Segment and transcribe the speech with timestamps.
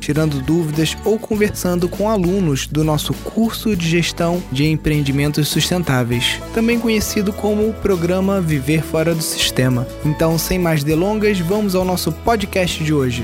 [0.00, 6.80] tirando dúvidas ou conversando com alunos do nosso curso de gestão de empreendimentos sustentáveis, também
[6.80, 9.86] conhecido como o programa Viver Fora do Sistema.
[10.04, 13.22] Então, sem mais delongas, vamos ao nosso podcast de hoje.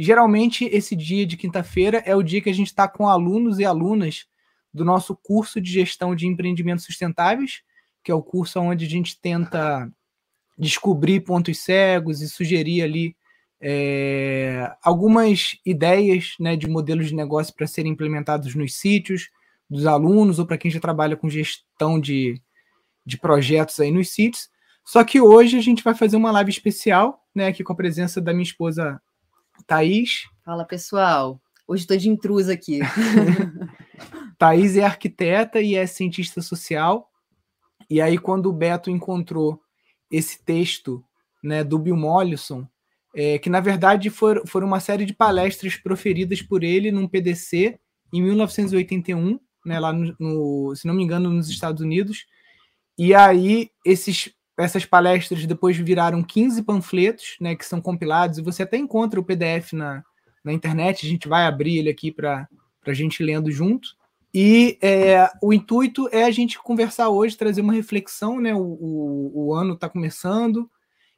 [0.00, 3.64] Geralmente, esse dia de quinta-feira é o dia que a gente está com alunos e
[3.64, 4.26] alunas
[4.72, 7.62] do nosso curso de gestão de empreendimentos sustentáveis
[8.08, 9.86] que é o curso onde a gente tenta
[10.56, 13.14] descobrir pontos cegos e sugerir ali
[13.60, 19.28] é, algumas ideias né, de modelos de negócio para serem implementados nos sítios
[19.68, 22.40] dos alunos ou para quem já trabalha com gestão de,
[23.04, 24.48] de projetos aí nos sítios.
[24.82, 28.22] Só que hoje a gente vai fazer uma live especial, né, aqui com a presença
[28.22, 28.98] da minha esposa
[29.66, 30.22] Thaís.
[30.42, 32.80] Fala pessoal, hoje estou de intrusa aqui.
[34.38, 37.07] Thaís é arquiteta e é cientista social.
[37.90, 39.60] E aí, quando o Beto encontrou
[40.10, 41.04] esse texto
[41.42, 42.66] né, do Bill Mollison,
[43.14, 47.78] é, que na verdade foram, foram uma série de palestras proferidas por ele num PDC
[48.12, 52.26] em 1981, né, lá no, no, se não me engano, nos Estados Unidos.
[52.96, 58.62] E aí, esses, essas palestras depois viraram 15 panfletos, né, que são compilados, e você
[58.62, 60.04] até encontra o PDF na,
[60.44, 62.48] na internet, a gente vai abrir ele aqui para
[62.86, 63.97] a gente lendo junto.
[64.32, 68.54] E é, o intuito é a gente conversar hoje, trazer uma reflexão, né?
[68.54, 70.70] O, o, o ano está começando.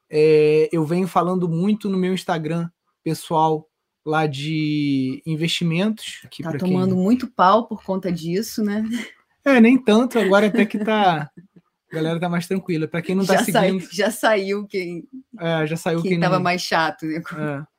[0.09, 2.69] É, eu venho falando muito no meu Instagram
[3.03, 3.69] pessoal
[4.05, 6.23] lá de investimentos.
[6.31, 7.03] Que tá tomando quem...
[7.03, 8.85] muito pau por conta disso, né?
[9.45, 11.31] É, nem tanto, agora até que tá.
[11.91, 12.87] A galera tá mais tranquila.
[12.87, 13.89] Para quem não tá já seguindo.
[13.91, 15.09] já saiu quem.
[15.39, 16.43] É, já saiu quem, quem tava não...
[16.43, 17.07] mais chato.
[17.07, 17.23] Né?
[17.37, 17.70] É.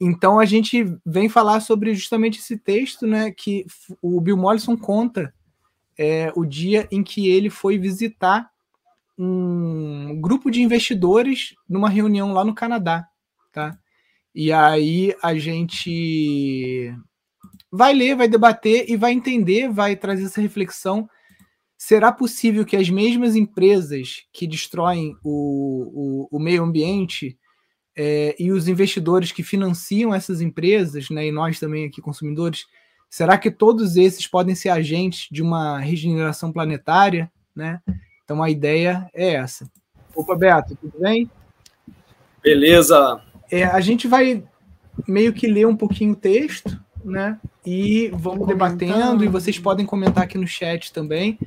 [0.00, 3.66] Então a gente vem falar sobre justamente esse texto, né, que
[4.00, 5.34] o Bill Mollison conta
[5.98, 8.48] é, o dia em que ele foi visitar
[9.18, 13.08] um grupo de investidores numa reunião lá no Canadá,
[13.52, 13.76] tá?
[14.32, 16.94] E aí a gente
[17.72, 21.10] vai ler, vai debater e vai entender, vai trazer essa reflexão.
[21.76, 27.36] Será possível que as mesmas empresas que destroem o, o, o meio ambiente
[28.00, 32.64] é, e os investidores que financiam essas empresas, né, e nós também aqui consumidores,
[33.10, 37.28] será que todos esses podem ser agentes de uma regeneração planetária?
[37.56, 37.80] Né?
[38.22, 39.68] Então a ideia é essa.
[40.14, 41.28] Opa, Beto, tudo bem?
[42.40, 43.20] Beleza.
[43.50, 44.44] É, a gente vai
[45.06, 47.38] meio que ler um pouquinho o texto, né?
[47.66, 51.38] E vamos debatendo, e vocês podem comentar aqui no chat também.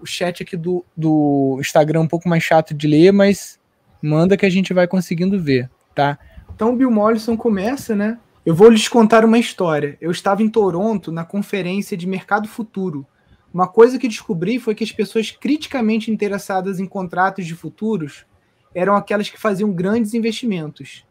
[0.00, 3.58] O chat aqui do, do Instagram é um pouco mais chato de ler, mas
[4.00, 6.18] manda que a gente vai conseguindo ver tá?
[6.54, 8.18] Então o Bill Mollison começa, né?
[8.44, 9.96] Eu vou lhes contar uma história.
[10.00, 13.04] Eu estava em Toronto na conferência de Mercado Futuro.
[13.52, 18.26] Uma coisa que descobri foi que as pessoas criticamente interessadas em contratos de futuros
[18.74, 21.04] eram aquelas que faziam grandes investimentos.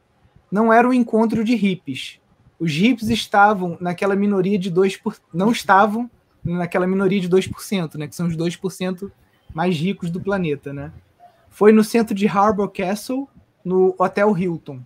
[0.52, 2.20] Não era um encontro de hippies.
[2.60, 5.18] Os hippies estavam naquela minoria de 2%, por...
[5.34, 6.10] não estavam
[6.44, 9.12] naquela minoria de 2%, né, que são os 2%
[9.54, 10.94] mais ricos do planeta, né?
[11.50, 13.28] Foi no centro de Harbour Castle,
[13.66, 14.80] no Hotel Hilton.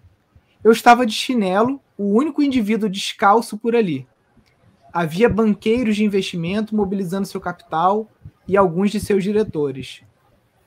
[0.63, 4.07] Eu estava de chinelo, o único indivíduo descalço por ali.
[4.91, 8.09] Havia banqueiros de investimento mobilizando seu capital
[8.47, 10.01] e alguns de seus diretores.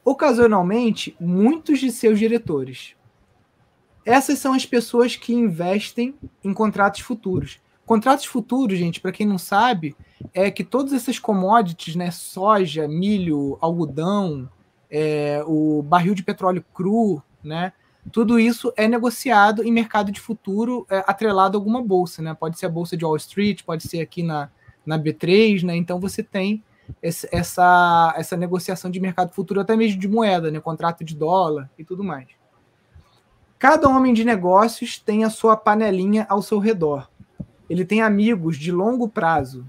[0.05, 2.95] Ocasionalmente, muitos de seus diretores.
[4.05, 7.61] Essas são as pessoas que investem em contratos futuros.
[7.87, 9.97] Contratos futuros, gente, para quem não sabe,
[10.34, 14.49] é que todas essas commodities, né, soja, milho, algodão,
[14.91, 17.73] é, o barril de petróleo cru, né,
[18.10, 22.34] tudo isso é negociado em mercado de futuro é, atrelado a alguma bolsa, né?
[22.34, 24.50] Pode ser a bolsa de Wall Street, pode ser aqui na,
[24.84, 25.76] na B3, né?
[25.76, 26.64] Então você tem
[27.00, 30.58] esse, essa, essa negociação de mercado futuro, até mesmo de moeda, né?
[30.58, 32.26] Contrato de dólar e tudo mais.
[33.56, 37.08] Cada homem de negócios tem a sua panelinha ao seu redor.
[37.70, 39.64] Ele tem amigos de longo prazo.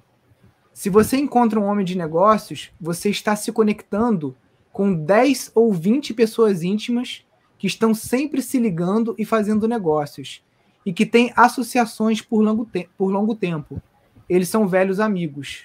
[0.74, 4.36] Se você encontra um homem de negócios, você está se conectando
[4.71, 7.24] com 10 ou 20 pessoas íntimas
[7.63, 10.44] que estão sempre se ligando e fazendo negócios,
[10.86, 13.81] e que têm associações por longo, te por longo tempo.
[14.27, 15.63] Eles são velhos amigos.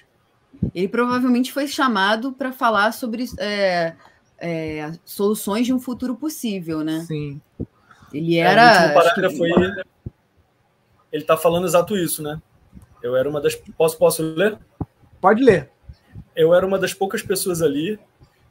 [0.73, 3.95] Ele provavelmente foi chamado para falar sobre é,
[4.37, 7.01] é, soluções de um futuro possível, né?
[7.01, 7.41] Sim.
[8.13, 8.85] Ele era.
[8.85, 9.51] É, o parágrafo aí,
[11.11, 12.41] ele está falando exato isso, né?
[13.03, 13.55] Eu era uma das.
[13.77, 14.57] Posso, posso ler?
[15.19, 15.69] Pode ler.
[16.33, 17.99] eu era uma das poucas pessoas ali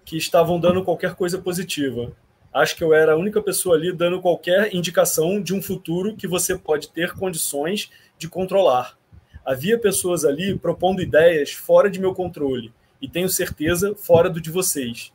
[0.05, 2.13] que estavam dando qualquer coisa positiva.
[2.59, 6.27] Acho que eu era a única pessoa ali dando qualquer indicação de um futuro que
[6.27, 7.89] você pode ter condições
[8.19, 8.99] de controlar.
[9.47, 14.51] Havia pessoas ali propondo ideias fora de meu controle e tenho certeza fora do de
[14.51, 15.13] vocês.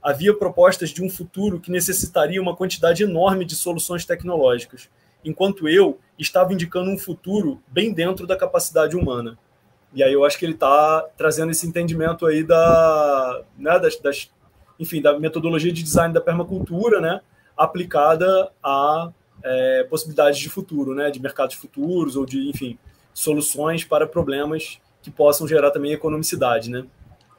[0.00, 4.88] Havia propostas de um futuro que necessitaria uma quantidade enorme de soluções tecnológicas,
[5.24, 9.36] enquanto eu estava indicando um futuro bem dentro da capacidade humana.
[9.92, 14.30] E aí eu acho que ele está trazendo esse entendimento aí da, né, das, das,
[14.78, 17.20] enfim, da metodologia de design da permacultura, né,
[17.56, 19.10] aplicada a
[19.42, 22.78] é, possibilidades de futuro, né, de mercados futuros ou de, enfim,
[23.14, 26.84] soluções para problemas que possam gerar também economicidade, né?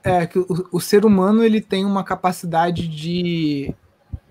[0.04, 3.74] É que o, o ser humano ele tem uma capacidade de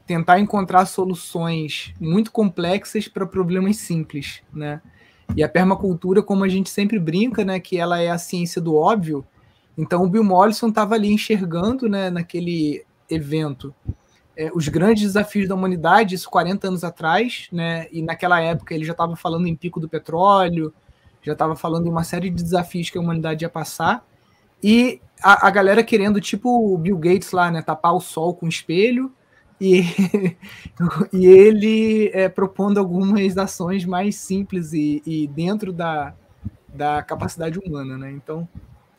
[0.07, 4.81] tentar encontrar soluções muito complexas para problemas simples, né?
[5.35, 8.77] E a permacultura, como a gente sempre brinca, né, que ela é a ciência do
[8.77, 9.27] óbvio.
[9.77, 13.75] Então o Bill Mollison estava ali enxergando, né, naquele evento,
[14.37, 17.87] é, os grandes desafios da humanidade, isso 40 anos atrás, né?
[17.91, 20.75] E naquela época ele já estava falando em pico do petróleo,
[21.23, 24.07] já estava falando em uma série de desafios que a humanidade ia passar.
[24.63, 28.47] E a, a galera querendo, tipo o Bill Gates lá, né, tapar o sol com
[28.47, 29.13] espelho,
[29.61, 29.83] e,
[31.13, 36.15] e ele é, propondo algumas ações mais simples e, e, dentro da,
[36.69, 38.13] da capacidade humana, né?
[38.13, 38.47] Então,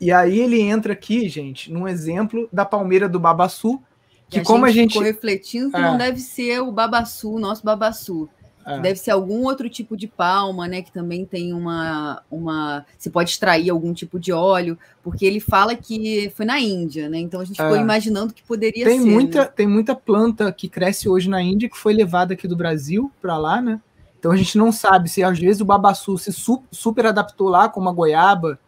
[0.00, 3.80] e aí ele entra aqui, gente, num exemplo da palmeira do Babaçu,
[4.28, 5.80] que a como gente a gente ficou refletindo que é.
[5.80, 8.28] não deve ser o Babaçu, o nosso Babaçu.
[8.68, 8.78] É.
[8.80, 10.82] Deve ser algum outro tipo de palma, né?
[10.82, 12.84] Que também tem uma, uma.
[12.98, 17.18] Você pode extrair algum tipo de óleo, porque ele fala que foi na Índia, né?
[17.18, 17.80] Então a gente ficou é.
[17.80, 19.10] imaginando que poderia tem ser.
[19.10, 19.52] Muita, né?
[19.56, 23.38] Tem muita planta que cresce hoje na Índia que foi levada aqui do Brasil para
[23.38, 23.80] lá, né?
[24.18, 26.30] Então a gente não sabe se às vezes o babaçu se
[26.70, 28.58] super adaptou lá, como a goiaba,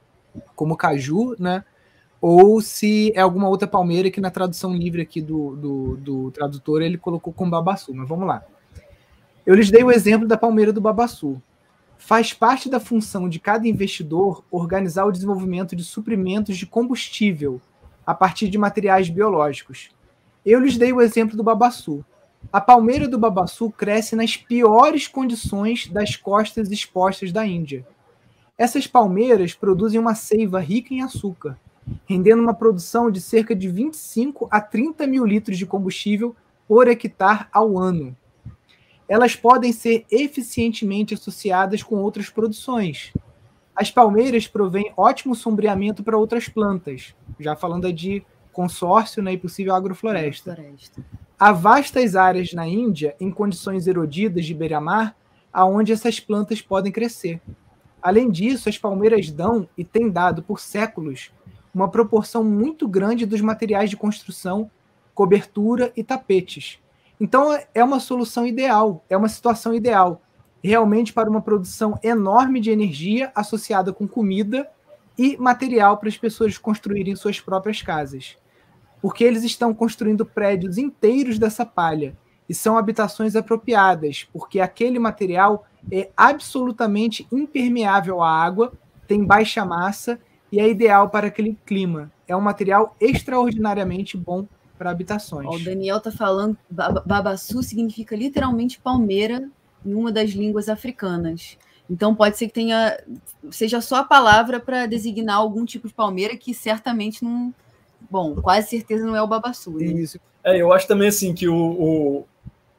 [0.56, 1.62] como o caju, né?
[2.20, 6.82] Ou se é alguma outra palmeira que na tradução livre aqui do, do, do tradutor
[6.82, 7.94] ele colocou como babaçu.
[7.94, 8.44] Mas vamos lá.
[9.46, 11.40] Eu lhes dei o exemplo da palmeira do Babaçu.
[11.96, 17.60] Faz parte da função de cada investidor organizar o desenvolvimento de suprimentos de combustível
[18.06, 19.90] a partir de materiais biológicos.
[20.44, 22.04] Eu lhes dei o exemplo do Babaçu.
[22.52, 27.86] A palmeira do Babaçu cresce nas piores condições das costas expostas da Índia.
[28.56, 31.58] Essas palmeiras produzem uma seiva rica em açúcar,
[32.06, 36.34] rendendo uma produção de cerca de 25 a 30 mil litros de combustível
[36.68, 38.16] por hectare ao ano
[39.10, 43.12] elas podem ser eficientemente associadas com outras produções.
[43.74, 48.22] As palmeiras provêm ótimo sombreamento para outras plantas, já falando de
[48.52, 50.52] consórcio né, e possível agrofloresta.
[50.52, 51.04] agrofloresta.
[51.36, 55.16] Há vastas áreas na Índia, em condições erodidas de beira-mar,
[55.52, 57.40] aonde essas plantas podem crescer.
[58.00, 61.32] Além disso, as palmeiras dão e têm dado por séculos
[61.74, 64.70] uma proporção muito grande dos materiais de construção,
[65.14, 66.80] cobertura e tapetes,
[67.20, 70.22] então é uma solução ideal, é uma situação ideal,
[70.64, 74.66] realmente para uma produção enorme de energia associada com comida
[75.18, 78.38] e material para as pessoas construírem suas próprias casas.
[79.02, 82.16] Porque eles estão construindo prédios inteiros dessa palha
[82.48, 88.72] e são habitações apropriadas, porque aquele material é absolutamente impermeável à água,
[89.06, 90.18] tem baixa massa
[90.50, 92.10] e é ideal para aquele clima.
[92.26, 94.46] É um material extraordinariamente bom
[94.78, 95.46] para habitações.
[95.46, 99.48] Ó, o Daniel está falando, babaçu significa literalmente palmeira
[99.84, 101.58] em uma das línguas africanas.
[101.88, 102.96] Então pode ser que tenha
[103.50, 107.52] seja só a palavra para designar algum tipo de palmeira que certamente não,
[108.08, 109.72] bom, quase certeza não é o babaçu.
[109.72, 109.86] Né?
[109.86, 110.20] Isso.
[110.44, 112.26] É, eu acho também assim que o, o,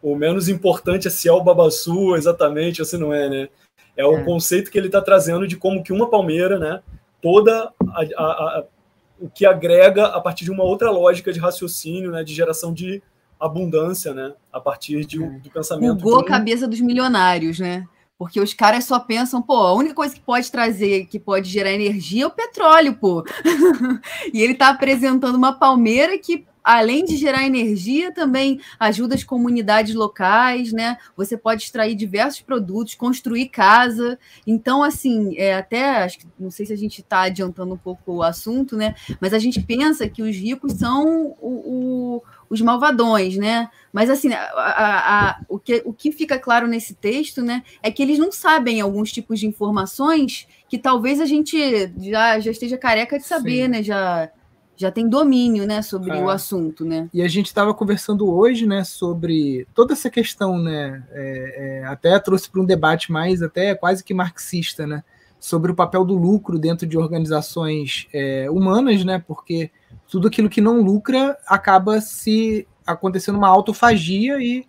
[0.01, 3.49] o, menos importante é se é o babaçu exatamente ou se não é, né?
[3.95, 4.23] É o é.
[4.23, 6.81] conceito que ele está trazendo de como que uma palmeira, né?
[7.21, 8.63] Toda a, a, a
[9.21, 13.01] o que agrega a partir de uma outra lógica de raciocínio, né, de geração de
[13.39, 15.27] abundância, né, a partir de, é.
[15.27, 15.95] do pensamento.
[15.95, 16.21] Bugou um...
[16.21, 17.87] a cabeça dos milionários, né?
[18.17, 21.71] Porque os caras só pensam, pô, a única coisa que pode trazer, que pode gerar
[21.71, 23.23] energia é o petróleo, pô.
[24.31, 29.95] e ele está apresentando uma palmeira que além de gerar energia, também ajuda as comunidades
[29.95, 30.97] locais, né?
[31.15, 34.17] Você pode extrair diversos produtos, construir casa.
[34.45, 38.15] Então, assim, é, até acho que não sei se a gente está adiantando um pouco
[38.15, 38.95] o assunto, né?
[39.19, 43.69] Mas a gente pensa que os ricos são o, o, os malvadões, né?
[43.91, 47.91] Mas assim, a, a, a, o, que, o que fica claro nesse texto, né, é
[47.91, 52.77] que eles não sabem alguns tipos de informações que talvez a gente já, já esteja
[52.77, 53.67] careca de saber, Sim.
[53.67, 53.83] né?
[53.83, 54.31] Já
[54.81, 56.23] já tem domínio, né, sobre é.
[56.23, 57.07] o assunto, né?
[57.13, 62.17] E a gente estava conversando hoje, né, sobre toda essa questão, né, é, é, até
[62.19, 65.03] trouxe para um debate mais até quase que marxista, né,
[65.39, 69.23] sobre o papel do lucro dentro de organizações é, humanas, né?
[69.27, 69.71] Porque
[70.07, 74.67] tudo aquilo que não lucra acaba se acontecendo uma autofagia e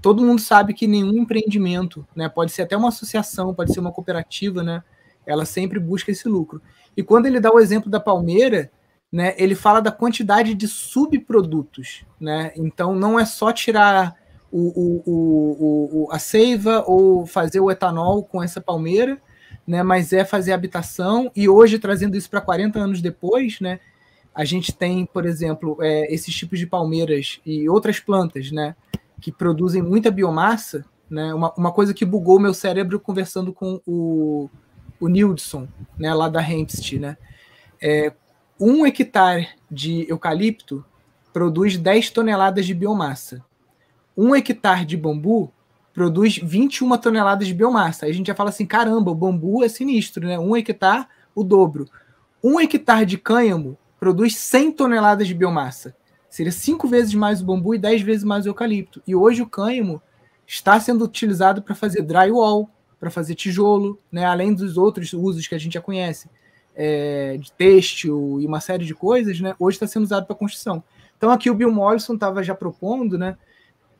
[0.00, 2.26] todo mundo sabe que nenhum empreendimento, né?
[2.26, 4.82] Pode ser até uma associação, pode ser uma cooperativa, né?
[5.26, 6.62] Ela sempre busca esse lucro.
[6.96, 8.70] E quando ele dá o exemplo da palmeira,
[9.10, 9.34] né?
[9.38, 12.52] Ele fala da quantidade de subprodutos, né?
[12.56, 14.14] Então não é só tirar
[14.50, 19.20] o, o, o, a seiva ou fazer o etanol com essa palmeira,
[19.66, 23.78] né, mas é fazer habitação, e hoje, trazendo isso para 40 anos depois, né,
[24.34, 28.74] a gente tem, por exemplo, é, esses tipos de palmeiras e outras plantas né,
[29.20, 30.84] que produzem muita biomassa.
[31.10, 34.48] Né, uma, uma coisa que bugou meu cérebro conversando com o,
[35.00, 35.66] o Nildson,
[35.98, 37.00] né, lá da Hempstead.
[37.00, 37.16] Né,
[37.82, 38.12] é,
[38.60, 40.84] um hectare de eucalipto
[41.32, 43.44] produz 10 toneladas de biomassa.
[44.16, 45.52] Um hectare de bambu
[45.94, 48.06] produz 21 toneladas de biomassa.
[48.06, 50.38] Aí a gente já fala assim: caramba, o bambu é sinistro, né?
[50.38, 51.88] Um hectare, o dobro.
[52.42, 55.94] Um hectare de cânhamo produz 100 toneladas de biomassa.
[56.28, 59.02] Seria cinco vezes mais o bambu e 10 vezes mais o eucalipto.
[59.06, 60.02] E hoje o cânhamo
[60.46, 64.24] está sendo utilizado para fazer drywall, para fazer tijolo, né?
[64.24, 66.28] além dos outros usos que a gente já conhece,
[66.80, 69.52] é, de têxtil e uma série de coisas, né?
[69.58, 70.80] hoje está sendo usado para construção.
[71.16, 73.36] Então aqui o Bill Mollison estava já propondo né,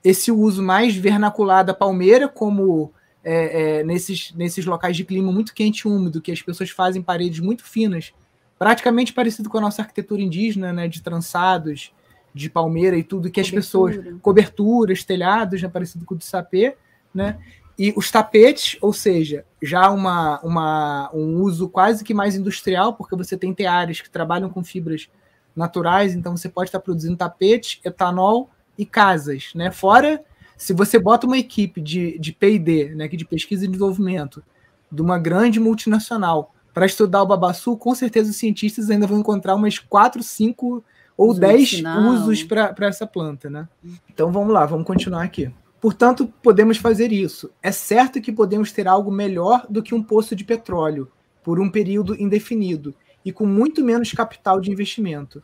[0.05, 2.93] esse uso mais vernacular da palmeira, como
[3.25, 7.03] é, é, nesses, nesses locais de clima muito quente e úmido, que as pessoas fazem
[7.03, 8.15] paredes muito finas,
[8.57, 11.93] praticamente parecido com a nossa arquitetura indígena, né, de trançados,
[12.33, 13.59] de palmeira e tudo, que Cobertura.
[13.59, 14.21] as pessoas.
[14.23, 16.77] coberturas, telhados, né, parecido com o de sapê,
[17.13, 17.39] né?
[17.79, 23.15] E os tapetes, ou seja, já uma, uma, um uso quase que mais industrial, porque
[23.15, 25.09] você tem teares que trabalham com fibras
[25.55, 29.71] naturais, então você pode estar produzindo tapete, etanol e casas, né?
[29.71, 30.25] Fora
[30.59, 34.43] se você bota uma equipe de, de P&D, né, de pesquisa e desenvolvimento,
[34.91, 39.55] de uma grande multinacional, para estudar o babaçu, com certeza os cientistas ainda vão encontrar
[39.55, 40.85] umas 4, 5
[41.17, 41.83] ou 10
[42.13, 43.69] usos para essa planta, né?
[44.11, 45.51] Então vamos lá, vamos continuar aqui.
[45.81, 47.51] Portanto, podemos fazer isso.
[47.63, 51.11] É certo que podemos ter algo melhor do que um poço de petróleo
[51.43, 52.95] por um período indefinido
[53.25, 55.43] e com muito menos capital de investimento.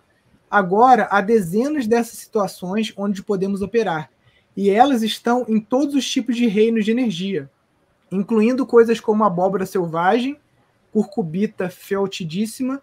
[0.50, 4.10] Agora, há dezenas dessas situações onde podemos operar,
[4.56, 7.50] e elas estão em todos os tipos de reinos de energia,
[8.10, 10.38] incluindo coisas como abóbora selvagem,
[10.92, 12.80] curcubita feltidíssima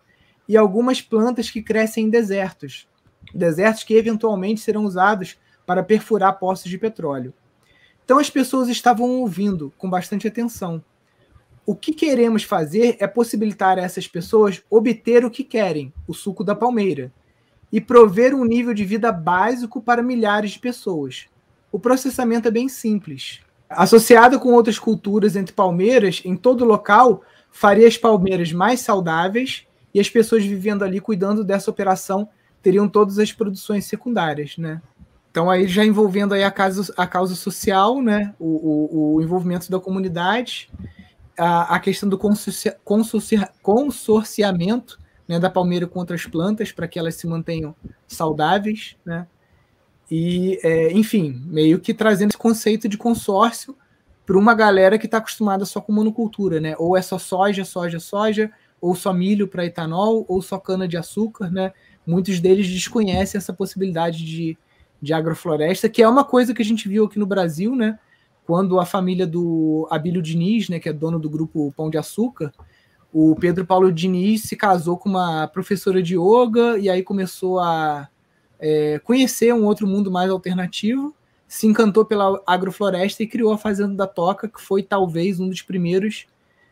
[0.48, 2.88] e algumas plantas que crescem em desertos,
[3.34, 7.34] desertos que eventualmente serão usados para perfurar poços de petróleo.
[8.12, 10.84] Então as pessoas estavam ouvindo com bastante atenção.
[11.66, 16.44] O que queremos fazer é possibilitar a essas pessoas obter o que querem, o suco
[16.44, 17.10] da palmeira
[17.72, 21.28] e prover um nível de vida básico para milhares de pessoas.
[21.72, 23.40] O processamento é bem simples.
[23.70, 30.02] Associado com outras culturas entre palmeiras, em todo local, faria as palmeiras mais saudáveis e
[30.02, 32.28] as pessoas vivendo ali cuidando dessa operação
[32.62, 34.82] teriam todas as produções secundárias, né?
[35.32, 38.36] Então aí já envolvendo aí a causa, a causa social, né?
[38.38, 40.70] O, o, o envolvimento da comunidade,
[41.38, 47.00] a, a questão do consorcia, consorcia, consorciamento né, da palmeira com outras plantas para que
[47.00, 47.74] elas se mantenham
[48.06, 49.26] saudáveis, né?
[50.10, 53.78] E, é, enfim, meio que trazendo esse conceito de consórcio
[54.26, 56.76] para uma galera que está acostumada só com monocultura, né?
[56.78, 60.98] Ou é só soja, soja, soja, ou só milho para etanol, ou só cana de
[60.98, 61.72] açúcar, né?
[62.06, 64.58] Muitos deles desconhecem essa possibilidade de,
[65.02, 67.98] de agrofloresta, que é uma coisa que a gente viu aqui no Brasil, né?
[68.46, 72.52] Quando a família do Abílio Diniz, né, que é dono do grupo Pão de Açúcar,
[73.14, 78.08] o Pedro Paulo Diniz se casou com uma professora de yoga e aí começou a
[78.60, 81.16] é, conhecer um outro mundo mais alternativo,
[81.48, 85.62] se encantou pela agrofloresta e criou a Fazenda da Toca, que foi talvez um dos
[85.62, 86.26] primeiros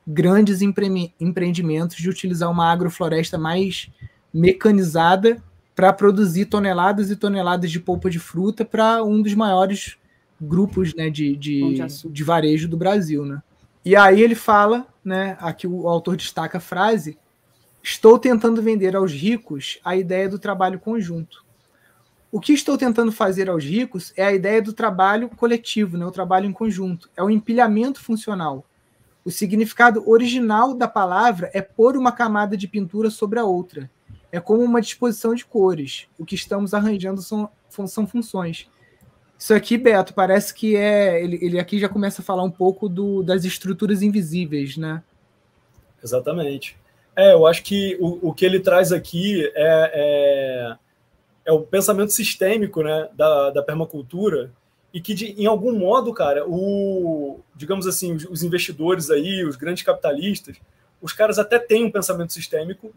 [0.08, 3.92] grandes empre empreendimentos de utilizar uma agrofloresta mais
[4.34, 5.44] mecanizada
[5.80, 9.96] para produzir toneladas e toneladas de polpa de fruta para um dos maiores
[10.42, 11.62] grupos né, de, de,
[12.12, 13.24] de varejo do Brasil.
[13.24, 13.42] Né?
[13.86, 17.18] E aí ele fala, né, aqui o autor destaca a frase:
[17.82, 21.46] Estou tentando vender aos ricos a ideia do trabalho conjunto.
[22.30, 26.12] O que estou tentando fazer aos ricos é a ideia do trabalho coletivo, né, o
[26.12, 27.10] trabalho em conjunto.
[27.16, 28.66] É o empilhamento funcional.
[29.24, 33.90] O significado original da palavra é pôr uma camada de pintura sobre a outra.
[34.32, 36.08] É como uma disposição de cores.
[36.18, 37.50] O que estamos arranjando são,
[37.88, 38.68] são funções.
[39.38, 41.24] Isso aqui, Beto, parece que é.
[41.24, 45.02] Ele, ele aqui já começa a falar um pouco do, das estruturas invisíveis, né?
[46.04, 46.78] Exatamente.
[47.16, 50.78] É, eu acho que o, o que ele traz aqui é, é,
[51.46, 54.52] é o pensamento sistêmico né, da, da permacultura
[54.94, 59.56] e que, de, em algum modo, cara, o, digamos assim, os, os investidores aí, os
[59.56, 60.58] grandes capitalistas,
[61.02, 62.94] os caras até têm um pensamento sistêmico,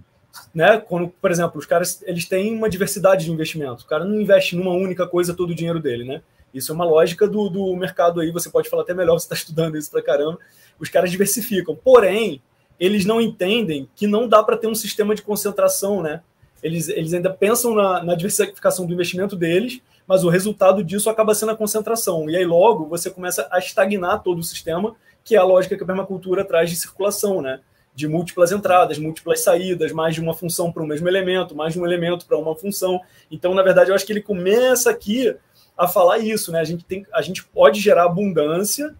[0.54, 0.78] né?
[0.78, 3.84] Quando, por exemplo, os caras eles têm uma diversidade de investimento.
[3.84, 6.22] O cara não investe numa única coisa todo o dinheiro dele, né?
[6.52, 9.34] Isso é uma lógica do, do mercado aí, você pode falar até melhor, você está
[9.34, 10.38] estudando isso pra caramba.
[10.78, 11.74] Os caras diversificam.
[11.74, 12.42] Porém,
[12.78, 16.20] eles não entendem que não dá para ter um sistema de concentração, né?
[16.62, 21.34] Eles, eles ainda pensam na, na diversificação do investimento deles, mas o resultado disso acaba
[21.34, 22.28] sendo a concentração.
[22.30, 25.82] E aí logo você começa a estagnar todo o sistema, que é a lógica que
[25.82, 27.60] a permacultura traz de circulação, né?
[27.94, 31.80] De múltiplas entradas, múltiplas saídas, mais de uma função para o mesmo elemento, mais de
[31.80, 33.00] um elemento para uma função.
[33.30, 35.34] Então, na verdade, eu acho que ele começa aqui
[35.76, 36.60] a falar isso, né?
[36.60, 38.94] A gente, tem, a gente pode gerar abundância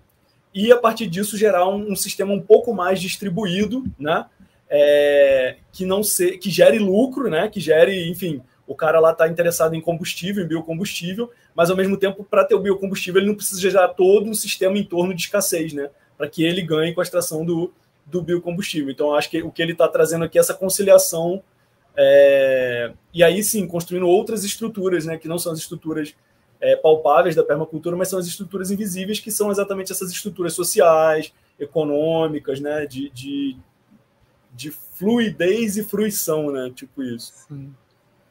[0.54, 4.26] e, a partir disso, gerar um, um sistema um pouco mais distribuído, né?
[4.68, 7.48] É, que não se, que gere lucro, né?
[7.48, 11.96] Que gere, enfim, o cara lá está interessado em combustível, em biocombustível, mas ao mesmo
[11.96, 15.22] tempo, para ter o biocombustível, ele não precisa gerar todo um sistema em torno de
[15.22, 15.90] escassez, né?
[16.16, 17.72] Para que ele ganhe com a extração do,
[18.12, 18.90] do biocombustível.
[18.90, 21.42] Então, acho que o que ele está trazendo aqui é essa conciliação,
[21.96, 22.92] é...
[23.12, 25.16] e aí sim, construindo outras estruturas, né?
[25.16, 26.14] Que não são as estruturas
[26.60, 31.32] é, palpáveis da permacultura, mas são as estruturas invisíveis, que são exatamente essas estruturas sociais,
[31.58, 32.86] econômicas, né?
[32.86, 33.56] De, de,
[34.54, 36.70] de fluidez e fruição, né?
[36.74, 37.32] Tipo isso.
[37.48, 37.72] Sim.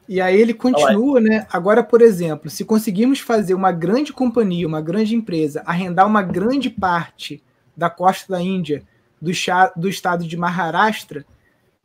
[0.08, 1.46] E aí ele continua, né?
[1.52, 6.68] Agora, por exemplo, se conseguirmos fazer uma grande companhia, uma grande empresa, arrendar uma grande
[6.68, 7.42] parte
[7.76, 8.82] da costa da Índia,
[9.22, 9.30] do,
[9.76, 11.24] do estado de Maharashtra,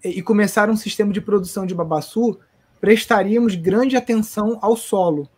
[0.03, 2.39] e começar um sistema de produção de babaçu,
[2.81, 5.29] prestaríamos grande atenção ao solo.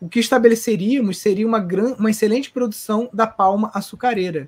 [0.00, 4.46] O que estabeleceríamos seria uma, gran, uma excelente produção da palma açucareira.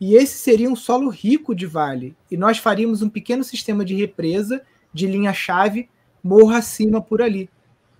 [0.00, 2.16] E esse seria um solo rico de vale.
[2.30, 5.88] E nós faríamos um pequeno sistema de represa de linha-chave
[6.22, 7.48] morro acima por ali.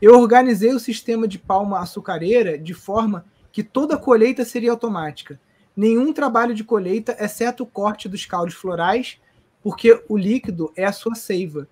[0.00, 5.38] Eu organizei o sistema de palma açucareira de forma que toda colheita seria automática.
[5.76, 9.20] Nenhum trabalho de colheita, exceto o corte dos caules florais,
[9.62, 11.68] porque o líquido é a sua seiva.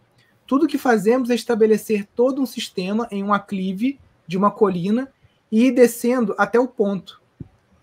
[0.46, 5.12] Tudo que fazemos é estabelecer todo um sistema em um aclive de uma colina
[5.50, 7.20] e ir descendo até o ponto.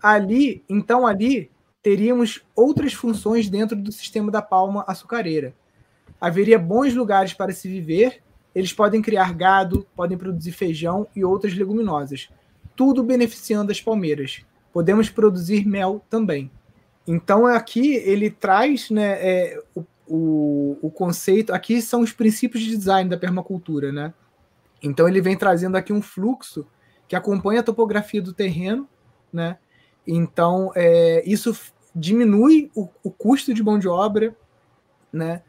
[0.02, 1.50] Ali, então ali,
[1.82, 5.54] teríamos outras funções dentro do sistema da palma açucareira.
[6.20, 8.22] Haveria bons lugares para se viver
[8.56, 12.30] eles podem criar gado, podem produzir feijão e outras leguminosas,
[12.74, 14.46] tudo beneficiando as palmeiras.
[14.76, 16.50] Podemos produzir mel também.
[17.06, 21.54] Então aqui ele traz né, é, o, o, o, conceito.
[21.54, 24.12] Aqui são os princípios de design da permacultura, né?
[24.82, 26.66] Então ele vem trazendo aqui um fluxo
[27.08, 28.86] que acompanha a topografia do terreno,
[29.32, 29.56] né?
[30.06, 31.58] Então é, isso
[31.94, 34.36] diminui o, o custo de mão de obra,
[35.10, 35.40] né?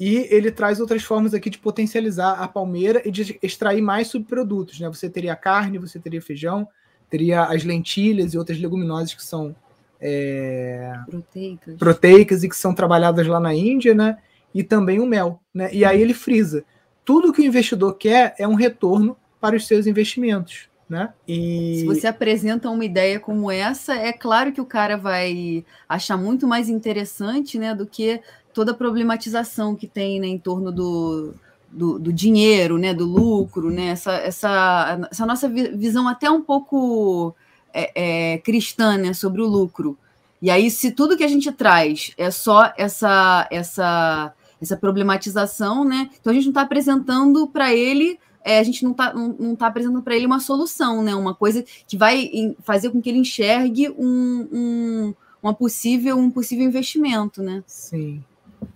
[0.00, 4.80] E ele traz outras formas aqui de potencializar a palmeira e de extrair mais subprodutos.
[4.80, 4.88] Né?
[4.88, 6.66] Você teria carne, você teria feijão,
[7.10, 9.54] teria as lentilhas e outras leguminosas que são
[10.00, 11.76] é, proteicas.
[11.76, 14.18] proteicas e que são trabalhadas lá na Índia, né?
[14.54, 15.40] E também o mel.
[15.52, 15.68] Né?
[15.72, 16.64] E aí ele frisa:
[17.04, 20.70] tudo que o investidor quer é um retorno para os seus investimentos.
[20.88, 21.12] Né?
[21.26, 21.76] E...
[21.80, 26.48] Se você apresenta uma ideia como essa, é claro que o cara vai achar muito
[26.48, 28.20] mais interessante né, do que
[28.52, 31.32] toda a problematização que tem né, em torno do,
[31.70, 37.34] do, do, dinheiro, né, do lucro, né, essa, essa, essa nossa visão até um pouco
[37.72, 39.96] é, é, cristã né, sobre o lucro.
[40.42, 46.10] E aí, se tudo que a gente traz é só essa, essa, essa problematização, né,
[46.18, 49.56] então a gente não está apresentando para ele é, a gente não está não, não
[49.56, 51.14] tá apresentando para ele uma solução, né?
[51.14, 52.30] Uma coisa que vai
[52.62, 57.62] fazer com que ele enxergue um, um, uma possível, um possível investimento, né?
[57.66, 58.24] Sim.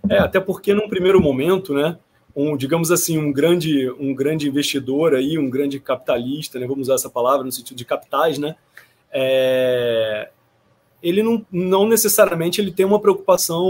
[0.09, 1.97] É, até porque num primeiro momento, né,
[2.35, 6.95] um, digamos assim, um grande, um grande investidor aí, um grande capitalista, né, vamos usar
[6.95, 8.55] essa palavra no sentido de capitais, né,
[9.11, 10.29] é,
[11.01, 13.65] ele não, não necessariamente ele tem uma preocupação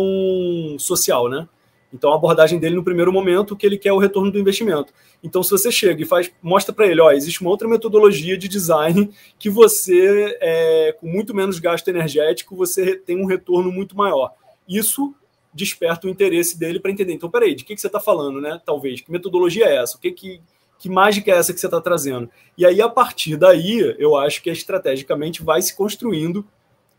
[0.79, 1.47] social, né?
[1.93, 4.91] Então a abordagem dele no primeiro momento que ele quer o retorno do investimento.
[5.23, 8.47] Então se você chega e faz, mostra para ele, ó, existe uma outra metodologia de
[8.47, 14.33] design que você, é, com muito menos gasto energético, você tem um retorno muito maior.
[14.67, 15.13] Isso
[15.55, 17.13] desperta o interesse dele para entender.
[17.13, 18.61] Então, peraí, de que, que você está falando, né?
[18.65, 18.99] Talvez.
[18.99, 19.95] Que metodologia é essa?
[19.95, 20.41] O que, que,
[20.77, 22.29] que mágica é essa que você está trazendo?
[22.57, 26.45] E aí, a partir daí, eu acho que estrategicamente vai se construindo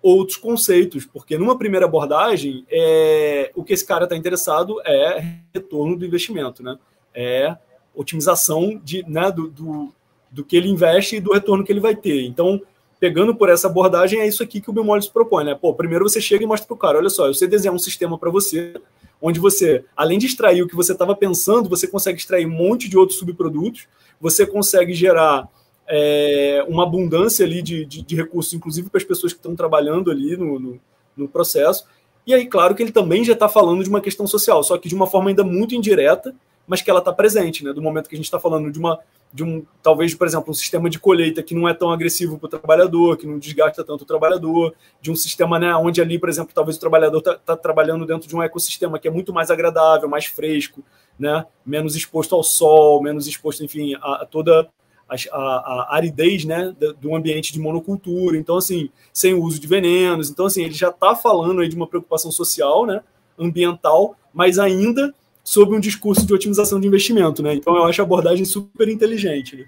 [0.02, 5.96] outros conceitos, porque numa primeira abordagem, é, o que esse cara está interessado é retorno
[5.96, 6.78] do investimento, né?
[7.14, 7.56] É
[7.94, 9.92] otimização de, né, do, do,
[10.30, 12.24] do que ele investe e do retorno que ele vai ter.
[12.24, 12.60] Então,
[12.98, 15.54] pegando por essa abordagem, é isso aqui que o Bemolles propõe, né?
[15.54, 17.78] Pô, primeiro você chega e mostra para o cara, olha só, eu sei desenhar um
[17.78, 18.74] sistema para você,
[19.20, 22.88] onde você, além de extrair o que você estava pensando, você consegue extrair um monte
[22.88, 23.86] de outros subprodutos,
[24.20, 25.48] você consegue gerar
[25.88, 30.10] é, uma abundância ali de, de, de, recursos, inclusive para as pessoas que estão trabalhando
[30.10, 30.80] ali no, no,
[31.16, 31.84] no, processo,
[32.26, 34.88] E aí, claro que ele também já está falando de uma questão social, só que
[34.88, 36.34] de uma forma ainda muito indireta,
[36.66, 37.72] mas que ela está presente, né?
[37.72, 38.98] Do momento que a gente está falando de uma,
[39.36, 42.46] de um, talvez, por exemplo, um sistema de colheita que não é tão agressivo para
[42.46, 46.30] o trabalhador, que não desgasta tanto o trabalhador, de um sistema, né, onde ali, por
[46.30, 49.50] exemplo, talvez o trabalhador está tá trabalhando dentro de um ecossistema que é muito mais
[49.50, 50.82] agradável, mais fresco,
[51.18, 51.44] né?
[51.66, 54.70] Menos exposto ao sol, menos exposto, enfim, a, a toda
[55.06, 60.30] a, a, aridez né, do ambiente de monocultura, então assim, sem o uso de venenos,
[60.30, 63.02] então assim, ele já está falando aí de uma preocupação social, né,
[63.38, 65.14] ambiental, mas ainda
[65.46, 67.54] sob um discurso de otimização de investimento, né?
[67.54, 69.56] Então eu acho a abordagem super inteligente.
[69.56, 69.66] Né?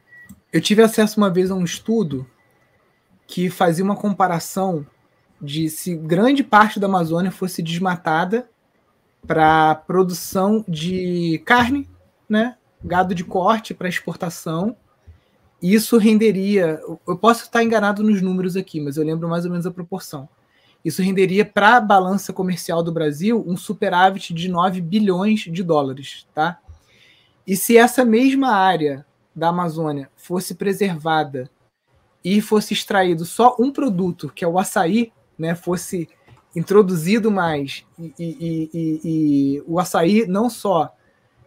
[0.52, 2.26] Eu tive acesso uma vez a um estudo
[3.28, 4.84] que fazia uma comparação
[5.40, 8.50] de se grande parte da Amazônia fosse desmatada
[9.24, 11.88] para produção de carne,
[12.28, 14.76] né, gado de corte para exportação
[15.60, 16.80] isso renderia.
[17.06, 20.28] Eu posso estar enganado nos números aqui, mas eu lembro mais ou menos a proporção.
[20.88, 26.26] Isso renderia para a balança comercial do Brasil um superávit de 9 bilhões de dólares.
[26.34, 26.58] Tá?
[27.46, 29.04] E se essa mesma área
[29.36, 31.50] da Amazônia fosse preservada
[32.24, 36.08] e fosse extraído só um produto, que é o açaí, né, fosse
[36.56, 40.90] introduzido mais, e, e, e, e o açaí não só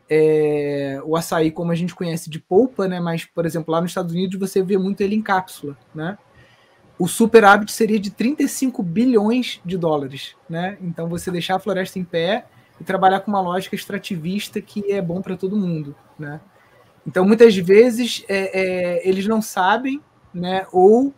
[0.08, 3.00] é, o açaí como a gente conhece de polpa, né?
[3.00, 6.16] Mas, por exemplo, lá nos Estados Unidos você vê muito ele em cápsula, né?
[7.02, 10.78] O superávit seria de 35 bilhões de dólares, né?
[10.80, 12.46] Então você deixar a floresta em pé
[12.80, 16.40] e trabalhar com uma lógica extrativista que é bom para todo mundo, né?
[17.04, 20.00] Então muitas vezes é, é, eles não sabem,
[20.32, 20.68] né?
[20.72, 21.12] Ou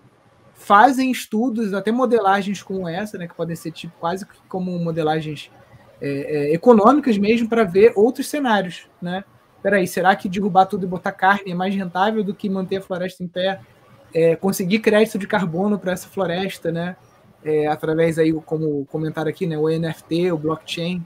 [0.53, 3.27] fazem estudos, até modelagens como essa, né?
[3.27, 5.51] Que podem ser tipo quase como modelagens
[5.99, 9.25] é, é, econômicas mesmo para ver outros cenários, né?
[9.61, 12.81] Peraí, será que derrubar tudo e botar carne é mais rentável do que manter a
[12.81, 13.59] floresta em pé?
[14.13, 16.95] É, conseguir crédito de carbono para essa floresta, né?
[17.43, 21.05] É, através aí, como comentaram aqui, né, o NFT, o blockchain,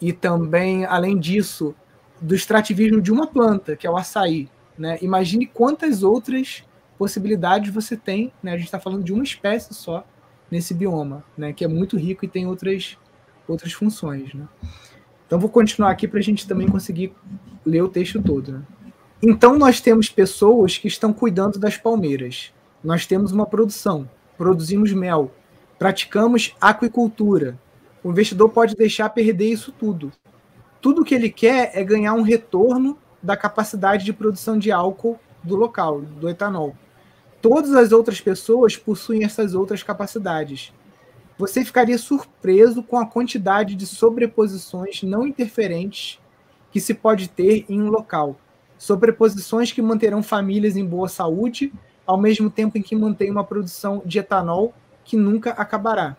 [0.00, 1.74] e também, além disso,
[2.20, 4.48] do extrativismo de uma planta, que é o açaí.
[4.78, 4.98] Né?
[5.02, 6.64] Imagine quantas outras
[6.98, 8.32] possibilidades você tem.
[8.42, 8.52] Né?
[8.52, 10.06] A gente está falando de uma espécie só
[10.50, 11.52] nesse bioma, né?
[11.52, 12.96] que é muito rico e tem outras
[13.46, 14.32] outras funções.
[14.32, 14.48] Né?
[15.26, 17.12] Então vou continuar aqui para a gente também conseguir
[17.64, 18.52] ler o texto todo.
[18.52, 18.62] Né?
[19.26, 22.52] Então nós temos pessoas que estão cuidando das palmeiras.
[22.82, 24.06] Nós temos uma produção,
[24.36, 25.32] produzimos mel,
[25.78, 27.58] praticamos aquicultura.
[28.02, 30.12] O investidor pode deixar perder isso tudo.
[30.82, 35.56] Tudo que ele quer é ganhar um retorno da capacidade de produção de álcool do
[35.56, 36.76] local, do etanol.
[37.40, 40.70] Todas as outras pessoas possuem essas outras capacidades
[41.36, 46.20] você ficaria surpreso com a quantidade de sobreposições não interferentes
[46.70, 48.36] que se pode ter em um local.
[48.78, 51.72] Sobreposições que manterão famílias em boa saúde,
[52.06, 56.16] ao mesmo tempo em que mantém uma produção de etanol que nunca acabará.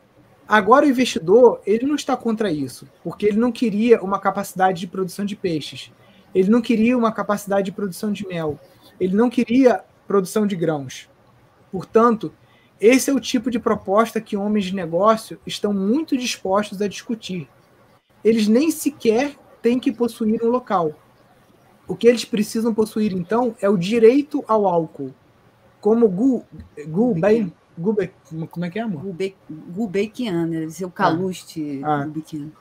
[0.48, 4.88] Agora o investidor, ele não está contra isso, porque ele não queria uma capacidade de
[4.88, 5.92] produção de peixes.
[6.36, 8.60] Ele não queria uma capacidade de produção de mel.
[9.00, 11.10] Ele não queria produção de grãos.
[11.72, 12.32] Portanto,
[12.80, 17.48] esse é o tipo de proposta que homens de negócio estão muito dispostos a discutir.
[18.24, 20.94] Eles nem sequer têm que possuir um local.
[21.88, 25.14] O que eles precisam possuir, então, é o direito ao álcool.
[25.80, 26.44] Como Gu,
[26.88, 27.16] Gu
[27.78, 28.12] Gube,
[28.50, 29.02] como é que é, amor?
[29.02, 32.02] Gube, Gubekian, deve ser o Caluste ah.
[32.02, 32.06] ah.
[32.06, 32.52] Gubekian.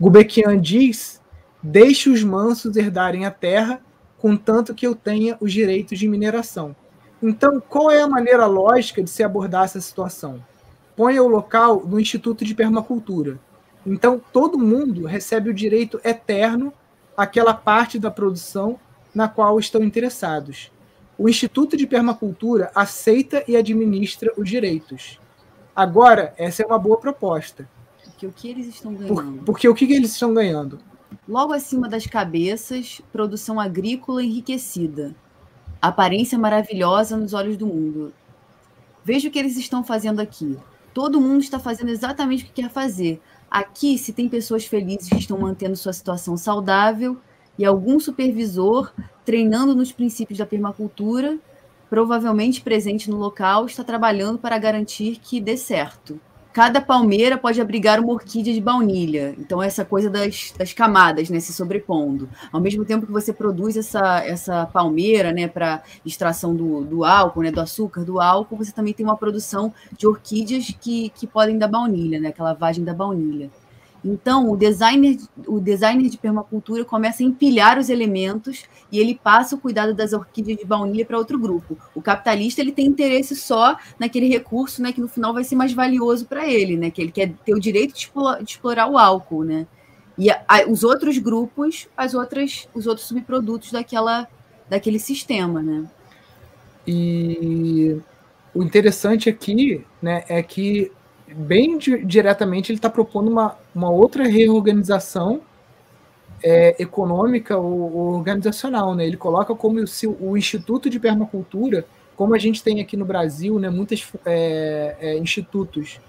[0.00, 1.20] Gubekian diz:
[1.62, 3.80] deixe os mansos herdarem a terra,
[4.18, 6.74] contanto que eu tenha os direitos de mineração.
[7.22, 10.42] Então, qual é a maneira lógica de se abordar essa situação?
[10.96, 13.38] Ponha o local no Instituto de Permacultura.
[13.84, 16.72] Então, todo mundo recebe o direito eterno
[17.20, 18.78] àquela parte da produção
[19.14, 20.70] na qual estão interessados.
[21.18, 25.18] O Instituto de Permacultura aceita e administra os direitos.
[25.74, 27.68] Agora, essa é uma boa proposta.
[28.04, 29.14] Porque o que eles estão ganhando?
[29.14, 30.78] Por, porque o que eles estão ganhando?
[31.28, 35.14] Logo acima das cabeças, produção agrícola enriquecida
[35.80, 38.12] aparência maravilhosa nos olhos do mundo.
[39.04, 40.58] Veja o que eles estão fazendo aqui.
[40.92, 43.20] Todo mundo está fazendo exatamente o que quer fazer.
[43.50, 47.16] Aqui, se tem pessoas felizes que estão mantendo sua situação saudável
[47.58, 48.92] e algum supervisor
[49.24, 51.38] treinando nos princípios da permacultura,
[51.88, 56.20] provavelmente presente no local, está trabalhando para garantir que dê certo
[56.52, 59.34] cada palmeira pode abrigar uma orquídea de baunilha.
[59.38, 62.28] Então, essa coisa das, das camadas, né, se sobrepondo.
[62.52, 67.42] Ao mesmo tempo que você produz essa, essa palmeira, né, para extração do, do álcool,
[67.42, 71.58] né, do açúcar, do álcool, você também tem uma produção de orquídeas que, que podem
[71.58, 73.50] dar baunilha, né, aquela vagem da baunilha.
[74.04, 79.54] Então, o designer, o designer de permacultura começa a empilhar os elementos e ele passa
[79.54, 81.76] o cuidado das orquídeas de baunilha para outro grupo.
[81.94, 85.72] O capitalista ele tem interesse só naquele recurso, né, que no final vai ser mais
[85.72, 88.96] valioso para ele, né, que ele quer ter o direito de explorar, de explorar o
[88.96, 89.66] álcool, né?
[90.16, 94.28] E a, a, os outros grupos, as outras, os outros subprodutos daquela,
[94.68, 95.84] daquele sistema, né?
[96.86, 97.98] E
[98.54, 100.90] o interessante aqui, né, é que
[101.34, 105.40] bem di diretamente ele está propondo uma, uma outra reorganização
[106.42, 109.06] é, econômica ou, ou, organizacional, né?
[109.06, 111.84] Ele coloca como se o Instituto de Permacultura,
[112.16, 116.00] como a gente tem aqui no Brasil, né, muitos é, é, institutos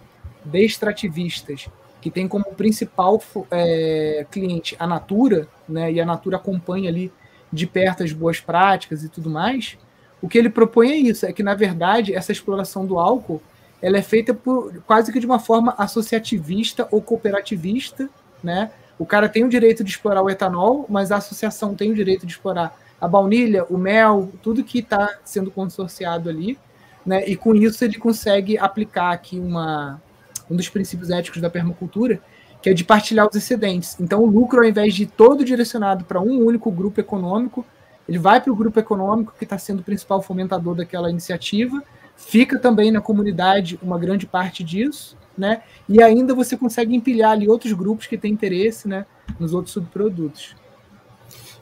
[2.02, 7.12] que tem como principal é, cliente a Natura, né, e a Natura acompanha ali
[7.54, 9.78] de perto as boas práticas e tudo mais.
[10.22, 13.42] O que ele propõe é isso, é que na verdade essa exploração do álcool
[13.82, 18.10] ela é feita por quase que de uma forma associativista ou cooperativista,
[18.44, 18.72] né?
[19.00, 22.26] O cara tem o direito de explorar o etanol, mas a associação tem o direito
[22.26, 26.58] de explorar a baunilha, o mel, tudo que está sendo consorciado ali,
[27.04, 27.28] né?
[27.28, 30.00] E com isso ele consegue aplicar aqui uma,
[30.50, 32.22] um dos princípios éticos da permacultura,
[32.62, 34.00] que é de partilhar os excedentes.
[34.00, 37.66] Então o lucro, ao invés de todo direcionado para um único grupo econômico,
[38.08, 41.82] ele vai para o grupo econômico que está sendo o principal fomentador daquela iniciativa
[42.28, 45.64] Fica também na comunidade uma grande parte disso, né?
[45.90, 49.06] E ainda você consegue empilhar ali outros grupos que têm interesse, né,
[49.40, 50.56] nos outros subprodutos.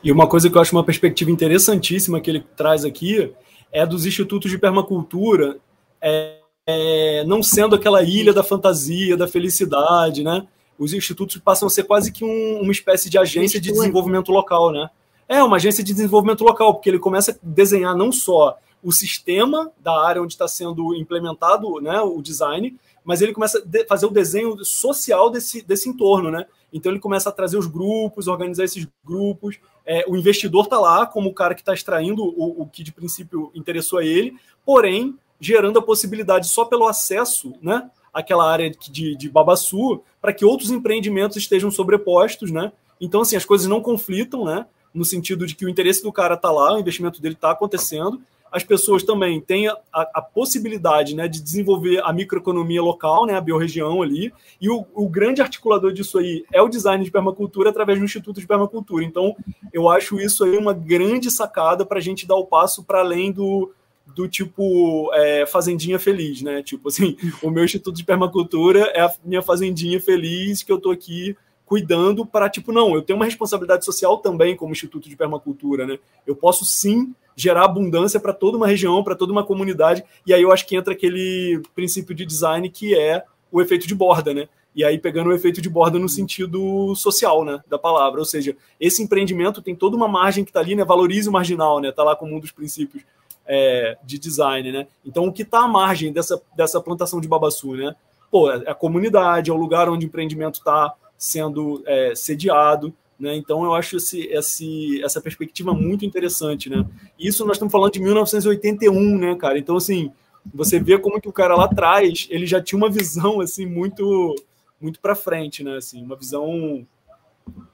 [0.04, 3.34] E uma coisa que eu acho uma perspectiva interessantíssima que ele traz aqui
[3.72, 5.58] é dos institutos de permacultura
[6.02, 10.46] é, é, não sendo aquela ilha da fantasia, da felicidade, né?
[10.78, 14.72] Os institutos passam a ser quase que um, uma espécie de agência de desenvolvimento local,
[14.72, 14.90] né?
[15.28, 19.72] É, uma agência de desenvolvimento local, porque ele começa a desenhar não só o sistema
[19.80, 24.12] da área onde está sendo implementado né, o design, mas ele começa a fazer o
[24.12, 26.46] desenho social desse, desse entorno, né?
[26.72, 29.60] Então ele começa a trazer os grupos, organizar esses grupos.
[29.86, 32.92] É, o investidor está lá como o cara que está extraindo o, o, que de
[32.92, 37.90] princípio interessou a ele, porém gerando a possibilidade só pelo acesso, né?
[38.14, 42.72] Aquela área de, de Babaçu, para que outros empreendimentos estejam sobrepostos, né?
[43.00, 44.66] Então, assim, as coisas não conflitam, né?
[44.94, 48.22] No sentido de que o interesse do cara está lá, o investimento dele está acontecendo,
[48.52, 53.42] as pessoas também têm a, a, possibilidade né, de desenvolver a microeconomia local, né, a
[53.42, 58.00] biorregião ali, e o, o, grande articulador disso aí é o design de permacultura através
[58.00, 59.04] do Instituto de Permacultura.
[59.04, 59.36] Então,
[59.72, 63.32] eu acho isso aí uma grande sacada para a gente dar o passo para além
[63.32, 63.72] do,
[64.16, 66.64] do tipo é, fazendinha feliz, né?
[66.64, 70.92] Tipo assim, o meu Instituto de Permacultura é a minha fazendinha feliz que eu estou
[70.92, 71.36] aqui
[71.70, 76.00] cuidando para, tipo, não, eu tenho uma responsabilidade social também como Instituto de Permacultura, né?
[76.26, 80.04] Eu posso sim gerar abundância para toda uma região, para toda uma comunidade.
[80.26, 83.94] E aí eu acho que entra aquele princípio de design que é o efeito de
[83.94, 84.50] borda, né?
[84.76, 88.18] E aí pegando o efeito de borda no sentido social, né, da palavra.
[88.18, 90.84] Ou seja, esse empreendimento tem toda uma margem que está ali, né?
[90.84, 91.90] Valorize o marginal, né?
[91.90, 93.04] Está lá como um dos princípios
[93.46, 94.88] é, de design, né?
[95.06, 97.96] Então o que está à margem dessa, dessa plantação de babaçu, né?
[98.32, 103.36] Pô, é a comunidade, é o lugar onde o empreendimento está sendo é, sediado, né?
[103.36, 106.70] Então, eu acho esse, esse, essa perspectiva muito interessante.
[106.70, 106.86] Né?
[107.20, 109.60] Isso nós estamos falando de 1981, né, cara?
[109.60, 110.10] Então, assim,
[110.54, 114.36] você vê como que o cara lá atrás ele já tinha uma visão assim muito
[114.80, 115.76] muito para frente, né?
[115.76, 116.88] Assim, uma visão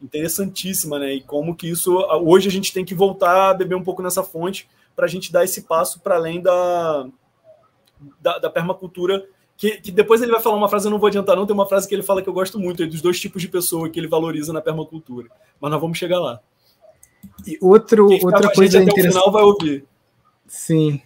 [0.01, 1.13] interessantíssima, né?
[1.13, 4.23] E como que isso hoje a gente tem que voltar a beber um pouco nessa
[4.23, 7.07] fonte para a gente dar esse passo para além da,
[8.19, 9.23] da, da permacultura
[9.57, 11.45] que, que, depois ele vai falar uma frase, eu não vou adiantar, não.
[11.45, 13.89] Tem uma frase que ele fala que eu gosto muito, dos dois tipos de pessoa
[13.89, 15.29] que ele valoriza na permacultura.
[15.59, 16.39] Mas nós vamos chegar lá.
[17.45, 19.09] E outro, outra coisa até interessante.
[19.09, 19.85] o final vai ouvir.
[20.47, 21.01] Sim.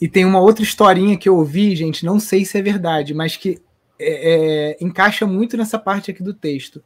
[0.00, 3.36] E tem uma outra historinha que eu ouvi, gente, não sei se é verdade, mas
[3.36, 3.60] que
[3.98, 6.82] é, é, encaixa muito nessa parte aqui do texto.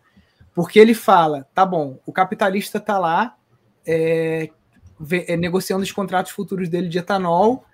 [0.54, 3.36] Porque ele fala: tá bom, o capitalista está lá
[3.86, 4.50] é,
[5.10, 7.64] é, negociando os contratos futuros dele de etanol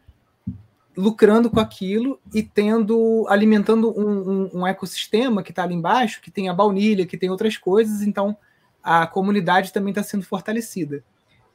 [0.96, 6.30] lucrando com aquilo e tendo alimentando um, um, um ecossistema que está ali embaixo, que
[6.30, 8.36] tem a baunilha, que tem outras coisas, então
[8.82, 11.04] a comunidade também está sendo fortalecida.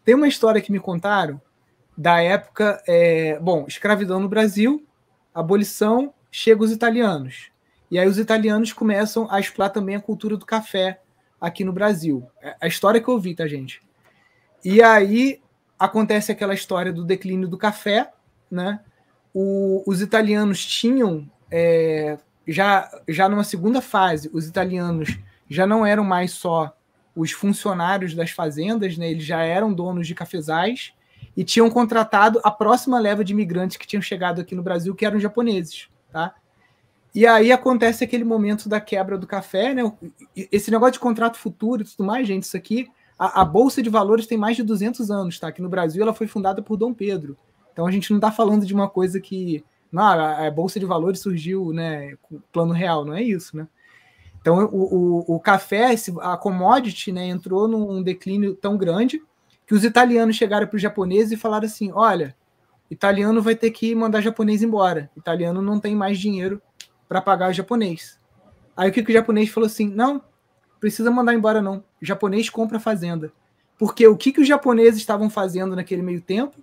[0.03, 1.41] Tem uma história que me contaram
[1.97, 4.85] da época, é, bom, escravidão no Brasil,
[5.33, 7.49] abolição, chega os italianos.
[7.89, 11.01] E aí os italianos começam a explorar também a cultura do café
[11.39, 12.27] aqui no Brasil.
[12.41, 13.81] É a história que eu ouvi, tá, gente?
[14.63, 15.41] E aí
[15.77, 18.11] acontece aquela história do declínio do café,
[18.49, 18.79] né?
[19.37, 22.17] O, os italianos tinham é,
[22.47, 25.19] já, já numa segunda fase, os italianos
[25.49, 26.73] já não eram mais só
[27.13, 29.11] os funcionários das fazendas, né?
[29.11, 30.93] Eles já eram donos de cafezais
[31.35, 35.05] e tinham contratado a próxima leva de imigrantes que tinham chegado aqui no Brasil, que
[35.05, 36.33] eram japoneses, tá?
[37.13, 39.83] E aí acontece aquele momento da quebra do café, né?
[40.49, 42.87] Esse negócio de contrato futuro e tudo mais, gente, isso aqui.
[43.19, 45.49] A, a, Bolsa de Valores tem mais de 200 anos, tá?
[45.49, 47.37] Aqui no Brasil ela foi fundada por Dom Pedro.
[47.75, 49.61] Então a gente não está falando de uma coisa que.
[49.91, 52.15] Não, a, a Bolsa de Valores surgiu, né?
[52.21, 53.67] Com plano real, não é isso, né?
[54.39, 59.21] Então o, o, o café, a commodity, né, entrou num declínio tão grande
[59.67, 62.33] que os italianos chegaram para os japoneses e falaram assim: olha,
[62.89, 65.11] italiano vai ter que mandar japonês embora.
[65.17, 66.61] Italiano não tem mais dinheiro
[67.09, 68.17] para pagar o japonês.
[68.77, 69.89] Aí o que, que o japonês falou assim?
[69.89, 70.21] Não,
[70.79, 71.83] precisa mandar embora não.
[72.01, 73.33] O japonês compra a fazenda.
[73.77, 76.61] Porque o que, que os japoneses estavam fazendo naquele meio tempo?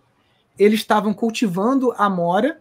[0.59, 2.61] Eles estavam cultivando a mora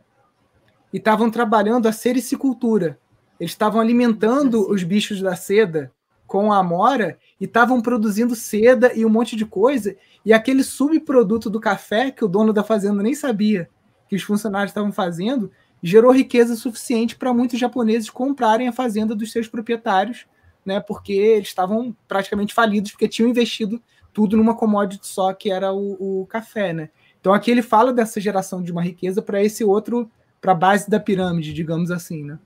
[0.94, 3.00] e estavam trabalhando a sericicultura.
[3.40, 5.92] Eles estavam alimentando os bichos da seda
[6.28, 9.96] com a amora e estavam produzindo seda e um monte de coisa.
[10.24, 13.70] E aquele subproduto do café que o dono da fazenda nem sabia
[14.08, 15.52] que os funcionários estavam fazendo
[15.84, 20.26] gerou riqueza suficiente para muitos japoneses comprarem a fazenda dos seus proprietários,
[20.66, 20.80] né?
[20.80, 23.82] Porque eles estavam praticamente falidos porque tinham investido
[24.14, 26.90] tudo numa commodity só que era o, o café, né?
[27.22, 30.90] Então aqui ele fala dessa geração de uma riqueza para esse outro, para a base
[30.90, 32.38] da pirâmide, digamos assim, né?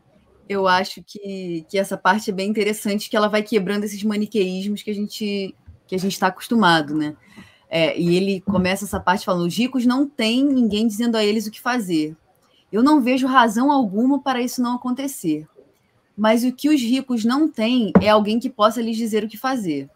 [0.48, 4.84] eu acho que, que essa parte é bem interessante, que ela vai quebrando esses maniqueísmos
[4.84, 5.56] que a gente
[5.88, 7.16] que a gente está acostumado, né?
[7.70, 11.46] É, e ele começa essa parte falando: os ricos não têm ninguém dizendo a eles
[11.46, 12.16] o que fazer.
[12.72, 15.48] Eu não vejo razão alguma para isso não acontecer.
[16.18, 19.38] Mas o que os ricos não têm é alguém que possa lhes dizer o que
[19.38, 19.90] fazer.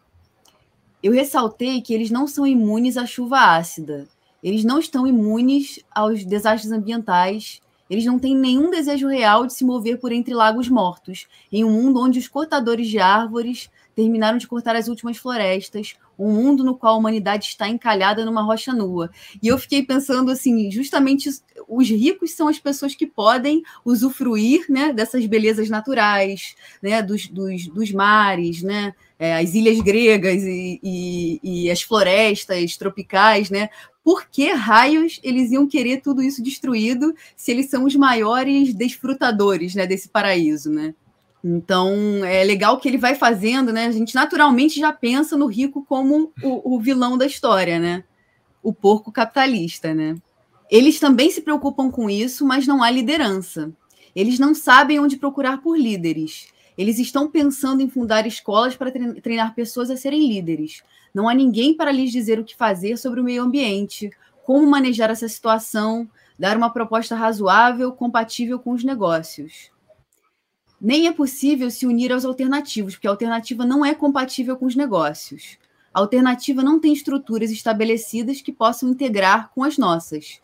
[1.02, 4.08] Eu ressaltei que eles não são imunes à chuva ácida.
[4.44, 9.66] Eles não estão imunes aos desastres ambientais eles não têm nenhum desejo real de se
[9.66, 14.48] mover por entre lagos mortos, em um mundo onde os cortadores de árvores terminaram de
[14.48, 19.10] cortar as últimas florestas, um mundo no qual a humanidade está encalhada numa rocha nua.
[19.42, 21.30] E eu fiquei pensando assim, justamente
[21.68, 27.68] os ricos são as pessoas que podem usufruir né, dessas belezas naturais, né, dos, dos,
[27.68, 33.70] dos mares, né, é, as ilhas gregas e, e, e, as florestas tropicais, né?
[34.10, 39.76] Por que raios eles iam querer tudo isso destruído se eles são os maiores desfrutadores
[39.76, 40.96] né, desse paraíso, né?
[41.44, 41.94] Então,
[42.26, 43.86] é legal que ele vai fazendo, né?
[43.86, 48.04] A gente naturalmente já pensa no rico como o, o vilão da história, né?
[48.64, 50.16] O porco capitalista, né?
[50.72, 53.72] Eles também se preocupam com isso, mas não há liderança.
[54.16, 56.48] Eles não sabem onde procurar por líderes.
[56.76, 58.92] Eles estão pensando em fundar escolas para
[59.22, 60.82] treinar pessoas a serem líderes.
[61.14, 64.10] Não há ninguém para lhes dizer o que fazer sobre o meio ambiente,
[64.44, 69.72] como manejar essa situação, dar uma proposta razoável, compatível com os negócios
[70.82, 74.76] nem é possível se unir aos alternativos, porque a alternativa não é compatível com os
[74.76, 75.58] negócios.
[75.94, 80.40] A alternativa não tem estruturas estabelecidas que possam integrar com as nossas.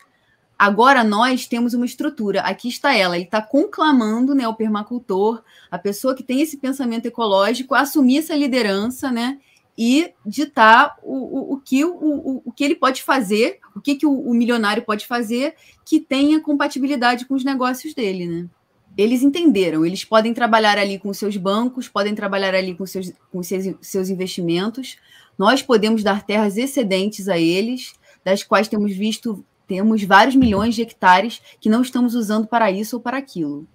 [0.58, 5.78] Agora nós temos uma estrutura, aqui está ela, ele está conclamando né, o permacultor, a
[5.78, 9.38] pessoa que tem esse pensamento ecológico, a assumir essa liderança né,
[9.76, 14.06] e ditar o, o, o que, o, o, que ele pode fazer, o que, que
[14.06, 18.26] o, o milionário pode fazer que tenha compatibilidade com os negócios dele.
[18.26, 18.48] Né?
[18.96, 23.42] eles entenderam, eles podem trabalhar ali com seus bancos, podem trabalhar ali com seus, com
[23.42, 24.96] seus, seus investimentos.
[25.38, 27.92] Nós podemos dar terras excedentes a eles,
[28.24, 32.96] das quais temos visto, temos vários milhões de hectares que não estamos usando para isso
[32.96, 33.66] ou para aquilo.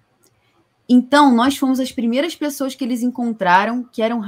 [0.88, 4.20] Então, nós fomos as primeiras pessoas que eles encontraram que eram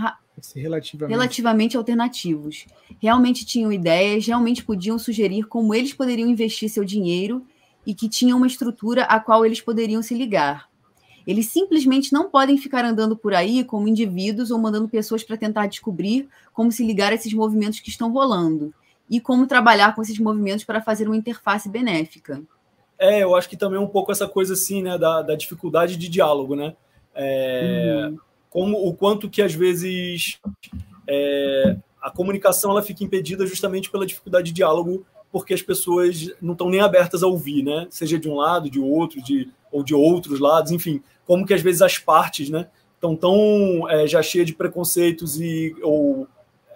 [0.55, 1.17] relativamente.
[1.17, 2.67] relativamente alternativos.
[3.01, 7.47] Realmente tinham ideias, realmente podiam sugerir como eles poderiam investir seu dinheiro
[7.87, 10.69] e que tinham uma estrutura a qual eles poderiam se ligar.
[11.27, 15.67] Eles simplesmente não podem ficar andando por aí como indivíduos ou mandando pessoas para tentar
[15.67, 18.75] descobrir como se ligar a esses movimentos que estão rolando
[19.09, 22.43] e como trabalhar com esses movimentos para fazer uma interface benéfica.
[22.99, 25.97] É, eu acho que também é um pouco essa coisa assim, né, da, da dificuldade
[25.97, 26.75] de diálogo, né?
[27.15, 28.19] É, uhum.
[28.55, 30.41] Como o quanto que às vezes
[31.07, 36.53] é, a comunicação ela fica impedida justamente pela dificuldade de diálogo, porque as pessoas não
[36.53, 37.87] estão nem abertas a ouvir, né?
[37.91, 41.63] Seja de um lado, de outro, de ou de outros lados, enfim como que às
[41.63, 46.27] vezes as partes, né, estão tão é, já cheias de preconceitos e ou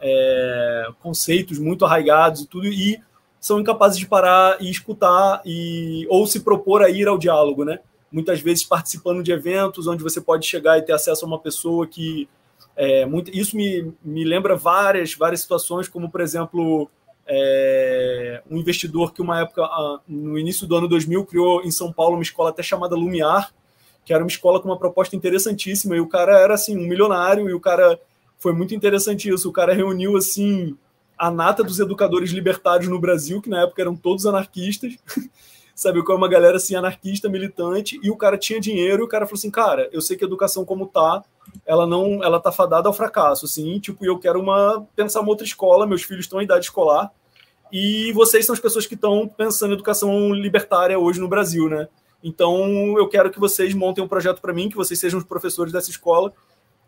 [0.01, 3.01] é, conceitos muito arraigados e tudo e
[3.41, 7.79] são incapazes de parar e escutar e ou se propor a ir ao diálogo, né?
[8.11, 11.87] Muitas vezes participando de eventos onde você pode chegar e ter acesso a uma pessoa
[11.87, 12.29] que
[12.77, 16.89] é, muito, isso me, me lembra várias várias situações, como por exemplo
[17.27, 19.69] é, um investidor que uma época
[20.09, 23.53] no início do ano 2000 criou em São Paulo uma escola até chamada Lumiar,
[24.05, 27.51] que era uma escola com uma proposta interessantíssima, e o cara era assim, um milionário,
[27.51, 28.01] e o cara
[28.39, 29.51] foi muito interessante isso.
[29.51, 30.75] O cara reuniu assim
[31.19, 34.97] a nata dos educadores libertários no Brasil, que na época eram todos anarquistas,
[35.79, 36.03] sabe?
[36.03, 39.39] Com uma galera assim, anarquista, militante, e o cara tinha dinheiro, e o cara falou
[39.39, 41.23] assim, cara, eu sei que a educação como tá,
[41.65, 45.47] ela não, ela tá fadada ao fracasso, assim, tipo, eu quero uma, pensar uma outra
[45.47, 47.13] escola, meus filhos estão em idade escolar,
[47.71, 51.87] e vocês são as pessoas que estão pensando em educação libertária hoje no Brasil, né?
[52.25, 55.73] Então, eu quero que vocês montem um projeto para mim, que vocês sejam os professores
[55.73, 56.33] dessa escola,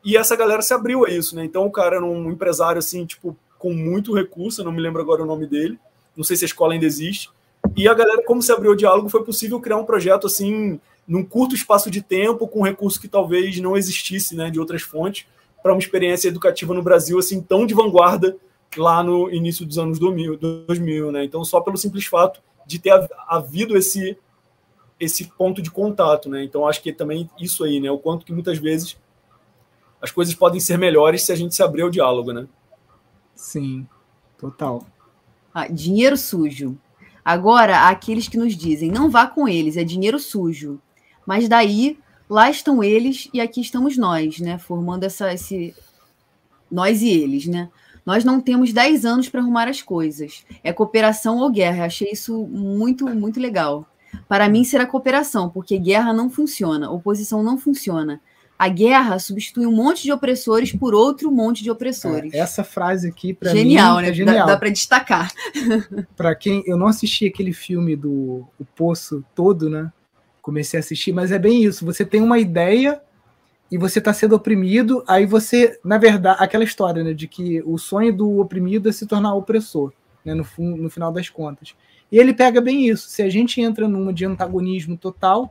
[0.05, 1.45] e essa galera se abriu a isso, né?
[1.45, 5.23] Então, o cara era um empresário, assim, tipo, com muito recurso, não me lembro agora
[5.23, 5.79] o nome dele,
[6.17, 7.31] não sei se a escola ainda existe,
[7.77, 11.25] e a galera, como se abriu o diálogo, foi possível criar um projeto assim, num
[11.25, 15.27] curto espaço de tempo, com recurso que talvez não existisse né, de outras fontes,
[15.63, 18.37] para uma experiência educativa no Brasil assim tão de vanguarda
[18.77, 21.25] lá no início dos anos 2000, 2000 né?
[21.25, 22.93] Então, só pelo simples fato de ter
[23.29, 24.17] havido esse
[24.99, 26.45] esse ponto de contato, né?
[26.45, 27.91] Então, acho que também isso aí, né?
[27.91, 28.99] O quanto que muitas vezes
[30.01, 32.47] as coisas podem ser melhores se a gente se abrir ao diálogo, né?
[33.35, 33.87] Sim,
[34.39, 34.87] total.
[35.55, 36.79] Ah, dinheiro sujo.
[37.25, 40.81] Agora, há aqueles que nos dizem: não vá com eles, é dinheiro sujo.
[41.27, 41.99] Mas daí,
[42.29, 44.59] lá estão eles e aqui estamos nós, né?
[44.59, 45.75] Formando essa, esse.
[46.71, 47.69] Nós e eles, né?
[48.05, 50.45] Nós não temos 10 anos para arrumar as coisas.
[50.65, 51.85] É cooperação ou guerra.
[51.85, 53.87] Achei isso muito, muito legal.
[54.27, 58.21] Para mim será cooperação, porque guerra não funciona, oposição não funciona
[58.61, 62.35] a guerra substitui um monte de opressores por outro monte de opressores.
[62.35, 64.11] É, essa frase aqui, para mim, né?
[64.11, 64.47] é genial.
[64.47, 65.33] Dá, dá para destacar.
[66.15, 69.91] para quem eu não assisti aquele filme do o Poço todo, né?
[70.43, 71.87] Comecei a assistir, mas é bem isso.
[71.87, 73.01] Você tem uma ideia
[73.73, 77.79] e você está sendo oprimido, aí você, na verdade, aquela história, né, de que o
[77.79, 79.91] sonho do oprimido é se tornar opressor,
[80.23, 81.75] né, no, no final das contas.
[82.13, 83.09] E ele pega bem isso.
[83.09, 85.51] Se a gente entra numa de antagonismo total,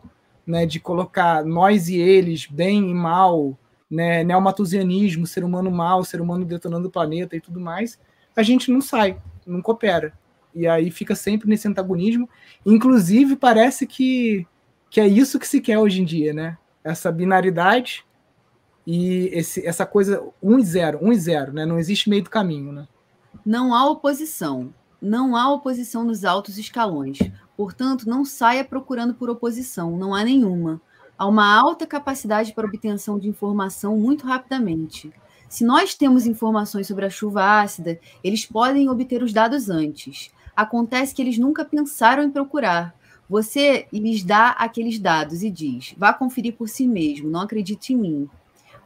[0.50, 3.56] né, de colocar nós e eles, bem e mal,
[3.90, 8.00] né, neomatusianismo, ser humano mal, ser humano detonando o planeta e tudo mais,
[8.36, 10.12] a gente não sai, não coopera.
[10.56, 12.28] E aí fica sempre nesse antagonismo.
[12.66, 14.48] Inclusive, parece que,
[14.90, 16.58] que é isso que se quer hoje em dia, né?
[16.84, 18.04] Essa binaridade
[18.88, 21.64] e esse, essa coisa 1 e 0, 1 e 0, né?
[21.64, 22.88] Não existe meio do caminho, né?
[23.46, 24.74] Não há oposição.
[25.00, 27.20] Não há oposição nos altos escalões.
[27.60, 30.82] Portanto, não saia procurando por oposição, não há nenhuma.
[31.18, 35.12] Há uma alta capacidade para obtenção de informação muito rapidamente.
[35.50, 40.32] Se nós temos informações sobre a chuva ácida, eles podem obter os dados antes.
[40.56, 42.96] Acontece que eles nunca pensaram em procurar.
[43.30, 47.98] Você lhes dá aqueles dados e diz: vá conferir por si mesmo, não acredite em
[47.98, 48.30] mim.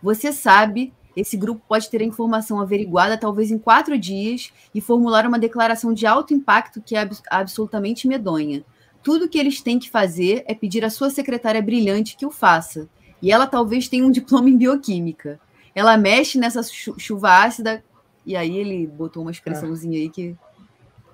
[0.01, 5.27] Você sabe esse grupo pode ter a informação averiguada talvez em quatro dias e formular
[5.27, 8.65] uma declaração de alto impacto que é ab absolutamente medonha.
[9.03, 12.89] Tudo que eles têm que fazer é pedir à sua secretária brilhante que o faça.
[13.21, 15.39] E ela talvez tenha um diploma em bioquímica.
[15.75, 17.83] Ela mexe nessa chuva ácida.
[18.25, 20.35] E aí ele botou uma expressãozinha aí que.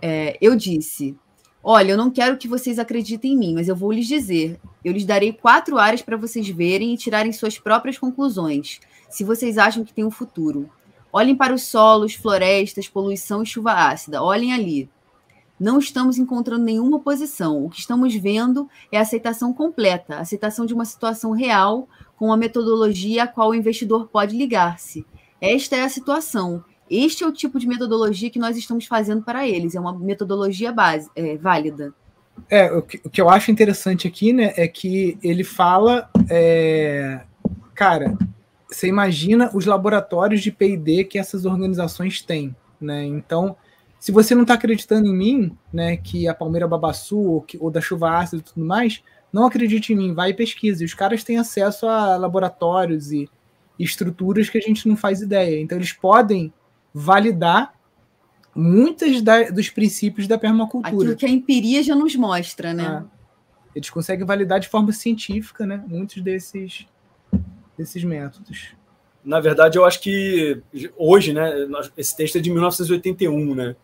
[0.01, 1.17] É, eu disse:
[1.63, 4.59] Olha, eu não quero que vocês acreditem em mim, mas eu vou lhes dizer.
[4.85, 8.79] Eu lhes darei quatro áreas para vocês verem e tirarem suas próprias conclusões
[9.09, 10.69] se vocês acham que tem um futuro.
[11.11, 14.21] Olhem para os solos, florestas, poluição e chuva ácida.
[14.21, 14.89] Olhem ali.
[15.59, 17.65] Não estamos encontrando nenhuma oposição.
[17.65, 22.27] O que estamos vendo é a aceitação completa, a aceitação de uma situação real com
[22.27, 25.05] uma metodologia a qual o investidor pode ligar-se.
[25.41, 26.63] Esta é a situação.
[26.89, 29.75] Este é o tipo de metodologia que nós estamos fazendo para eles.
[29.75, 31.93] É uma metodologia base, é, válida.
[32.49, 37.21] É, o que, o que, eu acho interessante aqui, né, é que ele fala, é,
[37.75, 38.17] cara,
[38.69, 43.03] você imagina os laboratórios de P&D que essas organizações têm, né?
[43.03, 43.57] Então,
[43.99, 47.71] se você não está acreditando em mim, né, que a Palmeira Babassu ou, que, ou
[47.71, 49.03] da chuva ácida e tudo mais,
[49.33, 50.85] não acredite em mim, vai e pesquise.
[50.85, 53.27] Os caras têm acesso a laboratórios e,
[53.77, 55.59] e estruturas que a gente não faz ideia.
[55.59, 56.53] Então, eles podem
[56.93, 57.73] validar
[58.55, 59.21] muitos
[59.53, 60.95] dos princípios da permacultura.
[60.95, 63.03] Aquilo que a empiria já nos mostra, né?
[63.05, 63.19] É.
[63.75, 65.83] Eles conseguem validar de forma científica, né?
[65.87, 66.87] Muitos desses
[67.79, 68.73] desses métodos.
[69.23, 70.61] Na verdade, eu acho que
[70.97, 71.67] hoje, né,
[71.97, 73.75] esse texto é de 1981, né?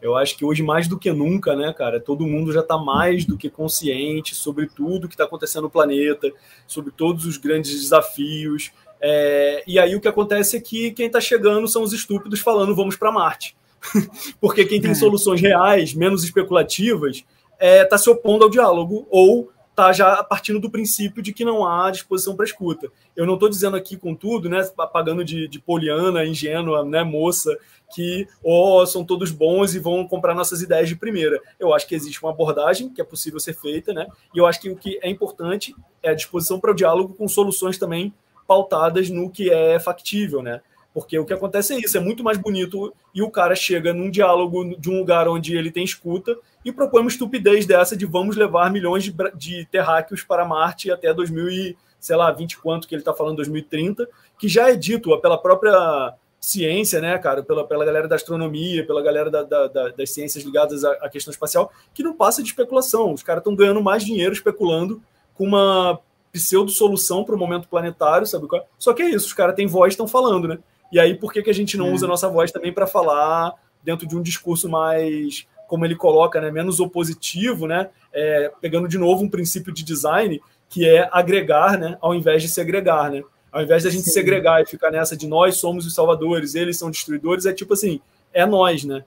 [0.00, 3.24] Eu acho que hoje, mais do que nunca, né, cara, todo mundo já está mais
[3.24, 6.30] do que consciente sobre tudo que está acontecendo no planeta,
[6.66, 8.72] sobre todos os grandes desafios.
[9.00, 12.74] É, e aí o que acontece é que quem está chegando são os estúpidos falando
[12.74, 13.56] vamos para Marte.
[14.40, 14.94] Porque quem tem é.
[14.94, 17.26] soluções reais, menos especulativas, está
[17.60, 19.50] é, tá se opondo ao diálogo ou
[19.82, 22.88] tá já partindo do princípio de que não há disposição para escuta.
[23.16, 24.62] Eu não estou dizendo aqui, contudo, né,
[24.92, 27.56] pagando de, de poliana, ingênua, né, moça,
[27.92, 31.40] que oh, são todos bons e vão comprar nossas ideias de primeira.
[31.58, 34.06] Eu acho que existe uma abordagem que é possível ser feita, né?
[34.34, 37.28] E eu acho que o que é importante é a disposição para o diálogo com
[37.28, 38.14] soluções também
[38.46, 40.60] pautadas no que é factível, né?
[40.94, 44.10] Porque o que acontece é isso, é muito mais bonito e o cara chega num
[44.10, 48.36] diálogo de um lugar onde ele tem escuta e propõe uma estupidez dessa de vamos
[48.36, 52.94] levar milhões de, de terráqueos para Marte até 2000 e, sei lá, 20 quanto que
[52.94, 54.06] ele está falando, 2030,
[54.38, 59.00] que já é dito pela própria ciência, né, cara, pela, pela galera da astronomia, pela
[59.00, 62.48] galera da, da, da, das ciências ligadas à, à, questão espacial, que não passa de
[62.48, 63.14] especulação.
[63.14, 65.00] Os caras estão ganhando mais dinheiro especulando
[65.34, 66.00] com uma
[66.32, 68.48] pseudo-solução para o momento planetário, sabe?
[68.56, 68.64] É?
[68.76, 70.58] Só que é isso, os caras têm voz estão falando, né?
[70.92, 71.92] E aí, por que, que a gente não é.
[71.92, 76.38] usa a nossa voz também para falar dentro de um discurso mais, como ele coloca,
[76.38, 77.88] né, menos opositivo, né?
[78.12, 82.48] É, pegando de novo um princípio de design, que é agregar, né, ao invés de
[82.48, 83.22] segregar, né?
[83.50, 84.10] Ao invés da gente Sim.
[84.12, 88.00] segregar e ficar nessa de nós somos os salvadores, eles são destruidores, é tipo assim,
[88.32, 89.04] é nós, né?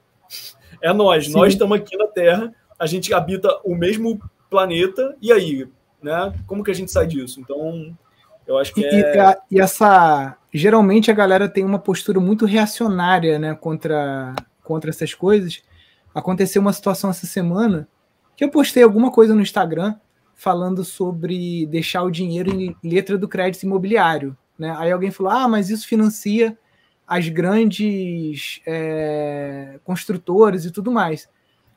[0.82, 1.32] É nós, Sim.
[1.32, 4.20] nós estamos aqui na Terra, a gente habita o mesmo
[4.50, 5.68] planeta, e aí,
[6.02, 6.34] né?
[6.46, 7.40] Como que a gente sai disso?
[7.40, 7.96] Então,
[8.46, 9.36] eu acho que e, é...
[9.50, 15.62] e, essa geralmente a galera tem uma postura muito reacionária, né, contra contra essas coisas.
[16.12, 17.88] Aconteceu uma situação essa semana
[18.36, 19.94] que eu postei alguma coisa no Instagram
[20.34, 24.74] falando sobre deixar o dinheiro em letra do crédito imobiliário, né?
[24.78, 26.58] Aí alguém falou: "Ah, mas isso financia
[27.06, 31.28] as grandes é, construtoras e tudo mais".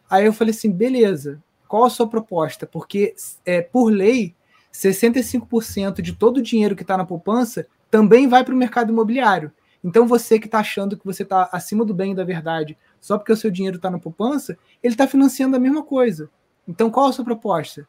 [0.10, 2.66] Aí eu falei assim: "Beleza, qual a sua proposta?
[2.66, 3.14] Porque
[3.46, 4.36] é, por lei
[4.74, 9.52] 65% de todo o dinheiro que está na poupança também vai para o mercado imobiliário.
[9.84, 13.18] Então você que está achando que você está acima do bem e da verdade só
[13.18, 16.30] porque o seu dinheiro está na poupança, ele está financiando a mesma coisa.
[16.68, 17.88] Então qual a sua proposta?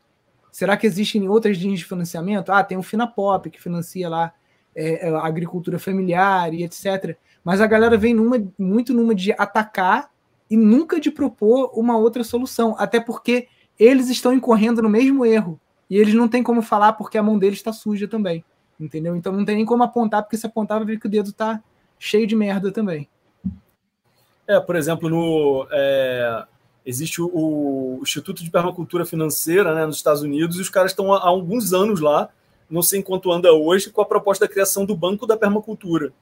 [0.53, 2.51] Será que existem outras linhas de financiamento?
[2.51, 4.33] Ah, tem o Finapop que financia lá
[4.75, 7.17] é, é, a agricultura familiar e etc.
[7.45, 10.11] Mas a galera vem numa, muito numa de atacar
[10.49, 13.49] e nunca de propor uma outra solução, até porque
[13.79, 17.39] eles estão incorrendo no mesmo erro e eles não têm como falar porque a mão
[17.39, 18.45] deles está suja também.
[18.81, 19.15] Entendeu?
[19.15, 21.63] Então não tem nem como apontar, porque se apontar vai ver que o dedo está
[21.99, 23.07] cheio de merda também.
[24.49, 26.45] É, por exemplo, no, é,
[26.85, 31.13] existe o, o, Instituto de Permacultura Financeira né, nos Estados Unidos, e os caras estão
[31.13, 32.31] há, há alguns anos lá,
[32.69, 36.13] não sei enquanto anda hoje, com a proposta da criação do Banco da Permacultura,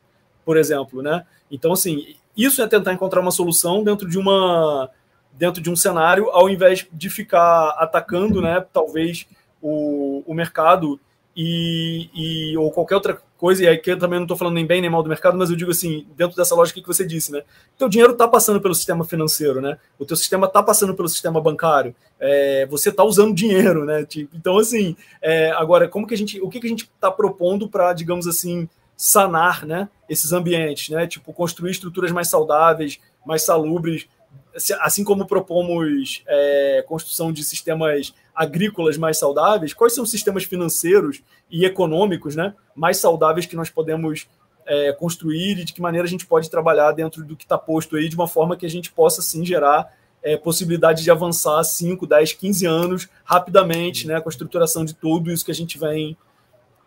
[0.45, 1.01] por exemplo.
[1.01, 1.25] Né?
[1.51, 4.91] Então, assim, isso é tentar encontrar uma solução dentro de uma
[5.33, 9.25] dentro de um cenário, ao invés de ficar atacando, né, talvez
[9.63, 10.99] o, o mercado
[11.41, 14.80] e, e, ou qualquer outra coisa, e aqui eu também não estou falando nem bem
[14.80, 17.45] nem mal do mercado, mas eu digo assim, dentro dessa lógica que você disse, né?
[17.78, 19.78] Teu dinheiro está passando pelo sistema financeiro, né?
[20.01, 24.05] O teu sistema está passando pelo sistema bancário, é, você está usando dinheiro, né?
[24.05, 27.09] Tipo, então, assim, é, agora, como que a gente, o que, que a gente está
[27.09, 29.89] propondo para, digamos assim, sanar, né?
[30.11, 31.07] Esses ambientes, né?
[31.07, 34.09] Tipo, construir estruturas mais saudáveis, mais salubres,
[34.81, 41.23] assim como propomos é, construção de sistemas agrícolas mais saudáveis, quais são os sistemas financeiros
[41.51, 44.29] e econômicos né, mais saudáveis que nós podemos
[44.67, 47.97] é, construir e de que maneira a gente pode trabalhar dentro do que está posto
[47.97, 49.93] aí, de uma forma que a gente possa, sim, gerar
[50.23, 55.33] é, possibilidade de avançar 5, 10, 15 anos rapidamente, né, com a estruturação de tudo
[55.33, 56.17] isso que a gente vem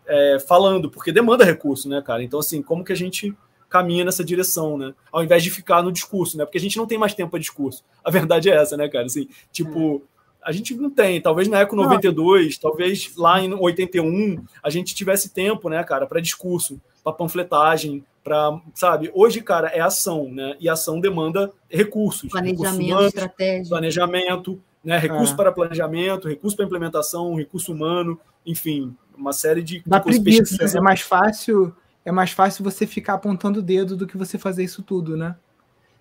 [0.06, 2.22] é, falando, porque demanda recurso, né, cara?
[2.22, 3.34] Então, assim, como que a gente
[3.72, 4.92] caminha nessa direção, né?
[5.10, 6.44] Ao invés de ficar no discurso, né?
[6.44, 7.82] Porque a gente não tem mais tempo para discurso.
[8.04, 9.06] A verdade é essa, né, cara?
[9.06, 10.02] Assim, tipo,
[10.44, 11.22] a gente não tem.
[11.22, 12.70] Talvez na Eco 92, não.
[12.70, 18.60] talvez lá em 81, a gente tivesse tempo, né, cara, para discurso, para panfletagem, para,
[18.74, 19.10] sabe?
[19.14, 20.54] Hoje, cara, é ação, né?
[20.60, 22.30] E ação demanda recursos.
[22.30, 23.68] Planejamento, recurso estratégia.
[23.70, 24.98] Planejamento, né?
[24.98, 25.36] Recurso é.
[25.36, 31.00] para planejamento, recurso para implementação, recurso humano, enfim, uma série de, Na preguiça, É mais
[31.00, 35.16] fácil, é mais fácil você ficar apontando o dedo do que você fazer isso tudo,
[35.16, 35.36] né?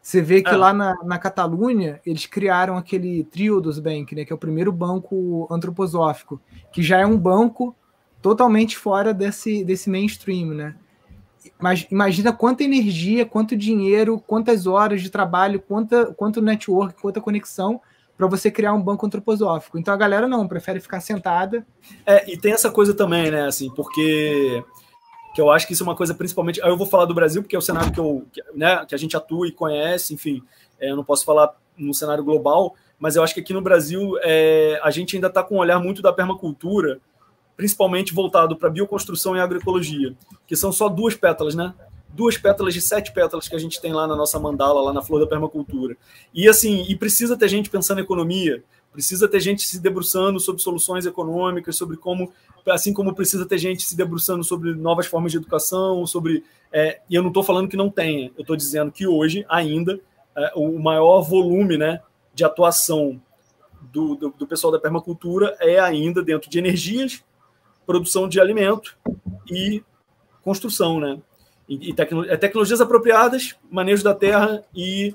[0.01, 0.57] Você vê que é.
[0.57, 5.47] lá na, na Catalunha eles criaram aquele Triodos Bank, né, que é o primeiro banco
[5.51, 6.41] antroposófico,
[6.71, 7.75] que já é um banco
[8.19, 10.75] totalmente fora desse, desse mainstream, né?
[11.59, 17.79] Mas imagina quanta energia, quanto dinheiro, quantas horas de trabalho, quanta, quanto network, quanta conexão
[18.17, 19.77] para você criar um banco antroposófico.
[19.77, 21.65] Então a galera não, prefere ficar sentada.
[22.05, 24.63] É, e tem essa coisa também, né, assim, porque
[25.34, 26.61] que eu acho que isso é uma coisa principalmente.
[26.61, 28.93] Aí eu vou falar do Brasil, porque é o cenário que, eu, que, né, que
[28.93, 30.41] a gente atua e conhece, enfim,
[30.79, 34.17] é, eu não posso falar no cenário global, mas eu acho que aqui no Brasil
[34.21, 36.99] é, a gente ainda está com um olhar muito da permacultura,
[37.55, 40.15] principalmente voltado para bioconstrução e agroecologia,
[40.45, 41.73] que são só duas pétalas, né?
[42.09, 45.01] Duas pétalas de sete pétalas que a gente tem lá na nossa mandala, lá na
[45.01, 45.95] flor da permacultura.
[46.34, 50.61] E assim, e precisa ter gente pensando em economia, precisa ter gente se debruçando sobre
[50.61, 52.31] soluções econômicas, sobre como
[52.69, 56.43] assim como precisa ter gente se debruçando sobre novas formas de educação, sobre.
[56.71, 59.99] É, e eu não estou falando que não tenha, eu estou dizendo que hoje ainda
[60.35, 62.01] é, o maior volume né,
[62.33, 63.21] de atuação
[63.91, 67.23] do, do, do, pessoal da permacultura é ainda dentro de energias,
[67.85, 68.95] produção de alimento
[69.49, 69.83] e
[70.43, 71.19] construção, né?
[71.71, 75.13] e, e tecno, é, tecnologias apropriadas, manejo da terra e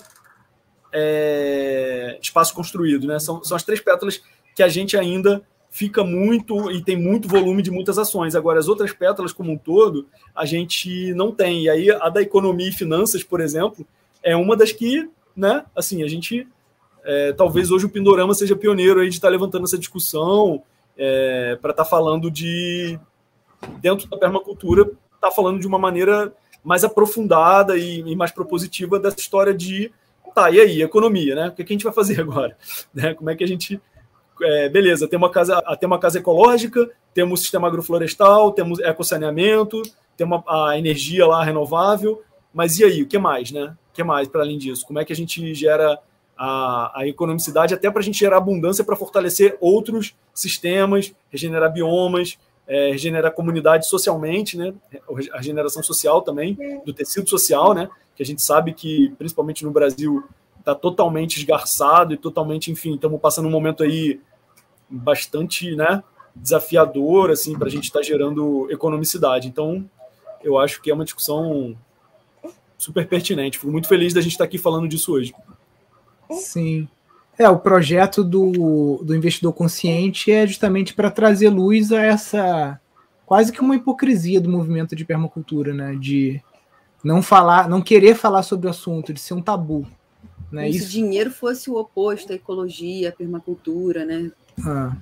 [0.92, 3.06] é, espaço construído.
[3.06, 3.18] Né?
[3.18, 4.22] São, são as três pétalas
[4.54, 5.42] que a gente ainda
[5.76, 8.34] fica muito e tem muito volume de muitas ações.
[8.34, 11.64] Agora, as outras pétalas como um todo, a gente não tem.
[11.64, 13.86] E aí, a da economia e finanças, por exemplo,
[14.22, 16.48] é uma das que, né, assim, a gente.
[17.04, 20.62] É, talvez hoje o Pindorama seja pioneiro aí de estar tá levantando essa discussão
[20.96, 22.98] é, para estar tá falando de.
[23.80, 26.32] Dentro da permacultura, estar tá falando de uma maneira
[26.64, 29.92] mais aprofundada e, e, mais propositiva dessa história de.
[30.36, 31.48] Tá, e aí, economia, né?
[31.48, 32.54] O que, a gente vai fazer agora?
[32.92, 33.14] Né?
[33.14, 33.80] Como é que a gente
[34.42, 39.80] é, beleza, tem uma casa, tem uma casa ecológica, temos sistema agroflorestal, temos ecossaneamento,
[40.14, 42.22] temos a energia lá renovável,
[42.52, 43.74] mas e aí, o que mais, né?
[43.90, 44.86] O que mais para além disso?
[44.86, 45.98] Como é que a gente gera
[46.36, 52.36] a, a economicidade até para a gente gerar abundância para fortalecer outros sistemas, regenerar biomas,
[52.66, 54.74] é, regenerar comunidade socialmente, né?
[55.32, 57.88] A regeneração social também, do tecido social, né?
[58.14, 60.24] Que a gente sabe que, principalmente no Brasil,
[60.58, 64.20] está totalmente esgarçado e totalmente, enfim, estamos passando um momento aí
[64.88, 66.02] bastante, né,
[66.34, 69.46] desafiador, assim, para a gente estar tá gerando economicidade.
[69.46, 69.88] Então,
[70.42, 71.76] eu acho que é uma discussão
[72.76, 73.58] super pertinente.
[73.58, 75.32] Fico muito feliz da gente estar tá aqui falando disso hoje.
[76.30, 76.88] Sim.
[77.38, 82.80] É, o projeto do, do investidor consciente é justamente para trazer luz a essa
[83.26, 85.96] quase que uma hipocrisia do movimento de permacultura, né?
[86.00, 86.40] De
[87.04, 89.86] não falar, não querer falar sobre o assunto, de ser um tabu.
[90.50, 90.62] Né?
[90.62, 90.86] Como Isso...
[90.86, 94.30] se dinheiro fosse o oposto à ecologia, à permacultura, né?
[94.64, 94.96] Ah.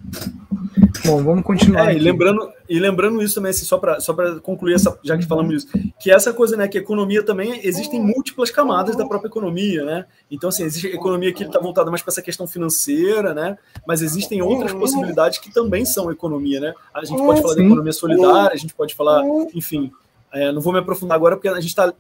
[1.06, 1.90] Bom, vamos continuar.
[1.90, 5.26] É, e lembrando, e lembrando isso também, assim, só para só concluir, essa, já que
[5.26, 5.68] falamos isso,
[6.00, 10.06] que essa coisa, né, que a economia também, existem múltiplas camadas da própria economia, né?
[10.30, 13.58] Então, assim, existe economia que está voltada mais para essa questão financeira, né?
[13.86, 16.74] Mas existem outras possibilidades que também são economia, né?
[16.94, 17.60] A gente pode falar Sim.
[17.60, 19.92] da economia solidária, a gente pode falar, enfim,
[20.32, 21.92] é, não vou me aprofundar agora porque a gente está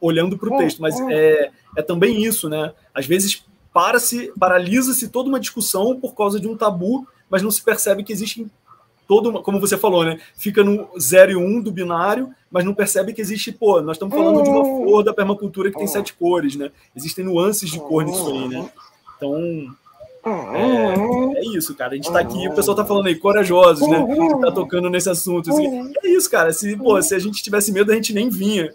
[0.00, 2.72] olhando para o texto, mas é, é também isso, né?
[2.94, 7.62] Às vezes para-se, paralisa-se toda uma discussão por causa de um tabu, mas não se
[7.62, 8.46] percebe que existe
[9.06, 10.18] todo, uma, como você falou, né?
[10.36, 13.96] Fica no 0 e 1 um do binário, mas não percebe que existe, pô, nós
[13.96, 16.70] estamos falando de uma flor da permacultura que tem sete cores, né?
[16.94, 18.68] Existem nuances de cor nisso aí, né?
[19.16, 19.74] Então,
[20.26, 21.92] é, é, isso, cara.
[21.92, 24.04] A gente tá aqui, o pessoal tá falando aí, corajosos, né?
[24.04, 25.50] Que tá tocando nesse assunto.
[25.50, 25.92] Assim.
[26.02, 26.52] É isso, cara.
[26.52, 28.72] Se, pô, se a gente tivesse medo, a gente nem vinha.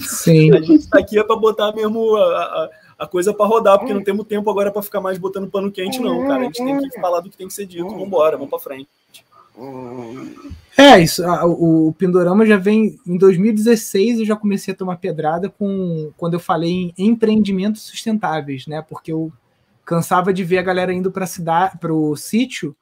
[0.00, 0.52] Sim.
[0.54, 2.70] a gente tá aqui é pra botar mesmo a, a,
[3.04, 5.98] a coisa para rodar, porque não temos tempo agora para ficar mais botando pano quente,
[6.00, 6.40] não, cara.
[6.40, 7.88] A gente tem que falar do que tem que ser dito.
[7.88, 8.88] Vambora, vamos pra frente.
[10.76, 11.22] É, isso.
[11.44, 16.34] O, o Pindorama já vem em 2016 eu já comecei a tomar pedrada com quando
[16.34, 18.82] eu falei em empreendimentos sustentáveis, né?
[18.82, 19.32] Porque eu
[19.84, 22.74] cansava de ver a galera indo para cidade, para o sítio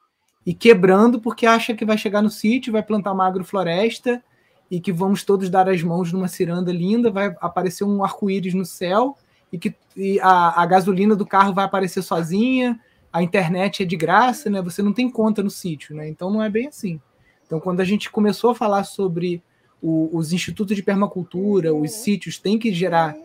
[0.45, 4.23] e quebrando porque acha que vai chegar no sítio, vai plantar uma agrofloresta
[4.71, 8.65] e que vamos todos dar as mãos numa ciranda linda, vai aparecer um arco-íris no
[8.65, 9.15] céu
[9.53, 12.79] e que e a, a gasolina do carro vai aparecer sozinha,
[13.11, 14.59] a internet é de graça, né?
[14.63, 16.09] Você não tem conta no sítio, né?
[16.09, 16.99] Então não é bem assim.
[17.45, 19.43] Então quando a gente começou a falar sobre
[19.79, 23.15] o, os institutos de permacultura, os sítios têm que gerar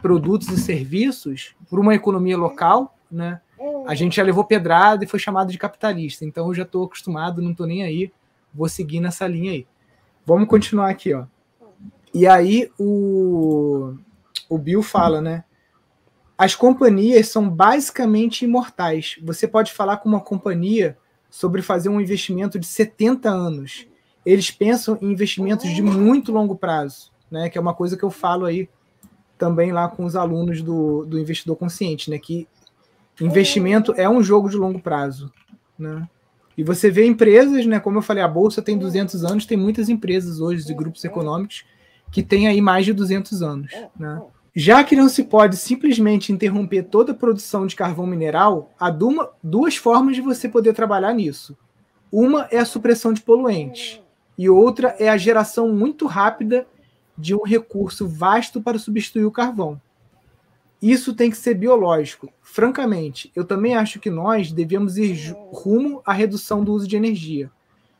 [0.00, 3.42] produtos e serviços para uma economia local, né?
[3.86, 6.24] A gente já levou pedrada e foi chamado de capitalista.
[6.24, 8.10] Então eu já estou acostumado, não estou nem aí,
[8.54, 9.66] vou seguir nessa linha aí.
[10.24, 11.26] Vamos continuar aqui, ó.
[12.14, 13.94] E aí o,
[14.48, 15.44] o Bill fala, né?
[16.36, 19.16] As companhias são basicamente imortais.
[19.22, 20.96] Você pode falar com uma companhia
[21.30, 23.86] sobre fazer um investimento de 70 anos.
[24.24, 27.48] Eles pensam em investimentos de muito longo prazo, né?
[27.48, 28.68] Que é uma coisa que eu falo aí
[29.36, 32.18] também lá com os alunos do, do investidor consciente, né?
[32.18, 32.48] Que
[33.20, 35.32] Investimento é um jogo de longo prazo,
[35.78, 36.08] né?
[36.56, 37.78] E você vê empresas, né?
[37.78, 41.64] Como eu falei, a bolsa tem 200 anos, tem muitas empresas hoje de grupos econômicos
[42.10, 44.22] que têm aí mais de 200 anos, né?
[44.56, 48.88] Já que não se pode simplesmente interromper toda a produção de carvão mineral, há
[49.42, 51.56] duas formas de você poder trabalhar nisso.
[52.10, 54.00] Uma é a supressão de poluentes,
[54.38, 56.68] e outra é a geração muito rápida
[57.18, 59.80] de um recurso vasto para substituir o carvão.
[60.80, 62.28] Isso tem que ser biológico.
[62.40, 67.50] Francamente, eu também acho que nós devemos ir rumo à redução do uso de energia.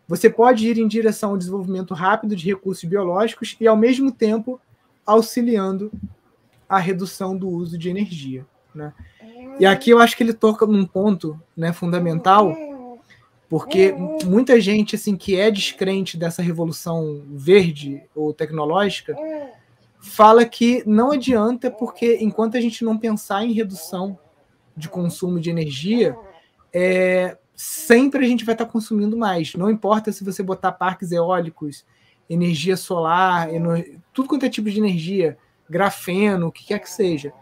[0.07, 4.61] Você pode ir em direção ao desenvolvimento rápido de recursos biológicos e, ao mesmo tempo,
[5.05, 5.91] auxiliando
[6.69, 8.47] a redução do uso de energia.
[8.75, 8.93] Né?
[9.59, 12.55] E aqui eu acho que ele toca num ponto né, fundamental,
[13.49, 13.95] porque
[14.25, 19.15] muita gente assim que é descrente dessa revolução verde ou tecnológica
[20.01, 24.19] fala que não adianta, porque enquanto a gente não pensar em redução
[24.77, 26.17] de consumo de energia,
[26.73, 29.55] é, sempre a gente vai estar consumindo mais.
[29.55, 31.85] Não importa se você botar parques eólicos
[32.29, 33.49] energia solar,
[34.13, 35.39] tudo quanto é tipo de energia,
[35.69, 37.33] grafeno, o que quer que seja.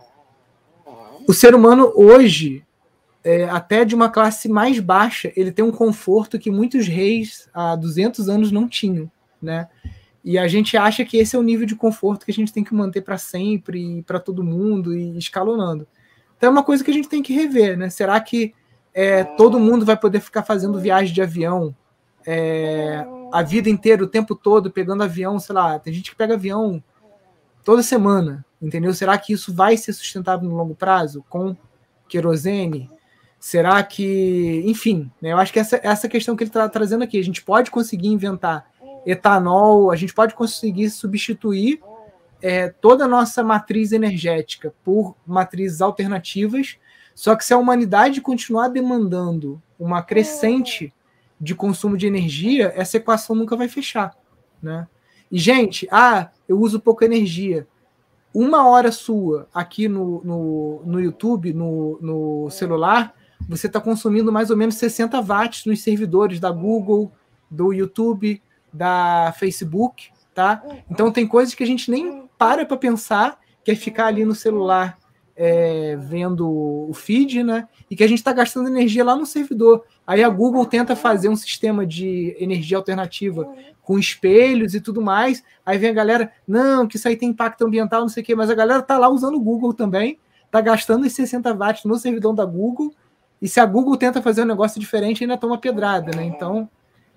[1.27, 2.64] O ser humano hoje,
[3.23, 7.77] é, até de uma classe mais baixa, ele tem um conforto que muitos reis há
[7.77, 9.11] 200 anos não tinham,
[9.41, 9.68] né?
[10.25, 12.62] E a gente acha que esse é o nível de conforto que a gente tem
[12.62, 15.87] que manter para sempre, para todo mundo e escalonando.
[16.37, 17.91] Então é uma coisa que a gente tem que rever, né?
[17.91, 18.55] Será que
[18.95, 21.75] é, todo mundo vai poder ficar fazendo viagem de avião
[22.27, 26.35] é, a vida inteira, o tempo todo, pegando avião, sei lá, tem gente que pega
[26.35, 26.83] avião
[27.64, 28.92] toda semana, entendeu?
[28.94, 31.56] Será que isso vai ser sustentável no longo prazo com
[32.08, 32.90] querosene?
[33.38, 37.18] Será que, enfim, né, eu acho que essa, essa questão que ele está trazendo aqui,
[37.18, 38.70] a gente pode conseguir inventar
[39.04, 41.80] etanol, a gente pode conseguir substituir
[42.40, 46.76] é, toda a nossa matriz energética por matrizes alternativas,
[47.14, 50.92] só que se a humanidade continuar demandando uma crescente
[51.40, 54.16] de consumo de energia, essa equação nunca vai fechar,
[54.62, 54.86] né?
[55.33, 57.66] E, gente, ah, eu uso pouca energia.
[58.35, 63.14] Uma hora sua aqui no, no, no YouTube, no, no celular,
[63.49, 67.11] você está consumindo mais ou menos 60 watts nos servidores da Google,
[67.51, 70.62] do YouTube, da Facebook, tá?
[70.91, 74.35] Então tem coisas que a gente nem para para pensar, que é ficar ali no
[74.35, 74.99] celular
[75.37, 77.68] é, vendo o feed, né?
[77.91, 79.85] E que a gente está gastando energia lá no servidor.
[80.12, 83.50] Aí a Google tenta fazer um sistema de energia alternativa
[83.80, 85.42] com espelhos e tudo mais.
[85.64, 88.34] Aí vem a galera, não, que isso aí tem impacto ambiental, não sei o quê,
[88.34, 90.18] mas a galera tá lá usando o Google também,
[90.50, 92.94] tá gastando os 60 watts no servidor da Google.
[93.40, 96.24] E se a Google tenta fazer um negócio diferente, ainda toma pedrada, né?
[96.24, 96.68] Então,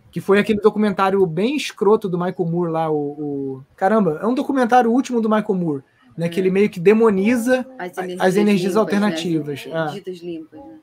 [0.09, 3.63] que foi aquele documentário bem escroto do Michael Moore lá, o, o...
[3.75, 5.83] caramba, é um documentário último do Michael Moore
[6.17, 9.65] né, que ele meio que demoniza as energias, as energias limpas, alternativas.
[9.65, 9.71] Né?
[9.75, 9.93] Ah.
[9.93, 10.79] Limpas, né?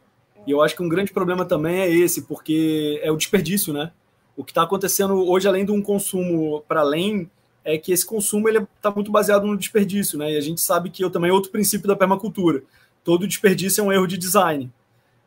[0.47, 3.93] E eu acho que um grande problema também é esse, porque é o desperdício, né?
[4.37, 7.31] O que está acontecendo hoje, além de um consumo para além,
[7.65, 10.33] é que esse consumo ele está muito baseado no desperdício, né?
[10.33, 12.63] E a gente sabe que eu também outro princípio da permacultura.
[13.05, 14.73] Todo desperdício é um erro de design,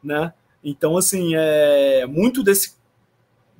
[0.03, 0.33] né?
[0.63, 2.75] Então, assim, é muito desse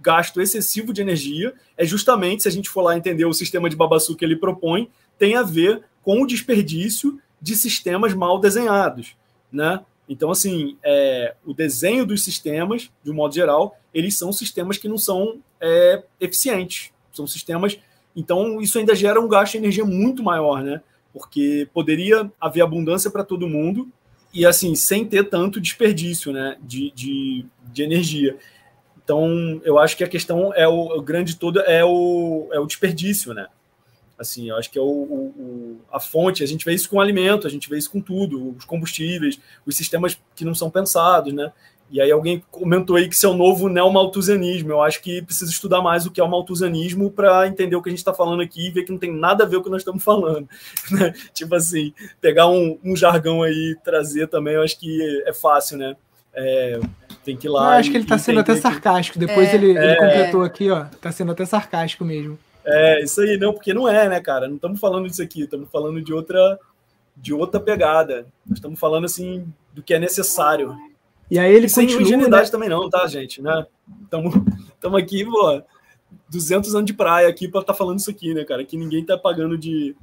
[0.01, 3.75] gasto excessivo de energia é justamente, se a gente for lá entender o sistema de
[3.75, 9.15] Babassu que ele propõe, tem a ver com o desperdício de sistemas mal desenhados,
[9.51, 9.81] né?
[10.07, 14.87] Então, assim, é, o desenho dos sistemas, de um modo geral, eles são sistemas que
[14.87, 16.91] não são é, eficientes.
[17.11, 17.79] São sistemas.
[18.15, 20.81] Então, isso ainda gera um gasto de energia muito maior, né?
[21.11, 23.89] Porque poderia haver abundância para todo mundo
[24.33, 26.57] e, assim, sem ter tanto desperdício, né?
[26.61, 28.37] De, de, de energia.
[29.03, 32.65] Então, eu acho que a questão é o, o grande todo é o, é o
[32.65, 33.47] desperdício, né?
[34.17, 37.45] Assim, eu acho que é o, o, a fonte, a gente vê isso com alimento,
[37.45, 41.51] a gente vê isso com tudo, os combustíveis, os sistemas que não são pensados, né?
[41.91, 44.71] E aí alguém comentou aí que isso é o novo neomalthusianismo.
[44.71, 47.89] Eu acho que precisa estudar mais o que é o malthusianismo para entender o que
[47.89, 49.63] a gente está falando aqui e ver que não tem nada a ver com o
[49.65, 50.47] que nós estamos falando.
[50.91, 51.13] Né?
[51.33, 55.77] Tipo assim, pegar um, um, jargão aí e trazer também, eu acho que é fácil,
[55.77, 55.95] né?
[56.33, 56.79] É,
[57.23, 57.75] tem que ir lá.
[57.75, 59.17] Eu acho que ele está sendo até sarcástico.
[59.17, 60.83] Depois é, ele, ele é, completou aqui, ó.
[60.83, 62.37] Está sendo até sarcástico mesmo.
[62.65, 64.47] É, isso aí, não, porque não é, né, cara?
[64.47, 66.59] Não estamos falando disso aqui, estamos falando de outra
[67.15, 68.27] de outra pegada.
[68.45, 70.75] Nós estamos falando assim do que é necessário.
[71.29, 72.51] E aí ele e sem continua, ingenuidade né?
[72.51, 73.65] também não, tá, gente, né?
[74.03, 75.61] Estamos aqui, pô,
[76.29, 78.63] 200 anos de praia aqui para estar tá falando isso aqui, né, cara?
[78.63, 79.95] Que ninguém tá pagando de,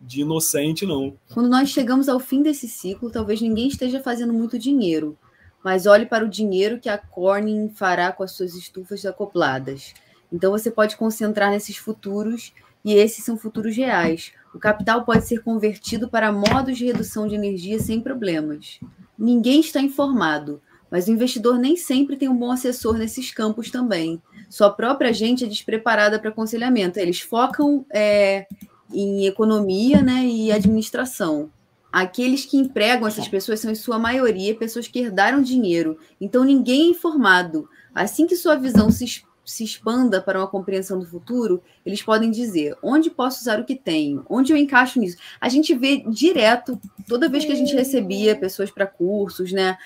[0.00, 1.16] de inocente, não.
[1.32, 5.16] Quando nós chegamos ao fim desse ciclo, talvez ninguém esteja fazendo muito dinheiro,
[5.62, 9.94] mas olhe para o dinheiro que a Corning fará com as suas estufas acopladas.
[10.32, 12.52] Então você pode concentrar nesses futuros
[12.84, 14.32] e esses são futuros reais.
[14.54, 18.78] O capital pode ser convertido para modos de redução de energia sem problemas.
[19.18, 20.60] Ninguém está informado,
[20.90, 24.22] mas o investidor nem sempre tem um bom assessor nesses campos também.
[24.48, 26.98] Sua própria gente é despreparada para aconselhamento.
[26.98, 28.46] Eles focam é,
[28.92, 31.50] em economia né, e administração.
[31.92, 35.98] Aqueles que empregam essas pessoas são, em sua maioria, pessoas que herdaram dinheiro.
[36.20, 37.68] Então, ninguém é informado.
[37.94, 42.76] Assim que sua visão se se expanda para uma compreensão do futuro, eles podem dizer
[42.82, 45.18] onde posso usar o que tenho, onde eu encaixo nisso.
[45.40, 49.76] A gente vê direto, toda vez que a gente recebia pessoas para cursos, né?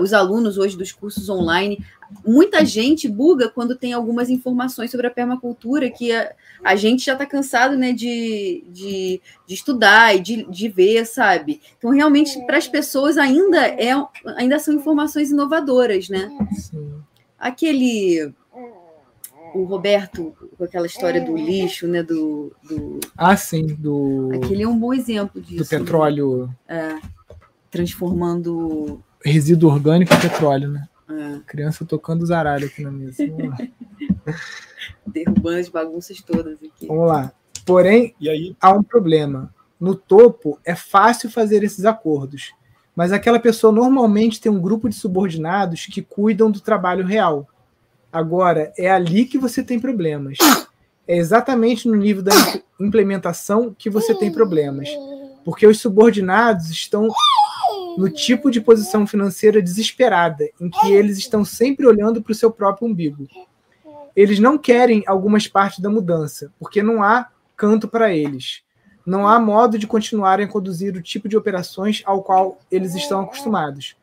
[0.00, 1.84] Os alunos hoje dos cursos online,
[2.26, 7.12] muita gente buga quando tem algumas informações sobre a permacultura que a, a gente já
[7.12, 11.60] está cansado né, de, de, de, estudar e de, de ver, sabe?
[11.76, 13.90] Então, realmente, para as pessoas ainda, é,
[14.36, 16.30] ainda são informações inovadoras, né?
[16.56, 16.94] Sim.
[17.38, 18.32] Aquele
[19.54, 22.02] o Roberto, com aquela história do lixo, né?
[22.02, 23.00] Do, do...
[23.16, 24.30] Ah, sim, do.
[24.34, 25.62] Aquele é um bom exemplo disso.
[25.62, 26.50] Do petróleo.
[26.68, 27.00] Né?
[27.00, 27.08] É,
[27.70, 29.00] transformando.
[29.24, 30.88] Resíduo orgânico em petróleo, né?
[31.08, 31.40] É.
[31.46, 33.16] Criança tocando zaralho aqui na mesa.
[35.06, 36.86] Derrubando as bagunças todas aqui.
[36.86, 37.32] Vamos lá.
[37.64, 39.54] Porém, E aí, há um problema.
[39.78, 42.52] No topo, é fácil fazer esses acordos,
[42.94, 47.48] mas aquela pessoa normalmente tem um grupo de subordinados que cuidam do trabalho real.
[48.14, 50.38] Agora, é ali que você tem problemas.
[51.04, 52.32] É exatamente no nível da
[52.80, 54.88] implementação que você tem problemas.
[55.44, 57.08] Porque os subordinados estão
[57.98, 62.52] no tipo de posição financeira desesperada, em que eles estão sempre olhando para o seu
[62.52, 63.26] próprio umbigo.
[64.14, 68.62] Eles não querem algumas partes da mudança, porque não há canto para eles.
[69.04, 73.22] Não há modo de continuarem a conduzir o tipo de operações ao qual eles estão
[73.22, 73.96] acostumados.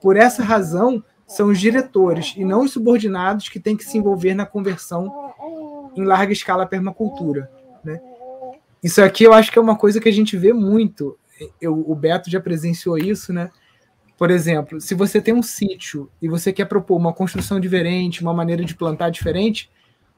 [0.00, 1.02] Por essa razão,
[1.32, 5.32] são os diretores e não os subordinados que têm que se envolver na conversão
[5.96, 7.50] em larga escala à permacultura.
[7.82, 8.00] Né?
[8.82, 11.18] Isso aqui eu acho que é uma coisa que a gente vê muito.
[11.60, 13.50] Eu, o Beto já presenciou isso, né?
[14.18, 18.34] Por exemplo, se você tem um sítio e você quer propor uma construção diferente, uma
[18.34, 19.70] maneira de plantar diferente,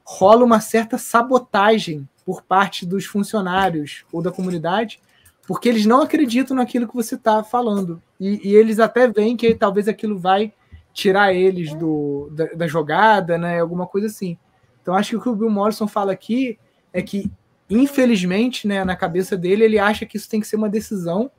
[0.03, 4.99] rola uma certa sabotagem por parte dos funcionários ou da comunidade,
[5.47, 8.01] porque eles não acreditam naquilo que você está falando.
[8.19, 10.53] E, e, eles até veem que talvez aquilo vai
[10.95, 13.59] tirar eles do, da, da, jogada, né?
[13.59, 14.37] Alguma coisa assim.
[14.81, 16.57] Então acho que o que o Bill Morrison fala aqui
[16.93, 17.29] é que,
[17.69, 21.29] infelizmente, né, na cabeça dele, ele acha que isso tem que ser uma decisão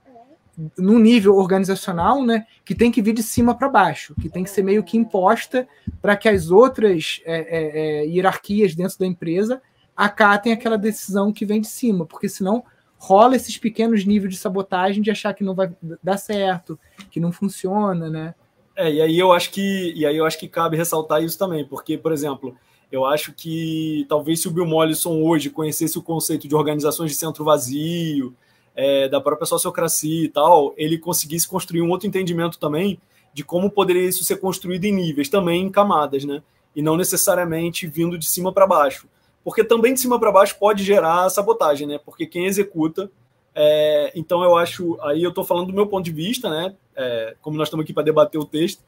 [0.77, 4.51] no nível organizacional, né, que tem que vir de cima para baixo, que tem que
[4.51, 5.67] ser meio que imposta
[6.03, 9.63] para que as outras é, é, é, hierarquias dentro da empresa
[9.97, 12.63] acatem aquela decisão que vem de cima, porque senão
[12.99, 16.79] rola esses pequenos níveis de sabotagem de achar que não vai dar certo,
[17.11, 18.35] que não funciona, né?
[18.77, 21.65] É, e aí eu acho que e aí eu acho que cabe ressaltar isso também,
[21.65, 22.55] porque, por exemplo,
[22.93, 27.17] eu acho que talvez se o Bill Mollison hoje conhecesse o conceito de organizações de
[27.17, 28.35] centro vazio,
[28.77, 33.01] é, da própria sociocracia e tal, ele conseguisse construir um outro entendimento também
[33.33, 36.43] de como poderia isso ser construído em níveis, também em camadas, né?
[36.75, 39.09] E não necessariamente vindo de cima para baixo.
[39.43, 41.99] Porque também de cima para baixo pode gerar sabotagem, né?
[41.99, 43.11] Porque quem executa.
[43.59, 44.99] É, então eu acho.
[45.01, 46.75] Aí eu estou falando do meu ponto de vista, né?
[46.95, 48.85] É, como nós estamos aqui para debater o texto,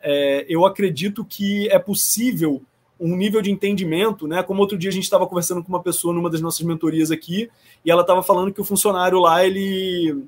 [0.00, 2.62] é, eu acredito que é possível
[3.00, 4.40] um nível de entendimento, né?
[4.44, 7.50] Como outro dia a gente estava conversando com uma pessoa numa das nossas mentorias aqui,
[7.84, 10.24] e ela estava falando que o funcionário lá ele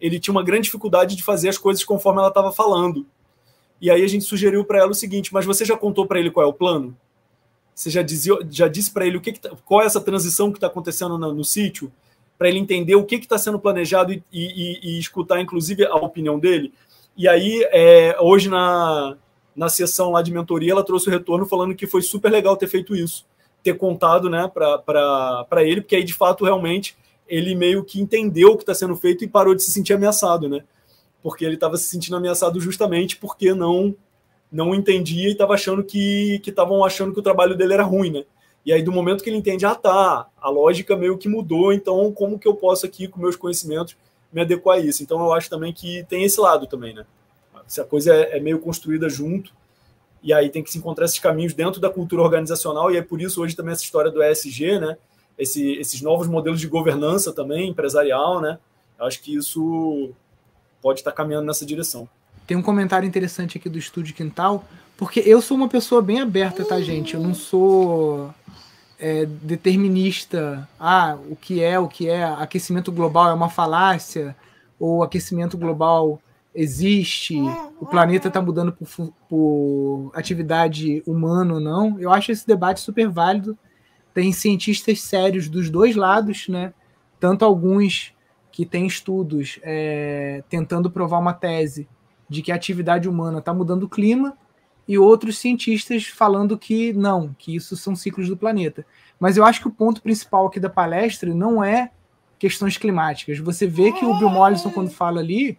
[0.00, 3.04] ele tinha uma grande dificuldade de fazer as coisas conforme ela estava falando.
[3.80, 6.30] E aí a gente sugeriu para ela o seguinte: mas você já contou para ele
[6.30, 6.96] qual é o plano?
[7.74, 10.52] Você já, dizia, já disse para ele o que, que tá, qual é essa transição
[10.52, 11.90] que está acontecendo no, no sítio,
[12.44, 16.38] para ele entender o que está sendo planejado e, e, e, escutar, inclusive, a opinião
[16.38, 16.74] dele.
[17.16, 19.16] E aí, é, hoje na,
[19.56, 22.66] na sessão lá de mentoria, ela trouxe o retorno falando que foi super legal ter
[22.66, 23.24] feito isso,
[23.62, 26.94] ter contado né, para ele, porque aí de fato realmente
[27.26, 30.46] ele meio que entendeu o que está sendo feito e parou de se sentir ameaçado,
[30.46, 30.64] né?
[31.22, 33.96] Porque ele estava se sentindo ameaçado justamente porque não
[34.52, 38.24] não entendia e estava achando que estavam achando que o trabalho dele era ruim, né?
[38.64, 42.10] E aí, do momento que ele entende, ah, tá, a lógica meio que mudou, então
[42.12, 43.96] como que eu posso aqui, com meus conhecimentos,
[44.32, 45.02] me adequar a isso?
[45.02, 47.04] Então, eu acho também que tem esse lado também, né?
[47.66, 49.52] Se a coisa é, é meio construída junto,
[50.22, 53.20] e aí tem que se encontrar esses caminhos dentro da cultura organizacional, e é por
[53.20, 54.96] isso hoje também essa história do ESG, né?
[55.36, 58.58] Esse, esses novos modelos de governança também, empresarial, né?
[58.98, 60.12] Eu acho que isso
[60.80, 62.08] pode estar caminhando nessa direção.
[62.46, 64.64] Tem um comentário interessante aqui do Estúdio Quintal,
[64.96, 67.14] porque eu sou uma pessoa bem aberta, tá, gente?
[67.14, 68.32] Eu não sou
[68.98, 70.68] é, determinista.
[70.78, 72.24] Ah, o que é, o que é.
[72.24, 74.36] Aquecimento global é uma falácia,
[74.78, 76.20] ou aquecimento global
[76.54, 77.36] existe,
[77.80, 81.98] o planeta está mudando por, por atividade humana ou não.
[81.98, 83.58] Eu acho esse debate super válido.
[84.12, 86.72] Tem cientistas sérios dos dois lados, né?
[87.18, 88.14] Tanto alguns
[88.52, 91.88] que têm estudos é, tentando provar uma tese
[92.28, 94.38] de que a atividade humana está mudando o clima,
[94.86, 98.84] e outros cientistas falando que não, que isso são ciclos do planeta.
[99.18, 101.90] Mas eu acho que o ponto principal aqui da palestra não é
[102.38, 103.38] questões climáticas.
[103.38, 105.58] Você vê que o Bill Mollison, quando fala ali,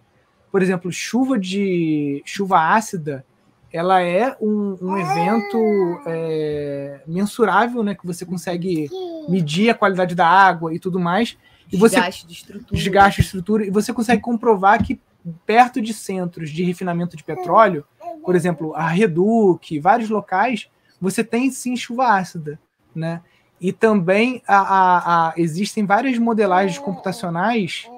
[0.51, 3.26] por exemplo, chuva de chuva ácida,
[3.73, 5.57] ela é um, um evento
[6.05, 7.95] é, mensurável, né?
[7.95, 8.89] Que você consegue
[9.28, 11.38] medir a qualidade da água e tudo mais.
[11.71, 12.78] E desgaste você, de estrutura.
[12.78, 13.65] Desgaste de estrutura.
[13.65, 14.99] E você consegue comprovar que
[15.45, 17.84] perto de centros de refinamento de petróleo,
[18.26, 20.69] por exemplo, a Reduc, vários locais,
[20.99, 22.59] você tem sim chuva ácida,
[22.93, 23.21] né?
[23.61, 27.89] E também a, a, a, existem várias modelagens computacionais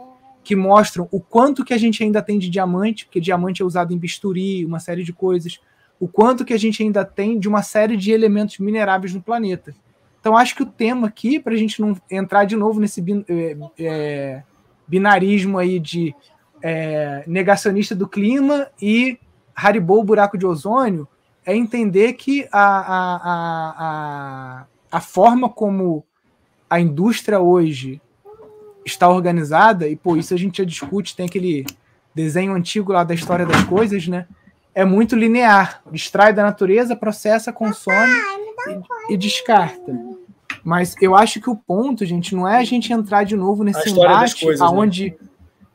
[0.44, 3.94] que mostram o quanto que a gente ainda tem de diamante, porque diamante é usado
[3.94, 5.60] em bisturi, uma série de coisas,
[6.00, 9.76] o quanto que a gente ainda tem de uma série de elementos mineráveis no planeta.
[10.20, 13.58] Então, acho que o tema aqui, para a gente não entrar de novo nesse é,
[13.80, 14.44] é,
[14.88, 16.14] binarismo aí de
[16.62, 19.18] é, negacionista do clima e
[19.60, 21.08] Haribo, buraco de ozônio,
[21.44, 23.16] é entender que a, a,
[23.80, 26.06] a, a forma como
[26.70, 28.00] a indústria hoje
[28.86, 31.66] está organizada, e por isso a gente já discute, tem aquele
[32.14, 34.28] desenho antigo lá da história das coisas, né?
[34.76, 35.82] É muito linear.
[35.92, 38.14] Extrai da natureza, processa, consome
[39.10, 39.92] e, e descarta.
[40.64, 43.90] Mas eu acho que o ponto, gente, não é a gente entrar de novo nesse
[43.90, 44.56] embate né?
[44.60, 45.28] aonde, né?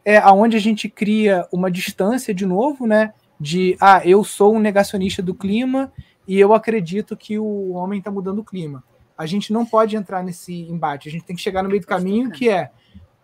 [0.04, 3.12] é, aonde a gente cria uma distância de novo, né?
[3.43, 5.93] De ah, eu sou um negacionista do clima
[6.28, 8.84] e eu acredito que o homem está mudando o clima.
[9.18, 11.09] A gente não pode entrar nesse embate.
[11.09, 12.70] A gente tem que chegar no meio do caminho, que é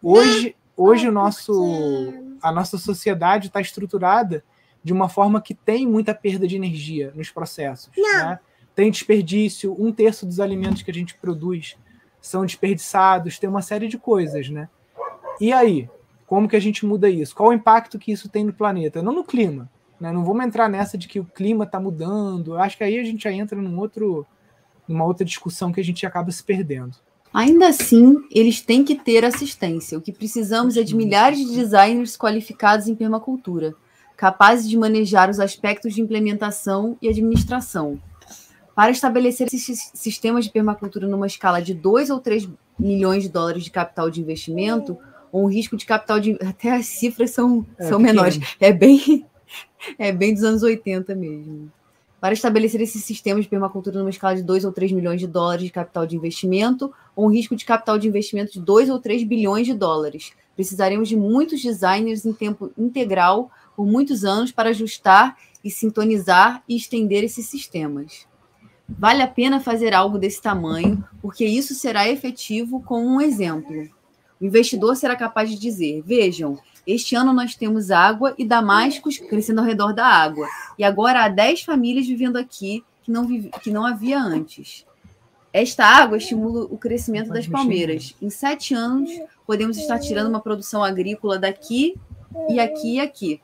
[0.02, 2.12] hoje, hoje o nosso,
[2.42, 4.42] a nossa sociedade está estruturada
[4.82, 7.90] de uma forma que tem muita perda de energia nos processos.
[7.96, 8.40] Né?
[8.74, 11.76] Tem desperdício, um terço dos alimentos que a gente produz
[12.20, 14.68] são desperdiçados, tem uma série de coisas, né?
[15.40, 15.88] E aí,
[16.26, 17.34] como que a gente muda isso?
[17.34, 19.00] Qual o impacto que isso tem no planeta?
[19.00, 20.12] Não no clima, né?
[20.12, 22.54] Não vamos entrar nessa de que o clima está mudando.
[22.54, 24.26] Eu acho que aí a gente já entra num outro,
[24.86, 26.96] numa outra discussão que a gente acaba se perdendo.
[27.32, 29.98] Ainda assim, eles têm que ter assistência.
[29.98, 33.74] O que precisamos é de milhares de designers qualificados em permacultura,
[34.16, 38.00] capazes de manejar os aspectos de implementação e administração.
[38.74, 43.64] Para estabelecer esses sistemas de permacultura numa escala de 2 ou 3 milhões de dólares
[43.64, 44.96] de capital de investimento,
[45.30, 46.38] ou um risco de capital de.
[46.46, 48.40] Até as cifras são, é, são menores.
[48.60, 49.26] É bem,
[49.98, 51.70] é bem dos anos 80 mesmo.
[52.20, 55.64] Para estabelecer esses sistemas de permacultura numa escala de 2 ou 3 milhões de dólares
[55.64, 59.22] de capital de investimento, ou um risco de capital de investimento de 2 ou 3
[59.22, 60.32] bilhões de dólares.
[60.56, 66.76] Precisaremos de muitos designers em tempo integral por muitos anos para ajustar e sintonizar e
[66.76, 68.26] estender esses sistemas.
[68.88, 73.88] Vale a pena fazer algo desse tamanho, porque isso será efetivo com um exemplo.
[74.40, 79.60] O investidor será capaz de dizer: vejam, este ano nós temos água e damascos crescendo
[79.60, 80.46] ao redor da água.
[80.78, 84.86] E agora há 10 famílias vivendo aqui que não, vive, que não havia antes.
[85.52, 88.14] Esta água estimula o crescimento das palmeiras.
[88.20, 89.10] Em sete anos,
[89.46, 91.94] podemos estar tirando uma produção agrícola daqui
[92.50, 93.40] e aqui e aqui.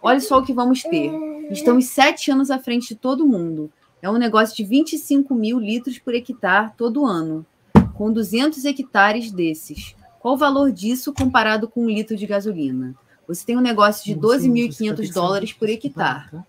[0.00, 1.10] Olha só o que vamos ter.
[1.50, 3.70] Estamos sete anos à frente de todo mundo.
[4.00, 7.46] É um negócio de 25 mil litros por hectare todo ano,
[7.94, 9.94] com 200 hectares desses.
[10.22, 12.94] Qual o valor disso comparado com um litro de gasolina?
[13.26, 16.30] Você tem um negócio de 12.500 dólares por hectare.
[16.30, 16.46] Tá?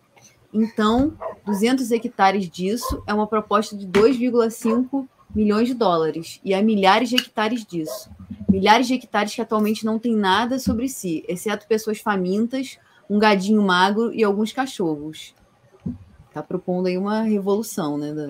[0.54, 6.40] Então, 200 hectares disso é uma proposta de 2,5 milhões de dólares.
[6.46, 8.12] E há milhares de hectares disso.
[8.48, 12.78] Milhares de hectares que atualmente não têm nada sobre si, exceto pessoas famintas,
[13.10, 15.34] um gadinho magro e alguns cachorros.
[16.30, 18.14] Está propondo aí uma revolução, né?
[18.14, 18.28] Da...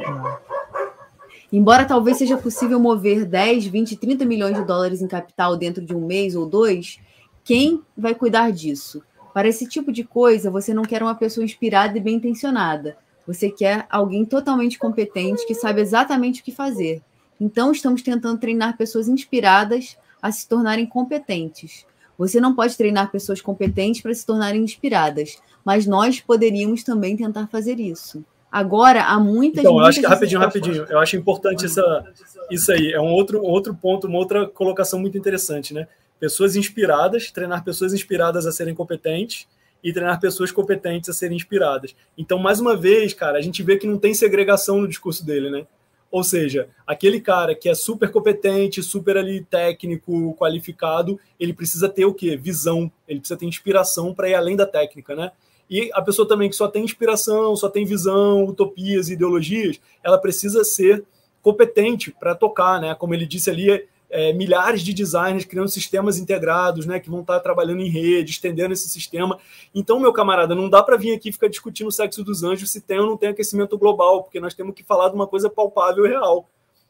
[1.54, 5.96] Embora talvez seja possível mover 10, 20, 30 milhões de dólares em capital dentro de
[5.96, 7.00] um mês ou dois,
[7.44, 9.04] quem vai cuidar disso?
[9.36, 12.98] Para esse tipo de coisa, você não quer uma pessoa inspirada e bem intencionada.
[13.28, 17.04] Você quer alguém totalmente competente que sabe exatamente o que fazer.
[17.40, 21.86] Então, estamos tentando treinar pessoas inspiradas a se tornarem competentes.
[22.18, 27.46] Você não pode treinar pessoas competentes para se tornarem inspiradas, mas nós poderíamos também tentar
[27.46, 28.26] fazer isso.
[28.54, 29.62] Agora, há muitas.
[29.62, 30.86] Então, eu acho que rapidinho, rapidinho.
[30.88, 32.06] Eu acho importante essa,
[32.52, 32.92] isso aí.
[32.92, 35.88] É um outro, outro ponto, uma outra colocação muito interessante, né?
[36.20, 39.48] Pessoas inspiradas, treinar pessoas inspiradas a serem competentes
[39.84, 41.96] e treinar pessoas competentes a serem inspiradas.
[42.16, 45.50] Então, mais uma vez, cara, a gente vê que não tem segregação no discurso dele,
[45.50, 45.66] né?
[46.12, 52.06] Ou seja, aquele cara que é super competente, super ali técnico, qualificado, ele precisa ter
[52.06, 52.38] o quê?
[52.38, 55.32] Visão, ele precisa ter inspiração para ir além da técnica, né?
[55.74, 60.64] E a pessoa também que só tem inspiração, só tem visão, utopias, ideologias, ela precisa
[60.64, 61.04] ser
[61.42, 62.94] competente para tocar, né?
[62.94, 67.00] Como ele disse ali, é, milhares de designers criando sistemas integrados, né?
[67.00, 69.40] Que vão estar trabalhando em rede, estendendo esse sistema.
[69.74, 72.80] Então, meu camarada, não dá para vir aqui ficar discutindo o sexo dos anjos se
[72.80, 76.06] tem ou não tem aquecimento global, porque nós temos que falar de uma coisa palpável
[76.06, 76.48] e real.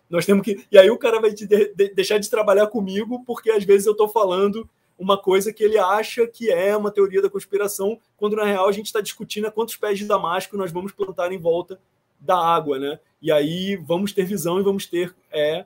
[0.10, 0.66] Nós temos que.
[0.70, 3.94] E aí o cara vai de, de, deixar de trabalhar comigo, porque às vezes eu
[3.94, 8.46] estou falando uma coisa que ele acha que é uma teoria da conspiração, quando na
[8.46, 11.80] real a gente está discutindo quantos pés de damasco nós vamos plantar em volta
[12.20, 13.00] da água, né?
[13.22, 15.66] E aí vamos ter visão e vamos ter é,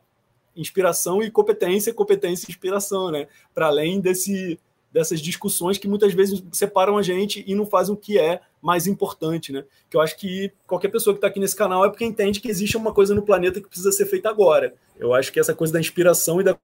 [0.55, 3.27] inspiração e competência, competência e inspiração, né?
[3.53, 4.59] Para além desse,
[4.91, 8.87] dessas discussões que muitas vezes separam a gente e não fazem o que é mais
[8.87, 9.63] importante, né?
[9.89, 12.49] Que eu acho que qualquer pessoa que está aqui nesse canal é porque entende que
[12.49, 14.73] existe uma coisa no planeta que precisa ser feita agora.
[14.97, 16.57] Eu acho que essa coisa da inspiração e da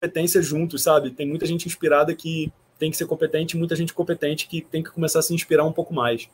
[0.00, 1.10] competência juntos, sabe?
[1.10, 4.90] Tem muita gente inspirada que tem que ser competente, muita gente competente que tem que
[4.90, 6.28] começar a se inspirar um pouco mais.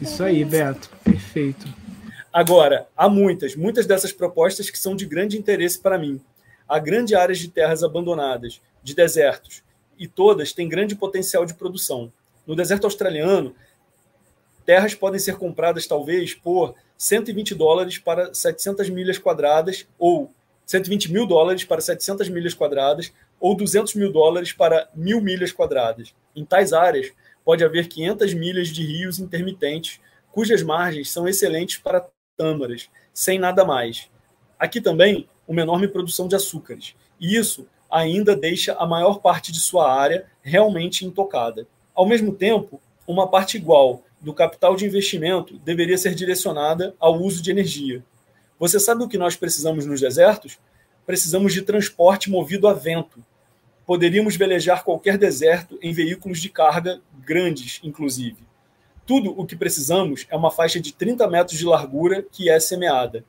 [0.00, 0.90] Isso aí, Beto.
[1.02, 1.66] Perfeito.
[2.30, 6.20] Agora, há muitas, muitas dessas propostas que são de grande interesse para mim.
[6.68, 9.62] Há grandes áreas de terras abandonadas, de desertos,
[9.98, 12.12] e todas têm grande potencial de produção.
[12.46, 13.54] No deserto australiano,
[14.66, 20.30] terras podem ser compradas talvez por 120 dólares para 700 milhas quadradas ou
[20.66, 26.12] 120 mil dólares para 700 milhas quadradas ou 200 mil dólares para mil milhas quadradas.
[26.34, 27.12] Em tais áreas,
[27.44, 30.00] pode haver 500 milhas de rios intermitentes,
[30.32, 32.06] cujas margens são excelentes para
[32.36, 34.10] tâmaras, sem nada mais.
[34.58, 36.96] Aqui também, uma enorme produção de açúcares.
[37.20, 41.66] E isso ainda deixa a maior parte de sua área realmente intocada.
[41.94, 47.40] Ao mesmo tempo, uma parte igual do capital de investimento deveria ser direcionada ao uso
[47.40, 48.02] de energia.
[48.58, 50.58] Você sabe o que nós precisamos nos desertos?
[51.04, 53.22] Precisamos de transporte movido a vento.
[53.84, 58.38] Poderíamos velejar qualquer deserto em veículos de carga grandes, inclusive.
[59.04, 63.24] Tudo o que precisamos é uma faixa de 30 metros de largura que é semeada.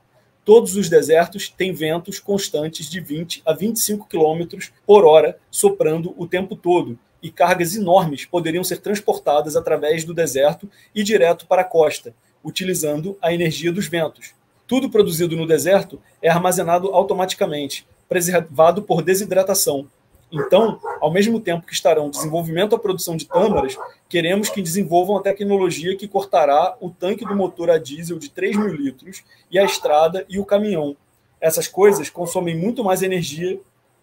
[0.46, 6.26] Todos os desertos têm ventos constantes de 20 a 25 km por hora soprando o
[6.26, 11.66] tempo todo, e cargas enormes poderiam ser transportadas através do deserto e direto para a
[11.66, 14.34] costa, utilizando a energia dos ventos.
[14.68, 19.88] Tudo produzido no deserto é armazenado automaticamente, preservado por desidratação.
[20.30, 23.78] Então, ao mesmo tempo que estarão desenvolvimento a produção de tâmaras,
[24.10, 28.58] queremos que desenvolvam a tecnologia que cortará o tanque do motor a diesel de 3
[28.58, 30.98] mil litros e a estrada e o caminhão.
[31.40, 33.58] Essas coisas consomem muito mais energia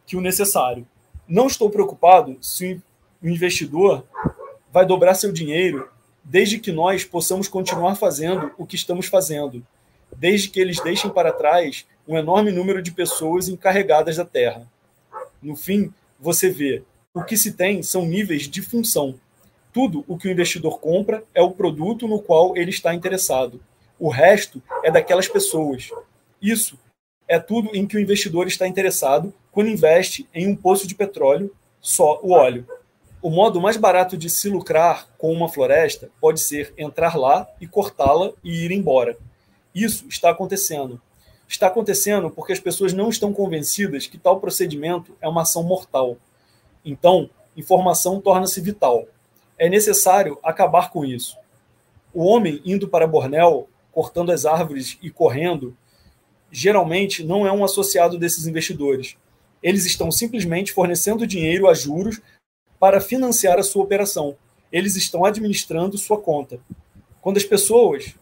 [0.07, 0.87] que o necessário.
[1.29, 2.81] Não estou preocupado se
[3.23, 4.03] o investidor
[4.73, 5.89] vai dobrar seu dinheiro
[6.23, 9.65] desde que nós possamos continuar fazendo o que estamos fazendo,
[10.17, 14.67] desde que eles deixem para trás um enorme número de pessoas encarregadas da Terra.
[15.43, 16.83] No fim, você vê,
[17.13, 19.15] o que se tem são níveis de função.
[19.73, 23.61] Tudo o que o investidor compra é o produto no qual ele está interessado.
[23.99, 25.91] O resto é daquelas pessoas.
[26.41, 26.79] Isso
[27.27, 31.55] é tudo em que o investidor está interessado quando investe em um poço de petróleo,
[31.81, 32.67] só o óleo.
[33.23, 37.67] O modo mais barato de se lucrar com uma floresta pode ser entrar lá e
[37.67, 39.17] cortá-la e ir embora.
[39.75, 41.01] Isso está acontecendo.
[41.49, 46.17] Está acontecendo porque as pessoas não estão convencidas que tal procedimento é uma ação mortal.
[46.85, 49.07] Então, informação torna-se vital.
[49.59, 51.37] É necessário acabar com isso.
[52.13, 55.77] O homem indo para Bornéu, cortando as árvores e correndo,
[56.51, 59.17] geralmente não é um associado desses investidores.
[59.63, 62.21] Eles estão simplesmente fornecendo dinheiro a juros
[62.79, 64.37] para financiar a sua operação.
[64.71, 66.61] Eles estão administrando sua conta.
[67.21, 68.15] Quando as pessoas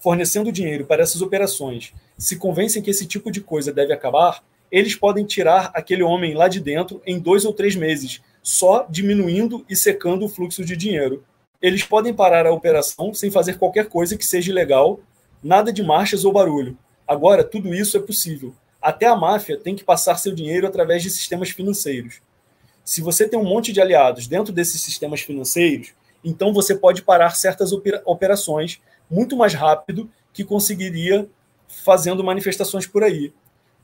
[0.00, 4.94] fornecendo dinheiro para essas operações se convencem que esse tipo de coisa deve acabar, eles
[4.94, 9.76] podem tirar aquele homem lá de dentro em dois ou três meses, só diminuindo e
[9.76, 11.24] secando o fluxo de dinheiro.
[11.60, 15.00] Eles podem parar a operação sem fazer qualquer coisa que seja ilegal,
[15.42, 16.76] nada de marchas ou barulho.
[17.06, 18.54] Agora, tudo isso é possível.
[18.80, 22.20] Até a máfia tem que passar seu dinheiro através de sistemas financeiros.
[22.84, 25.92] Se você tem um monte de aliados dentro desses sistemas financeiros,
[26.24, 27.70] então você pode parar certas
[28.04, 28.80] operações
[29.10, 31.28] muito mais rápido que conseguiria
[31.66, 33.32] fazendo manifestações por aí,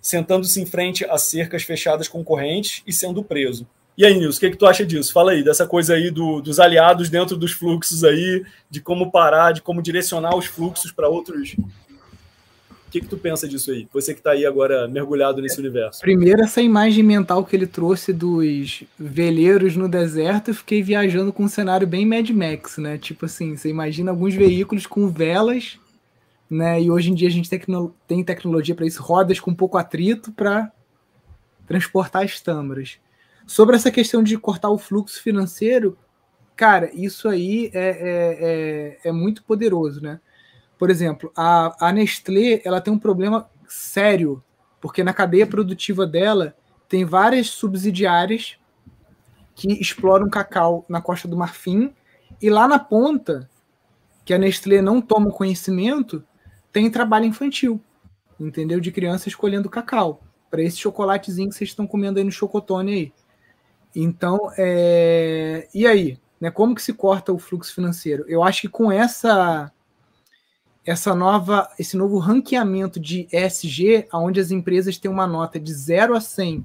[0.00, 3.66] sentando-se em frente a cercas fechadas concorrentes e sendo preso.
[3.96, 5.12] E aí, Nilson, o que, é que tu acha disso?
[5.12, 9.52] Fala aí, dessa coisa aí do, dos aliados dentro dos fluxos aí, de como parar,
[9.52, 11.54] de como direcionar os fluxos para outros
[12.94, 13.88] que, que tu pensa disso aí?
[13.92, 16.00] Você que está aí agora mergulhado nesse universo.
[16.00, 21.42] Primeiro, essa imagem mental que ele trouxe dos veleiros no deserto, eu fiquei viajando com
[21.44, 22.96] um cenário bem Mad Max, né?
[22.96, 25.76] Tipo assim, você imagina alguns veículos com velas,
[26.48, 26.80] né?
[26.80, 30.30] E hoje em dia a gente tecno tem tecnologia para isso, rodas com pouco atrito
[30.30, 30.70] para
[31.66, 32.98] transportar as tâmaras.
[33.44, 35.98] Sobre essa questão de cortar o fluxo financeiro,
[36.54, 40.20] cara, isso aí é, é, é, é muito poderoso, né?
[40.84, 44.44] Por exemplo, a, a Nestlé ela tem um problema sério,
[44.82, 46.54] porque na cadeia produtiva dela
[46.86, 48.58] tem várias subsidiárias
[49.54, 51.94] que exploram cacau na Costa do Marfim,
[52.38, 53.48] e lá na ponta,
[54.26, 56.22] que a Nestlé não toma conhecimento,
[56.70, 57.82] tem trabalho infantil,
[58.38, 58.78] entendeu?
[58.78, 60.20] De criança escolhendo cacau,
[60.50, 63.12] para esse chocolatezinho que vocês estão comendo aí no chocotone aí.
[63.96, 65.66] Então, é...
[65.74, 66.18] e aí?
[66.38, 68.26] Né, como que se corta o fluxo financeiro?
[68.28, 69.72] Eu acho que com essa
[70.86, 76.14] essa nova, esse novo ranqueamento de ESG, onde as empresas têm uma nota de 0
[76.14, 76.64] a 100,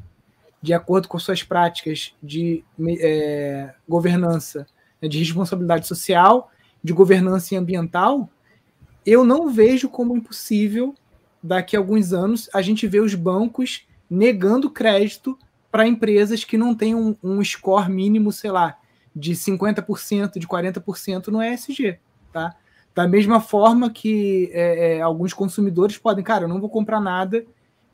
[0.62, 2.64] de acordo com suas práticas de
[3.00, 4.68] é, governança,
[5.02, 6.52] né, de responsabilidade social,
[6.84, 8.30] de governança ambiental,
[9.06, 10.94] eu não vejo como impossível,
[11.42, 15.38] daqui a alguns anos, a gente ver os bancos negando crédito
[15.72, 18.78] para empresas que não têm um, um score mínimo, sei lá,
[19.16, 22.00] de 50%, de 40% no ESG,
[22.34, 22.56] tá?
[22.94, 27.46] Da mesma forma que é, é, alguns consumidores podem, cara, eu não vou comprar nada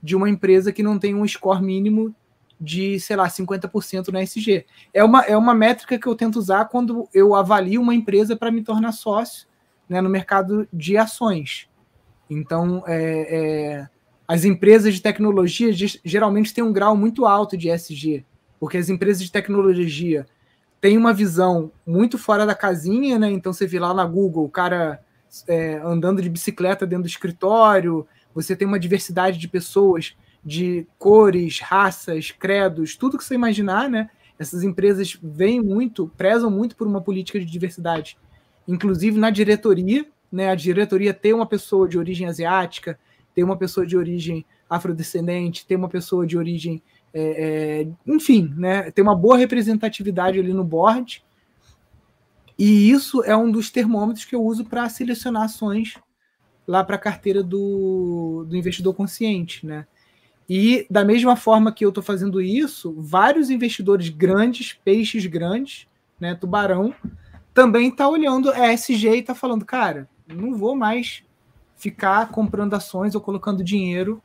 [0.02, 2.16] de uma empresa que não tem um score mínimo
[2.60, 4.66] de, sei lá, 50% na SG.
[4.94, 8.52] É uma, é uma métrica que eu tento usar quando eu avalio uma empresa para
[8.52, 9.48] me tornar sócio
[9.90, 11.70] né, no mercado de ações.
[12.30, 13.90] Então, é, é,
[14.28, 15.72] as empresas de tecnologia
[16.04, 18.26] geralmente têm um grau muito alto de ESG,
[18.60, 20.26] porque as empresas de tecnologia
[20.86, 23.32] têm uma visão muito fora da casinha, né?
[23.32, 25.04] Então você vê lá na Google o cara
[25.48, 28.06] é, andando de bicicleta dentro do escritório,
[28.36, 34.12] você tem uma diversidade de pessoas de cores, raças, credos, tudo que você imaginar, né?
[34.38, 38.16] Essas empresas vêm muito, prezam muito por uma política de diversidade,
[38.68, 40.52] inclusive na diretoria, né?
[40.52, 43.00] A diretoria tem uma pessoa de origem asiática,
[43.34, 46.80] tem uma pessoa de origem afrodescendente, tem uma pessoa de origem,
[47.18, 48.92] é, é, enfim, né?
[48.92, 51.24] Tem uma boa representatividade ali no board.
[52.60, 55.96] E isso é um dos termômetros que eu uso para selecionar ações
[56.68, 59.88] lá para a carteira do, do investidor consciente, né?
[60.48, 65.88] E da mesma forma que eu estou fazendo isso, vários investidores grandes, peixes grandes,
[66.20, 66.94] né, tubarão,
[67.54, 71.24] também está olhando ESG e está falando, cara, não vou mais
[71.78, 74.22] ficar comprando ações ou colocando dinheiro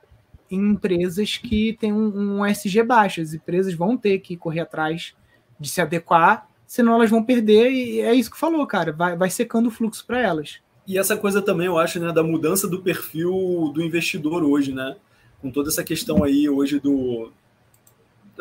[0.50, 3.20] em empresas que têm um, um ESG baixo.
[3.20, 5.14] As empresas vão ter que correr atrás
[5.58, 9.30] de se adequar, senão elas vão perder, e é isso que falou, cara, vai, vai
[9.30, 10.60] secando o fluxo para elas.
[10.86, 14.96] E essa coisa também, eu acho, né, da mudança do perfil do investidor hoje, né?
[15.40, 17.32] com toda essa questão aí hoje do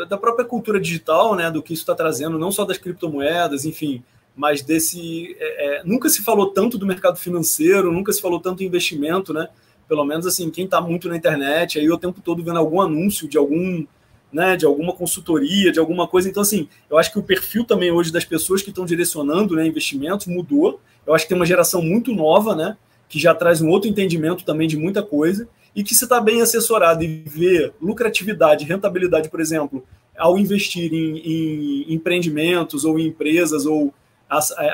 [0.07, 4.01] da própria cultura digital, né, do que isso está trazendo, não só das criptomoedas, enfim,
[4.33, 8.63] mas desse é, é, nunca se falou tanto do mercado financeiro, nunca se falou tanto
[8.63, 9.49] investimento, né?
[9.89, 13.27] Pelo menos assim, quem está muito na internet, aí o tempo todo vendo algum anúncio
[13.27, 13.85] de algum,
[14.31, 16.29] né, de alguma consultoria, de alguma coisa.
[16.29, 19.65] Então assim, eu acho que o perfil também hoje das pessoas que estão direcionando, né,
[19.65, 20.79] investimentos mudou.
[21.05, 22.77] Eu acho que tem uma geração muito nova, né,
[23.09, 26.41] que já traz um outro entendimento também de muita coisa e que se está bem
[26.41, 29.83] assessorado e vê lucratividade, rentabilidade, por exemplo,
[30.17, 33.93] ao investir em, em empreendimentos ou em empresas ou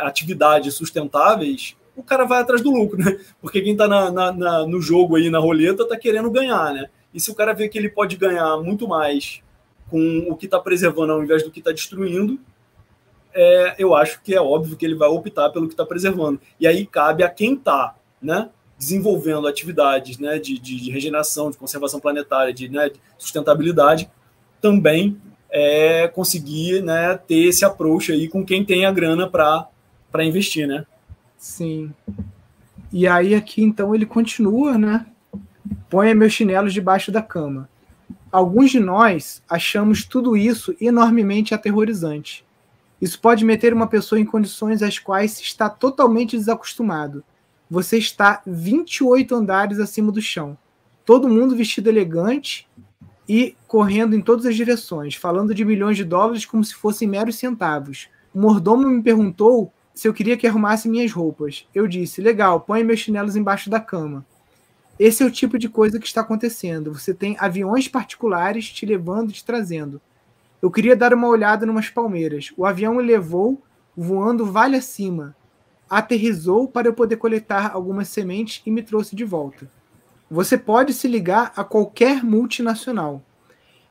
[0.02, 3.17] atividades sustentáveis, o cara vai atrás do lucro, né?
[3.41, 6.89] Porque quem está na, na, na, no jogo aí, na roleta, está querendo ganhar, né?
[7.13, 9.41] E se o cara vê que ele pode ganhar muito mais
[9.89, 12.39] com o que está preservando ao invés do que está destruindo,
[13.34, 16.39] é, eu acho que é óbvio que ele vai optar pelo que está preservando.
[16.59, 21.57] E aí cabe a quem está né, desenvolvendo atividades né, de, de, de, regeneração, de
[21.57, 24.09] conservação planetária, de, né, de sustentabilidade,
[24.61, 29.69] também é, conseguir né, ter esse approach aí com quem tem a grana para
[30.26, 30.85] investir, né?
[31.45, 31.93] Sim.
[32.91, 35.05] E aí aqui então ele continua, né?
[35.89, 37.69] Põe meus chinelos debaixo da cama.
[38.31, 42.45] Alguns de nós achamos tudo isso enormemente aterrorizante.
[43.01, 47.23] Isso pode meter uma pessoa em condições às quais está totalmente desacostumado
[47.69, 50.57] você está 28 andares acima do chão.
[51.03, 52.67] Todo mundo vestido elegante
[53.27, 57.38] e correndo em todas as direções, falando de milhões de dólares como se fossem meros
[57.38, 58.07] centavos.
[58.34, 61.67] O mordomo me perguntou se eu queria que arrumasse minhas roupas.
[61.73, 64.23] Eu disse: legal, põe meus chinelos embaixo da cama.
[64.99, 66.93] Esse é o tipo de coisa que está acontecendo.
[66.93, 69.99] Você tem aviões particulares te levando e te trazendo.
[70.61, 72.53] Eu queria dar uma olhada numas palmeiras.
[72.55, 73.63] O avião me levou
[73.97, 75.35] voando vale acima
[75.89, 79.69] aterrizou para eu poder coletar algumas sementes e me trouxe de volta.
[80.30, 83.23] Você pode se ligar a qualquer multinacional.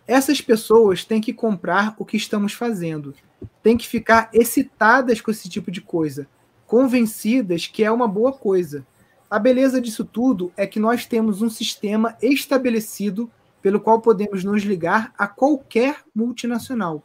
[0.07, 3.15] Essas pessoas têm que comprar o que estamos fazendo,
[3.63, 6.27] têm que ficar excitadas com esse tipo de coisa,
[6.67, 8.87] convencidas que é uma boa coisa.
[9.31, 13.31] A beleza disso tudo é que nós temos um sistema estabelecido
[13.61, 17.03] pelo qual podemos nos ligar a qualquer multinacional.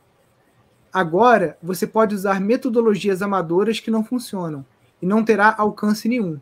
[0.91, 4.65] Agora, você pode usar metodologias amadoras que não funcionam
[5.01, 6.39] e não terá alcance nenhum.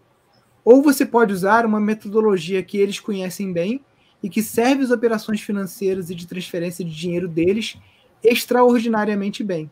[0.64, 3.82] Ou você pode usar uma metodologia que eles conhecem bem
[4.24, 7.78] e que serve as operações financeiras e de transferência de dinheiro deles
[8.24, 9.72] extraordinariamente bem.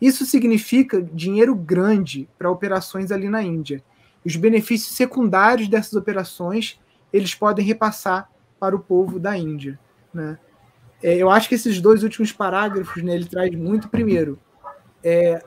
[0.00, 3.82] Isso significa dinheiro grande para operações ali na Índia.
[4.24, 6.80] Os benefícios secundários dessas operações
[7.12, 9.78] eles podem repassar para o povo da Índia.
[10.12, 10.38] Né?
[11.02, 14.38] É, eu acho que esses dois últimos parágrafos né, ele traz muito, primeiro,
[15.02, 15.44] é,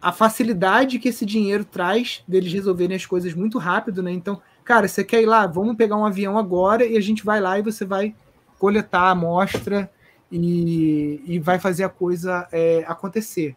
[0.00, 4.12] a facilidade que esse dinheiro traz deles resolverem as coisas muito rápido, né?
[4.12, 5.46] Então, cara, você quer ir lá?
[5.46, 8.14] Vamos pegar um avião agora e a gente vai lá e você vai
[8.58, 9.90] coletar a amostra
[10.30, 13.56] e, e vai fazer a coisa é, acontecer.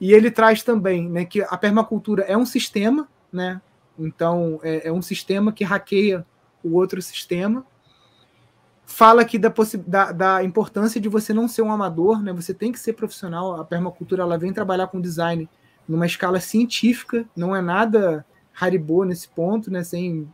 [0.00, 3.60] E ele traz também né, que a permacultura é um sistema, né?
[3.98, 6.24] Então, é, é um sistema que hackeia
[6.62, 7.66] o outro sistema.
[8.86, 9.52] Fala aqui da,
[9.86, 12.32] da, da, importância de você não ser um amador, né?
[12.32, 13.60] Você tem que ser profissional.
[13.60, 15.48] A permacultura ela vem trabalhar com design
[15.88, 18.24] numa escala científica, não é nada
[18.60, 20.28] Haribo nesse ponto, né, sem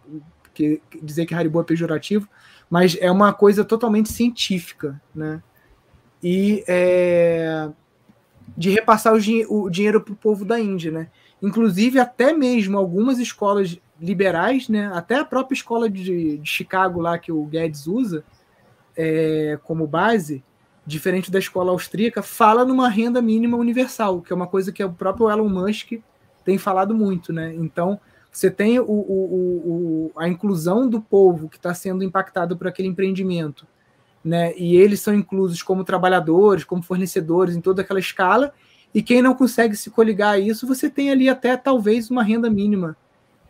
[0.53, 2.29] que, dizer que Haribo é pejorativo,
[2.69, 5.43] mas é uma coisa totalmente científica, né?
[6.23, 7.69] E é,
[8.57, 11.09] de repassar o, o dinheiro para o povo da Índia, né?
[11.43, 14.91] Inclusive, até mesmo algumas escolas liberais, né?
[14.95, 18.25] Até a própria escola de, de Chicago lá que o Guedes usa
[18.97, 20.43] é, como base,
[20.87, 24.93] diferente da escola austríaca, fala numa renda mínima universal, que é uma coisa que o
[24.93, 25.93] próprio Elon Musk
[26.45, 27.55] tem falado muito, né?
[27.55, 27.99] Então
[28.31, 32.89] você tem o, o, o a inclusão do povo que está sendo impactado por aquele
[32.89, 33.67] empreendimento,
[34.25, 34.55] né?
[34.57, 38.53] E eles são inclusos como trabalhadores, como fornecedores em toda aquela escala.
[38.95, 42.49] E quem não consegue se coligar a isso, você tem ali até talvez uma renda
[42.49, 42.97] mínima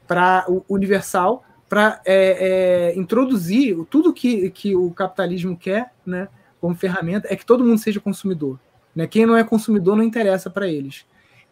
[0.06, 6.28] para universal para é, é, introduzir tudo que, que o capitalismo quer, né?
[6.60, 8.58] Como ferramenta é que todo mundo seja consumidor.
[8.94, 9.06] Né?
[9.06, 11.04] Quem não é consumidor não interessa para eles.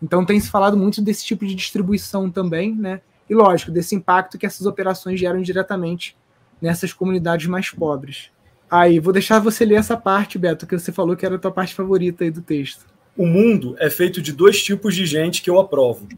[0.03, 3.01] Então tem se falado muito desse tipo de distribuição também, né?
[3.29, 6.17] E lógico, desse impacto que essas operações geram diretamente
[6.61, 8.31] nessas comunidades mais pobres.
[8.73, 11.53] Aí, vou deixar você ler essa parte, Beto, que você falou que era a tua
[11.53, 12.87] parte favorita aí do texto.
[13.15, 16.09] O mundo é feito de dois tipos de gente que eu aprovo.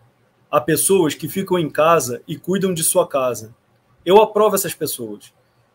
[0.49, 3.53] Há pessoas que ficam em casa e cuidam de sua casa.
[4.07, 5.33] Eu aprovo essas pessoas.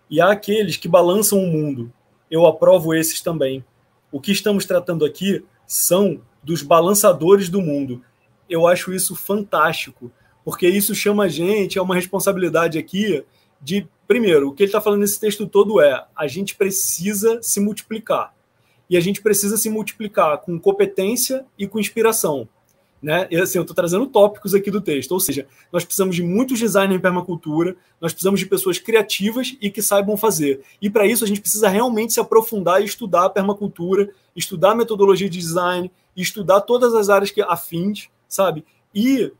[0.10, 1.92] E há aqueles que balançam o mundo.
[2.32, 3.62] Eu aprovo esses também.
[4.10, 8.02] O que estamos tratando aqui são dos balançadores do mundo.
[8.50, 10.10] Eu acho isso fantástico,
[10.46, 13.22] porque isso chama a gente a uma responsabilidade aqui
[13.62, 17.60] de, primeiro, o que ele está falando nesse texto todo é a gente precisa se
[17.60, 18.34] multiplicar.
[18.90, 22.48] E a gente precisa se multiplicar com competência e com inspiração.
[23.02, 23.30] Né?
[23.42, 27.00] Assim, eu estou trazendo tópicos aqui do texto, ou seja, nós precisamos de muitos designers
[27.00, 30.62] em permacultura, nós precisamos de pessoas criativas e que saibam fazer.
[30.82, 34.76] E para isso a gente precisa realmente se aprofundar e estudar a permacultura, estudar a
[34.76, 38.66] metodologia de design, estudar todas as áreas que afins, sabe?
[38.94, 39.32] E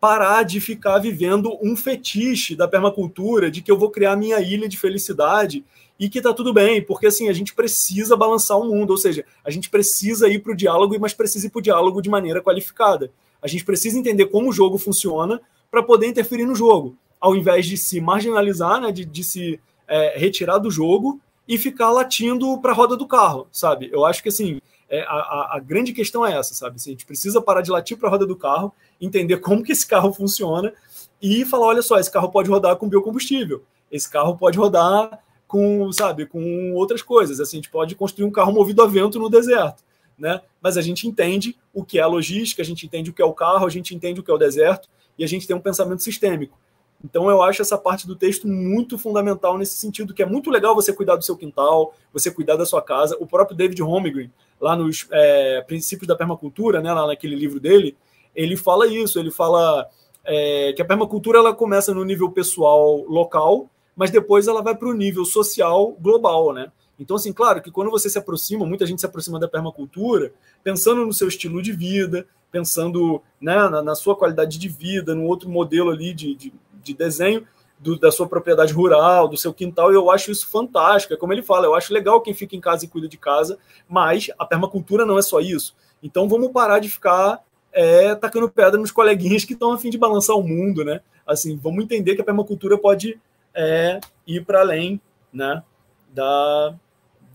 [0.00, 4.68] parar de ficar vivendo um fetiche da permacultura, de que eu vou criar minha ilha
[4.68, 5.64] de felicidade
[5.98, 9.24] e que tá tudo bem, porque assim, a gente precisa balançar o mundo, ou seja,
[9.44, 12.40] a gente precisa ir para o diálogo, mas precisa ir para o diálogo de maneira
[12.40, 13.10] qualificada.
[13.42, 17.66] A gente precisa entender como o jogo funciona para poder interferir no jogo, ao invés
[17.66, 22.70] de se marginalizar, né, de, de se é, retirar do jogo e ficar latindo para
[22.70, 23.88] a roda do carro, sabe?
[23.92, 24.60] Eu acho que assim,
[24.90, 26.76] é, a, a, grande questão é essa, sabe?
[26.76, 29.72] Assim, a gente precisa parar de latir para a roda do carro, entender como que
[29.72, 30.72] esse carro funciona
[31.20, 33.62] e falar, olha só, esse carro pode rodar com biocombustível,
[33.92, 37.38] esse carro pode rodar com, sabe, com outras coisas.
[37.38, 39.82] Assim, a gente pode construir um carro movido a vento no deserto,
[40.18, 40.40] né?
[40.60, 43.24] Mas a gente entende o que é a logística, a gente entende o que é
[43.24, 44.88] o carro, a gente entende o que é o deserto
[45.18, 46.58] e a gente tem um pensamento sistêmico.
[47.04, 50.74] Então eu acho essa parte do texto muito fundamental nesse sentido, que é muito legal
[50.74, 53.16] você cuidar do seu quintal, você cuidar da sua casa.
[53.20, 54.30] O próprio David Holmgren,
[54.60, 57.96] lá nos é, Princípios da Permacultura, né, lá naquele livro dele,
[58.34, 59.88] ele fala isso, ele fala
[60.24, 63.68] é, que a permacultura ela começa no nível pessoal local
[63.98, 66.70] mas depois ela vai para o nível social global, né?
[67.00, 71.04] Então, assim, claro que quando você se aproxima, muita gente se aproxima da permacultura, pensando
[71.04, 75.50] no seu estilo de vida, pensando né, na, na sua qualidade de vida, no outro
[75.50, 76.52] modelo ali de, de,
[76.88, 77.46] de desenho
[77.78, 81.14] do, da sua propriedade rural, do seu quintal, e eu acho isso fantástico.
[81.14, 83.58] É como ele fala, eu acho legal quem fica em casa e cuida de casa,
[83.88, 85.76] mas a permacultura não é só isso.
[86.02, 87.42] Então vamos parar de ficar
[87.72, 91.00] é, tacando pedra nos coleguinhas que estão a fim de balançar o mundo, né?
[91.26, 93.20] Assim, vamos entender que a permacultura pode
[93.54, 95.00] é ir para além
[95.32, 95.62] né,
[96.10, 96.74] da,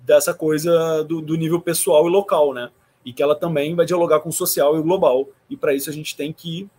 [0.04, 2.70] dessa coisa do, do, nível pessoal e local, né?
[3.06, 5.28] E que ela também vai dialogar com o social e o global.
[5.50, 6.70] E para isso a gente tem que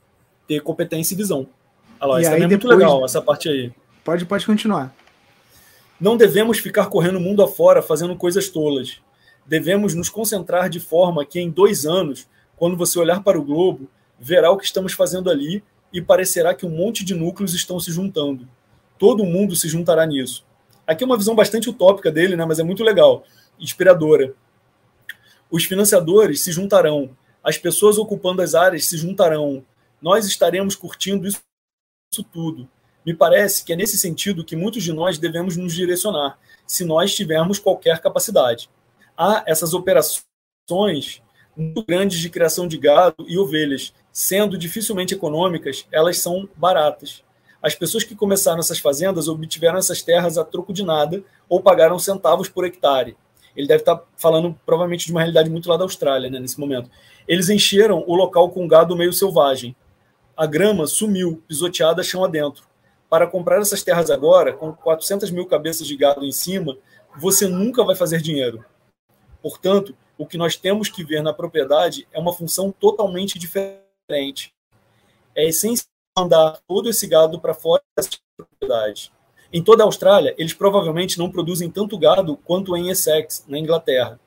[0.46, 1.46] ter competência e visão.
[2.04, 3.72] Olha lá, isso também é muito legal, essa parte aí.
[4.04, 4.94] Pode, pode continuar.
[6.00, 9.00] Não devemos ficar correndo o mundo afora fazendo coisas tolas.
[9.46, 13.88] Devemos nos concentrar de forma que em dois anos, quando você olhar para o globo,
[14.18, 15.62] verá o que estamos fazendo ali
[15.92, 18.48] e parecerá que um monte de núcleos estão se juntando
[18.98, 20.44] todo mundo se juntará nisso.
[20.86, 23.24] Aqui é uma visão bastante utópica dele, né, mas é muito legal,
[23.58, 24.34] inspiradora.
[25.50, 29.64] Os financiadores se juntarão, as pessoas ocupando as áreas se juntarão,
[30.00, 31.53] nós estaremos curtindo isso, isso
[32.22, 32.68] tudo.
[33.04, 37.14] Me parece que é nesse sentido que muitos de nós devemos nos direcionar, se nós
[37.14, 38.70] tivermos qualquer capacidade.
[39.16, 41.22] Há essas operações
[41.56, 47.22] muito grandes de criação de gado e ovelhas, sendo dificilmente econômicas, elas são baratas.
[47.62, 51.98] As pessoas que começaram essas fazendas obtiveram essas terras a troco de nada ou pagaram
[51.98, 53.16] centavos por hectare.
[53.56, 56.90] Ele deve estar falando provavelmente de uma realidade muito lá da Austrália, né, nesse momento.
[57.26, 59.74] Eles encheram o local com gado meio selvagem.
[60.36, 62.66] A grama sumiu, pisoteada chão adentro.
[63.08, 66.76] Para comprar essas terras agora, com 400 mil cabeças de gado em cima,
[67.16, 68.64] você nunca vai fazer dinheiro.
[69.40, 74.52] Portanto, o que nós temos que ver na propriedade é uma função totalmente diferente.
[75.36, 75.86] É essencial
[76.18, 79.12] mandar todo esse gado para fora dessa propriedade.
[79.52, 84.18] Em toda a Austrália, eles provavelmente não produzem tanto gado quanto em Essex, na Inglaterra.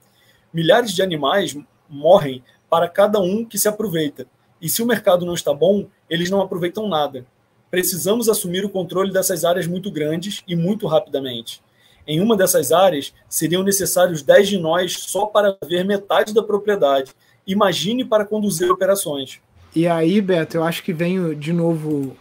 [0.53, 1.57] Milhares de animais
[1.89, 4.25] morrem para cada um que se aproveita.
[4.61, 7.25] E se o mercado não está bom, eles não aproveitam nada.
[7.69, 11.61] precisamos assumir o controle dessas áreas muito grandes e muito rapidamente.
[12.07, 17.11] Em uma dessas áreas, seriam necessários 10 de nós só para ver metade da propriedade.
[17.45, 19.41] Imagine para conduzir operações.
[19.75, 22.15] E aí, Beto, eu acho que venho de novo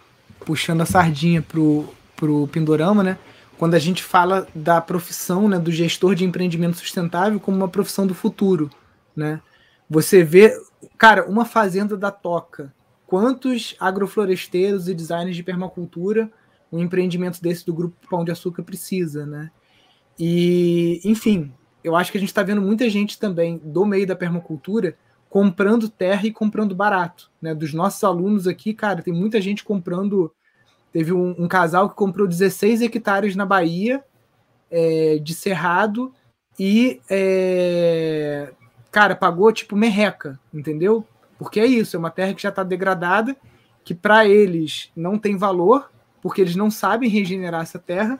[0.45, 3.19] puxando a sardinha pro, pro Pindorama, né?
[3.57, 8.07] Quando a gente fala da profissão né, do gestor de empreendimento sustentável como uma profissão
[8.07, 8.71] do futuro,
[9.15, 9.41] né?
[9.89, 10.53] Você vê,
[10.97, 12.75] cara, uma fazenda da Toca,
[13.07, 16.31] quantos agrofloresteiros e designers de permacultura
[16.73, 19.51] um empreendimento desse do grupo Pão de Açúcar precisa, né?
[20.19, 24.17] E, enfim, eu acho que a gente está vendo muita gente também do meio da
[24.17, 24.97] permacultura
[25.29, 27.55] comprando terra e comprando barato, né?
[27.55, 30.33] Dos nossos alunos aqui, cara, tem muita gente comprando.
[30.93, 34.03] Teve um, um casal que comprou 16 hectares na Bahia,
[34.71, 36.13] é, de cerrado,
[36.59, 38.53] e, é,
[38.97, 41.07] cara, pagou tipo merreca, entendeu?
[41.39, 43.37] Porque é isso, é uma terra que já está degradada,
[43.85, 45.91] que para eles não tem valor,
[46.23, 48.17] porque eles não sabem regenerar essa terra,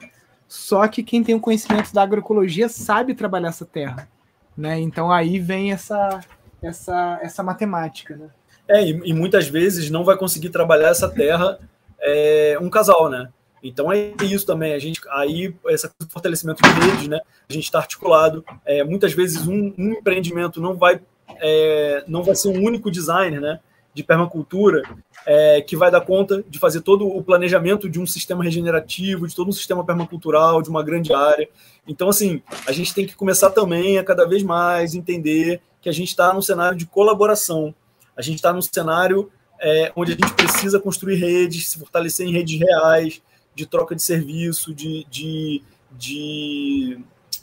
[0.47, 4.07] só que quem tem o conhecimento da agroecologia sabe trabalhar essa terra.
[4.55, 4.79] Né?
[4.79, 6.19] Então aí vem essa,
[6.61, 8.15] essa, essa matemática.
[8.15, 8.27] Né?
[8.67, 11.57] É, e, e muitas vezes não vai conseguir trabalhar essa terra
[11.99, 13.29] é, um casal, né?
[13.67, 17.19] Então é isso também, a gente aí esse fortalecimento de redes, né?
[17.49, 18.43] A gente está articulado.
[18.65, 21.01] É, muitas vezes um, um, empreendimento não vai
[21.41, 23.59] é, não vai ser um único designer, né?
[23.93, 24.83] De permacultura
[25.25, 29.35] é, que vai dar conta de fazer todo o planejamento de um sistema regenerativo, de
[29.35, 31.49] todo um sistema permacultural, de uma grande área.
[31.85, 35.91] Então, assim, a gente tem que começar também a cada vez mais entender que a
[35.91, 37.75] gente está num cenário de colaboração.
[38.15, 39.29] A gente está num cenário
[39.59, 43.21] é, onde a gente precisa construir redes, se fortalecer em redes reais,
[43.57, 46.99] de troca de serviço, de, de, de,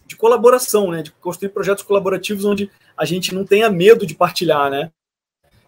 [0.06, 1.02] de colaboração, né?
[1.02, 4.92] de construir projetos colaborativos onde a gente não tenha medo de partilhar, né?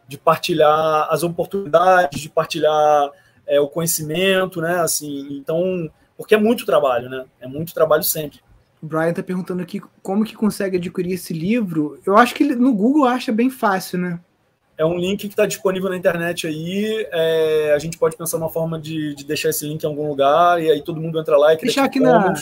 [0.07, 3.11] de partilhar as oportunidades, de partilhar
[3.45, 4.79] é, o conhecimento, né?
[4.79, 7.25] Assim, então, porque é muito trabalho, né?
[7.41, 8.39] É muito trabalho sempre.
[8.81, 12.01] O Brian tá perguntando aqui como que consegue adquirir esse livro.
[12.07, 14.21] Eu acho que no Google acha bem fácil, né?
[14.79, 17.07] É um link que está disponível na internet aí.
[17.11, 20.63] É, a gente pode pensar uma forma de, de, deixar esse link em algum lugar
[20.63, 22.35] e aí todo mundo entra lá e Deixar aqui na.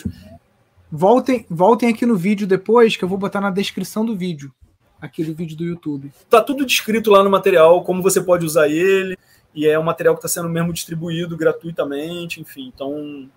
[0.91, 4.53] Voltem, voltem aqui no vídeo depois, que eu vou botar na descrição do vídeo
[5.05, 6.11] aquele vídeo do YouTube.
[6.31, 9.19] Tá tudo descrito lá no material, como você pode usar ele,
[9.55, 12.73] e é um material que está sendo mesmo distribuído gratuitamente, enfim.
[12.75, 13.29] Então,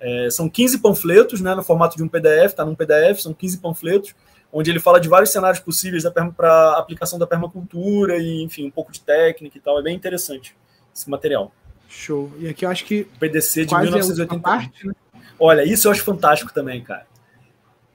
[0.00, 3.58] é, são 15 panfletos, né, no formato de um PDF, tá num PDF, são 15
[3.58, 4.14] panfletos,
[4.52, 6.04] onde ele fala de vários cenários possíveis
[6.36, 9.78] para aplicação da permacultura e, enfim, um pouco de técnica e tal.
[9.78, 10.54] É bem interessante
[10.94, 11.50] esse material.
[11.88, 12.30] Show.
[12.38, 13.04] E aqui eu acho que.
[13.18, 14.42] PDC de 1980.
[14.42, 14.92] Parte, né?
[15.38, 17.06] Olha, isso eu acho fantástico também, cara.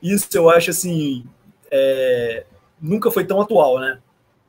[0.01, 1.25] Isso eu acho assim.
[1.71, 2.45] É,
[2.81, 3.99] nunca foi tão atual, né?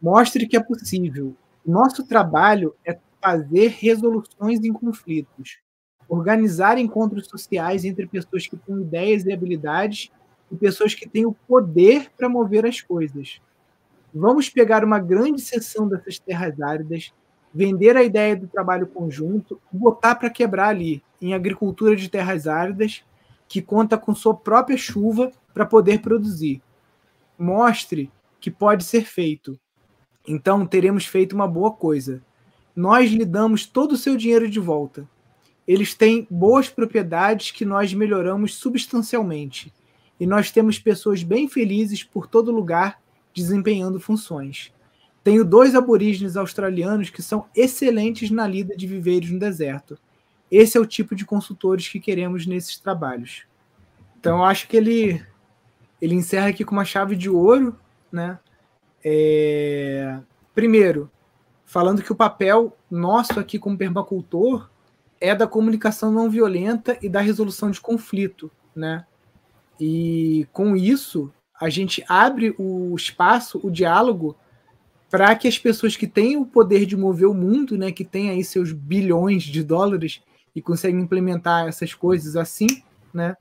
[0.01, 1.37] Mostre que é possível.
[1.65, 5.59] Nosso trabalho é fazer resoluções em conflitos,
[6.09, 10.11] organizar encontros sociais entre pessoas que têm ideias e habilidades
[10.51, 13.41] e pessoas que têm o poder para mover as coisas.
[14.15, 17.13] Vamos pegar uma grande seção dessas terras áridas,
[17.53, 23.03] vender a ideia do trabalho conjunto botar para quebrar ali, em agricultura de terras áridas,
[23.49, 26.63] que conta com sua própria chuva para poder produzir.
[27.39, 28.11] Mostre
[28.41, 29.59] que pode ser feito.
[30.27, 32.23] Então teremos feito uma boa coisa.
[32.77, 35.09] Nós lhe damos todo o seu dinheiro de volta.
[35.67, 39.73] Eles têm boas propriedades que nós melhoramos substancialmente.
[40.19, 43.01] E nós temos pessoas bem felizes por todo lugar
[43.35, 44.73] desempenhando funções.
[45.23, 49.99] Tenho dois aborígenes australianos que são excelentes na lida de viveiros no deserto.
[50.51, 53.43] Esse é o tipo de consultores que queremos nesses trabalhos.
[54.19, 55.25] Então, eu acho que ele,
[56.01, 57.77] ele encerra aqui com uma chave de ouro
[58.11, 58.39] né?
[59.05, 60.19] É...
[60.55, 61.11] Primeiro,
[61.65, 64.69] falando que o papel nosso aqui como permacultor
[65.21, 69.07] é da comunicação não violenta e da resolução de conflito, né?
[69.81, 74.37] E com isso, a gente abre o espaço, o diálogo,
[75.11, 78.31] para que as pessoas que têm o poder de mover o mundo, né, que têm
[78.31, 80.21] aí seus bilhões de dólares
[80.55, 82.67] e conseguem implementar essas coisas assim,
[83.13, 83.37] né,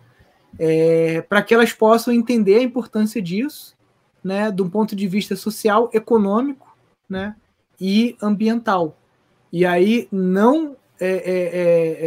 [0.57, 3.77] é, para que elas possam entender a importância disso
[4.27, 6.75] né, de um ponto de vista social, econômico
[7.09, 7.35] né,
[7.79, 8.97] e ambiental.
[9.51, 11.97] E aí não é, é, é,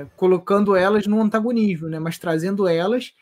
[0.00, 3.12] é, colocando elas no antagonismo, né, mas trazendo elas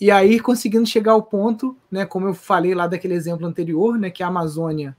[0.00, 4.10] e aí conseguindo chegar ao ponto, né, como eu falei lá daquele exemplo anterior, né,
[4.10, 4.96] que a Amazônia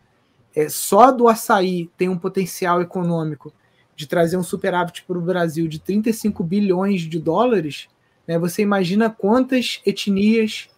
[0.55, 3.53] é, só do açaí tem um potencial econômico
[3.95, 7.87] de trazer um superávit para o Brasil de 35 bilhões de dólares,
[8.27, 10.69] né, você imagina quantas etnias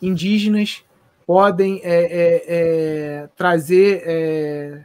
[0.00, 0.84] indígenas
[1.26, 4.84] podem é, é, é, trazer é,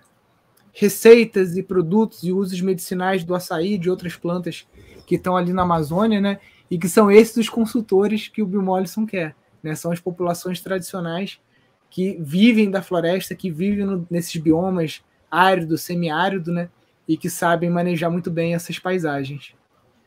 [0.72, 4.68] receitas e produtos e usos medicinais do açaí de outras plantas
[5.06, 6.40] que estão ali na Amazônia, né?
[6.70, 9.76] E que são esses os consultores que o Bill Mollison quer, né?
[9.76, 11.40] São as populações tradicionais
[11.90, 16.70] que vivem da floresta, que vivem no, nesses biomas árido, semiárido, né?
[17.08, 19.54] E que sabem manejar muito bem essas paisagens.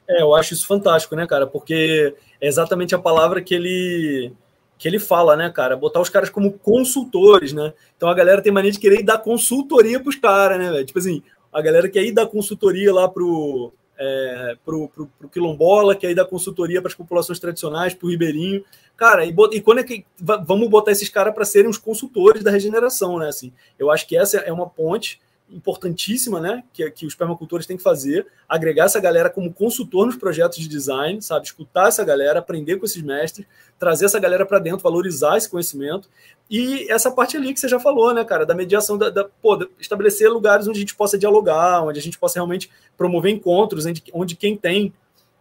[0.09, 1.47] É, eu acho isso fantástico, né, cara?
[1.47, 4.33] Porque é exatamente a palavra que ele
[4.77, 5.77] que ele fala, né, cara?
[5.77, 7.75] Botar os caras como consultores, né?
[7.97, 10.87] Então a galera tem mania de querer ir dar consultoria pros caras, né, velho?
[10.87, 11.23] Tipo assim,
[11.53, 16.25] a galera quer ir dar consultoria lá pro, é, pro, pro quilombola, quer ir dar
[16.25, 18.65] consultoria para as populações tradicionais, pro ribeirinho.
[18.97, 22.51] Cara, e, e quando é que vamos botar esses caras para serem os consultores da
[22.51, 23.29] regeneração, né?
[23.29, 25.21] Assim, eu acho que essa é uma ponte
[25.53, 30.17] importantíssima, né, que, que os permacultores têm que fazer, agregar essa galera como consultor nos
[30.17, 33.47] projetos de design, sabe, escutar essa galera, aprender com esses mestres,
[33.79, 36.09] trazer essa galera para dentro, valorizar esse conhecimento.
[36.49, 39.69] E essa parte ali que você já falou, né, cara, da mediação, da, da pô,
[39.79, 44.03] estabelecer lugares onde a gente possa dialogar, onde a gente possa realmente promover encontros, onde,
[44.13, 44.93] onde quem tem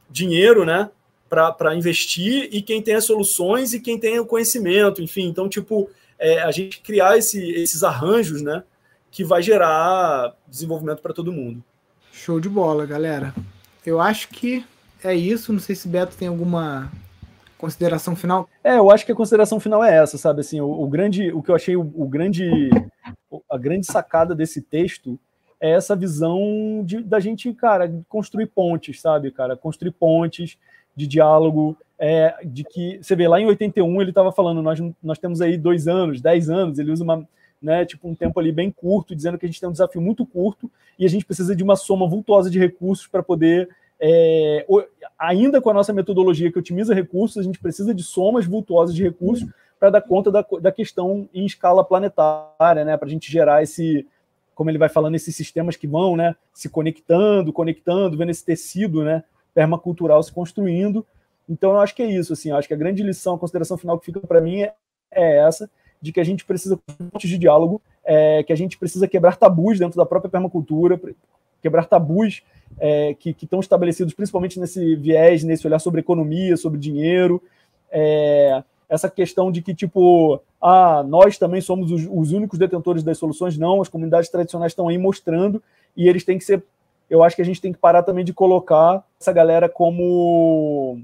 [0.09, 0.89] dinheiro, né,
[1.29, 5.89] para investir e quem tem as soluções e quem tem o conhecimento, enfim, então, tipo,
[6.17, 8.63] é, a gente criar esse, esses arranjos, né,
[9.11, 11.63] que vai gerar desenvolvimento para todo mundo.
[12.11, 13.33] Show de bola, galera.
[13.85, 14.65] Eu acho que
[15.03, 15.53] é isso.
[15.53, 16.91] Não sei se Beto tem alguma
[17.57, 18.47] consideração final.
[18.63, 20.41] É, eu acho que a consideração final é essa, sabe?
[20.41, 22.69] Assim, o, o grande, o que eu achei o, o, grande,
[23.49, 25.19] a grande sacada desse texto
[25.59, 30.57] é essa visão de, da gente, cara, construir pontes, sabe, cara, construir pontes
[30.95, 35.19] de diálogo, é, de que você vê lá em 81 ele estava falando, nós, nós
[35.19, 37.27] temos aí dois anos, dez anos, ele usa uma
[37.61, 40.25] né, tipo um tempo ali bem curto, dizendo que a gente tem um desafio muito
[40.25, 43.69] curto e a gente precisa de uma soma vultuosa de recursos para poder,
[43.99, 44.65] é,
[45.17, 49.03] ainda com a nossa metodologia que otimiza recursos, a gente precisa de somas vultuosas de
[49.03, 49.47] recursos
[49.79, 54.07] para dar conta da, da questão em escala planetária, né, para a gente gerar esse,
[54.55, 59.03] como ele vai falando, esses sistemas que vão né, se conectando, conectando, vendo esse tecido
[59.03, 59.23] né,
[59.53, 61.05] permacultural se construindo.
[61.47, 62.33] Então, eu acho que é isso.
[62.33, 64.73] Assim, acho que a grande lição, a consideração final que fica para mim é,
[65.11, 65.69] é essa
[66.01, 66.79] de que a gente precisa
[67.17, 70.99] de diálogo, é, que a gente precisa quebrar tabus dentro da própria permacultura,
[71.61, 72.41] quebrar tabus
[72.79, 77.41] é, que, que estão estabelecidos principalmente nesse viés, nesse olhar sobre economia, sobre dinheiro,
[77.91, 83.17] é, essa questão de que, tipo, ah, nós também somos os, os, únicos detentores das
[83.17, 85.61] soluções, não, as comunidades tradicionais estão aí mostrando,
[85.95, 86.63] e eles têm que ser.
[87.09, 91.01] Eu acho que a gente tem que parar também de colocar essa galera como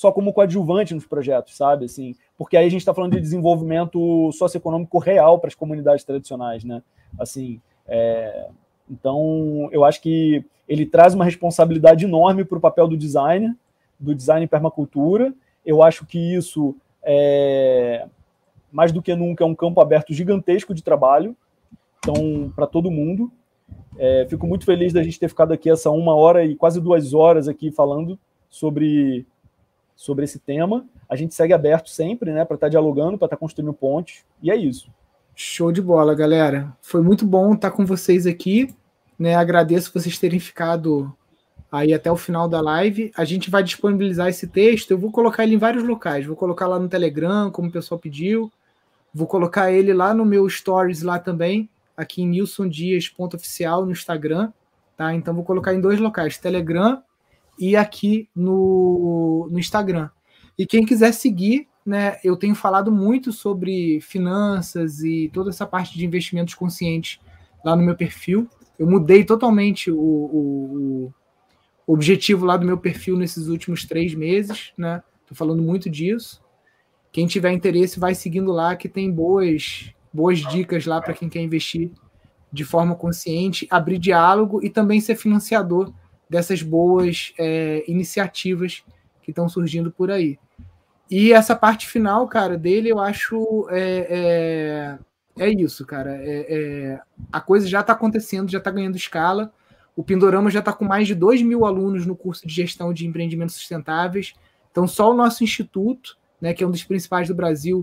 [0.00, 1.84] só como coadjuvante nos projetos, sabe?
[1.84, 6.64] Assim, porque aí a gente está falando de desenvolvimento socioeconômico real para as comunidades tradicionais,
[6.64, 6.82] né?
[7.18, 8.48] Assim, é...
[8.90, 13.54] então eu acho que ele traz uma responsabilidade enorme para o papel do designer,
[13.98, 15.34] do design permacultura.
[15.66, 18.08] Eu acho que isso é
[18.72, 21.36] mais do que nunca é um campo aberto gigantesco de trabalho,
[21.98, 23.30] então para todo mundo.
[23.98, 27.12] É, fico muito feliz da gente ter ficado aqui essa uma hora e quase duas
[27.12, 28.18] horas aqui falando
[28.48, 29.26] sobre
[30.00, 30.86] sobre esse tema.
[31.06, 34.24] A gente segue aberto sempre, né, para estar tá dialogando, para estar tá construindo pontes,
[34.42, 34.90] e é isso.
[35.36, 36.74] Show de bola, galera.
[36.80, 38.74] Foi muito bom estar com vocês aqui,
[39.18, 39.34] né?
[39.34, 41.14] Agradeço vocês terem ficado
[41.70, 43.12] aí até o final da live.
[43.14, 46.24] A gente vai disponibilizar esse texto, eu vou colocar ele em vários locais.
[46.24, 48.50] Vou colocar lá no Telegram, como o pessoal pediu.
[49.12, 54.50] Vou colocar ele lá no meu stories lá também, aqui em nilsondias.oficial no Instagram,
[54.96, 55.14] tá?
[55.14, 57.02] Então vou colocar em dois locais, Telegram
[57.60, 60.08] e aqui no, no Instagram.
[60.58, 65.96] E quem quiser seguir, né, eu tenho falado muito sobre finanças e toda essa parte
[65.96, 67.20] de investimentos conscientes
[67.62, 68.48] lá no meu perfil.
[68.78, 71.12] Eu mudei totalmente o, o,
[71.86, 75.02] o objetivo lá do meu perfil nesses últimos três meses, né?
[75.26, 76.42] Tô falando muito disso.
[77.12, 81.40] Quem tiver interesse, vai seguindo lá, que tem boas, boas dicas lá para quem quer
[81.40, 81.90] investir
[82.52, 85.92] de forma consciente, abrir diálogo e também ser financiador
[86.30, 88.84] dessas boas é, iniciativas
[89.20, 90.38] que estão surgindo por aí.
[91.10, 94.98] E essa parte final, cara, dele, eu acho é,
[95.36, 96.16] é, é isso, cara.
[96.22, 97.00] É, é
[97.32, 99.52] a coisa já está acontecendo, já está ganhando escala.
[99.96, 103.06] O Pindorama já está com mais de 2 mil alunos no curso de gestão de
[103.06, 104.34] empreendimentos sustentáveis.
[104.70, 107.82] Então, só o nosso instituto, né, que é um dos principais do Brasil,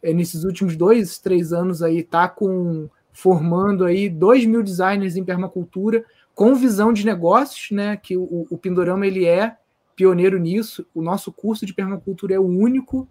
[0.00, 5.24] é, nesses últimos dois, três anos aí, está com formando aí 2 mil designers em
[5.24, 6.04] permacultura
[6.38, 7.96] com visão de negócios, né?
[7.96, 9.56] Que o, o Pindorama ele é
[9.96, 10.86] pioneiro nisso.
[10.94, 13.08] O nosso curso de permacultura é o único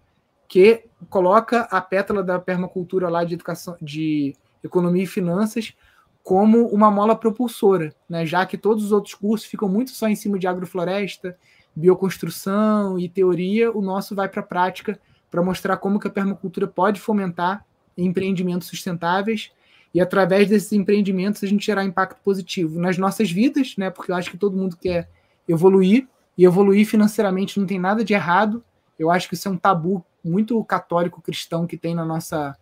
[0.48, 4.34] que coloca a pétala da permacultura lá de educação, de
[4.64, 5.74] economia e finanças
[6.22, 8.24] como uma mola propulsora, né?
[8.24, 11.36] Já que todos os outros cursos ficam muito só em cima de agrofloresta,
[11.76, 14.98] bioconstrução e teoria, o nosso vai para a prática
[15.30, 17.62] para mostrar como que a permacultura pode fomentar
[17.94, 19.52] empreendimentos sustentáveis.
[19.98, 23.90] E através desses empreendimentos a gente gerar impacto positivo nas nossas vidas, né?
[23.90, 25.10] Porque eu acho que todo mundo quer
[25.48, 26.06] evoluir
[26.36, 28.62] e evoluir financeiramente não tem nada de errado.
[28.96, 32.56] Eu acho que isso é um tabu muito católico cristão que tem na nossa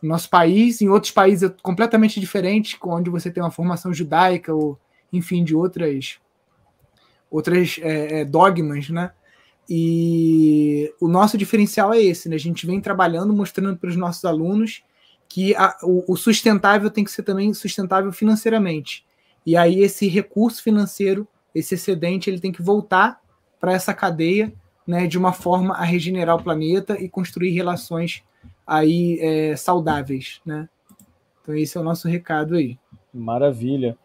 [0.00, 4.54] no nosso país, em outros países é completamente diferente, onde você tem uma formação judaica
[4.54, 4.78] ou
[5.12, 6.18] enfim de outras
[7.30, 9.12] outras é, é, dogmas, né?
[9.68, 12.36] E o nosso diferencial é esse, né?
[12.36, 14.82] A gente vem trabalhando, mostrando para os nossos alunos
[15.30, 19.06] que a, o, o, sustentável tem que ser também sustentável financeiramente.
[19.46, 23.20] E aí esse recurso financeiro, esse excedente, ele tem que voltar
[23.60, 24.52] para essa cadeia,
[24.84, 28.24] né, de uma forma a regenerar o planeta e construir relações
[28.66, 30.68] aí é, saudáveis, né?
[31.40, 32.76] Então esse é o nosso recado aí.
[33.14, 33.96] Maravilha.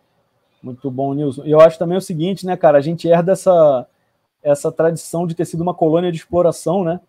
[0.62, 1.44] Muito bom, Nilson.
[1.44, 3.88] E eu acho também o seguinte, né, cara, a gente herda essa,
[4.44, 7.00] essa tradição de ter sido uma colônia de exploração, né?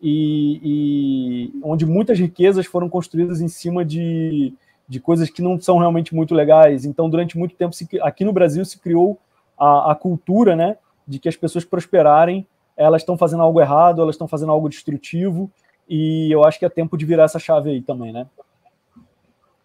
[0.00, 4.54] E, e, onde muitas riquezas foram construídas em cima de,
[4.88, 6.84] de coisas que não são realmente muito legais.
[6.84, 9.18] Então, durante muito tempo, aqui no Brasil se criou
[9.58, 10.76] a, a, cultura, né,
[11.06, 12.46] de que as pessoas prosperarem,
[12.76, 15.50] elas estão fazendo algo errado, elas estão fazendo algo destrutivo,
[15.88, 18.26] e eu acho que é tempo de virar essa chave aí também, né?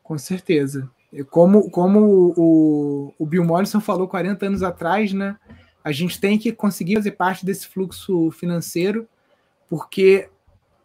[0.02, 0.90] Com certeza.
[1.30, 5.38] Como, como o, o Bill Morrison falou 40 anos atrás, né,
[5.84, 9.08] a gente tem que conseguir fazer parte desse fluxo financeiro
[9.70, 10.30] porque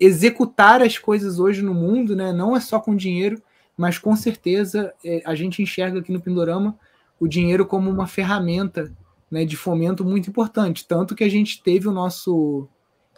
[0.00, 3.42] executar as coisas hoje no mundo, né, não é só com dinheiro,
[3.76, 6.78] mas com certeza é, a gente enxerga aqui no Pindorama
[7.20, 8.92] o dinheiro como uma ferramenta
[9.30, 10.86] né, de fomento muito importante.
[10.86, 12.68] Tanto que a gente teve o nosso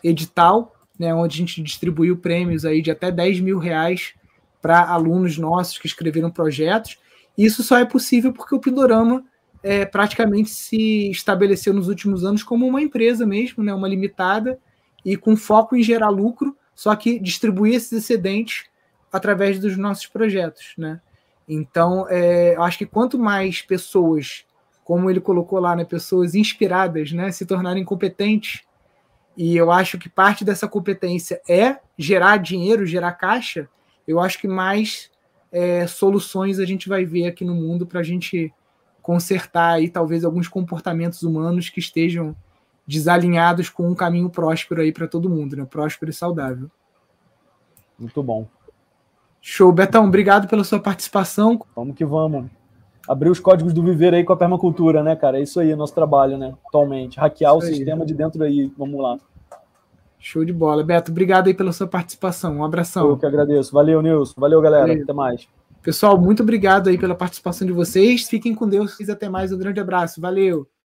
[0.03, 4.15] edital, né, onde a gente distribuiu prêmios aí de até 10 mil reais
[4.61, 6.99] para alunos nossos que escreveram projetos.
[7.37, 9.25] Isso só é possível porque o Pindorama
[9.63, 14.59] é, praticamente se estabeleceu nos últimos anos como uma empresa mesmo, né, uma limitada,
[15.05, 18.65] e com foco em gerar lucro, só que distribuir esses excedentes
[19.13, 21.01] através dos nossos projetos, né?
[21.49, 24.45] Então, é, eu acho que quanto mais pessoas,
[24.85, 28.63] como ele colocou lá, né, pessoas inspiradas, né, se tornarem competentes,
[29.37, 33.69] e eu acho que parte dessa competência é gerar dinheiro, gerar caixa,
[34.07, 35.11] eu acho que mais
[35.51, 38.53] é, soluções a gente vai ver aqui no mundo para a gente
[39.03, 42.37] consertar aí talvez alguns comportamentos humanos que estejam
[42.91, 45.65] desalinhados com um caminho próspero aí para todo mundo, né?
[45.65, 46.69] Próspero e saudável.
[47.97, 48.49] Muito bom.
[49.41, 51.61] Show, Betão, obrigado pela sua participação.
[51.75, 52.51] Vamos que vamos.
[53.09, 55.39] Abrir os códigos do viver aí com a permacultura, né, cara?
[55.39, 56.53] É isso aí, é nosso trabalho, né?
[56.67, 57.19] Atualmente.
[57.19, 57.77] Hackear isso o aí.
[57.77, 58.71] sistema de dentro aí.
[58.77, 59.19] Vamos lá.
[60.19, 60.83] Show de bola.
[60.83, 62.57] Beto, obrigado aí pela sua participação.
[62.57, 63.09] Um abração.
[63.09, 63.73] Eu que agradeço.
[63.73, 64.35] Valeu, Nilson.
[64.37, 64.89] Valeu, galera.
[64.89, 65.03] Valeu.
[65.03, 65.49] Até mais.
[65.81, 68.25] Pessoal, muito obrigado aí pela participação de vocês.
[68.25, 68.99] Fiquem com Deus.
[69.09, 69.53] Até mais.
[69.53, 70.21] Um grande abraço.
[70.21, 70.69] Valeu.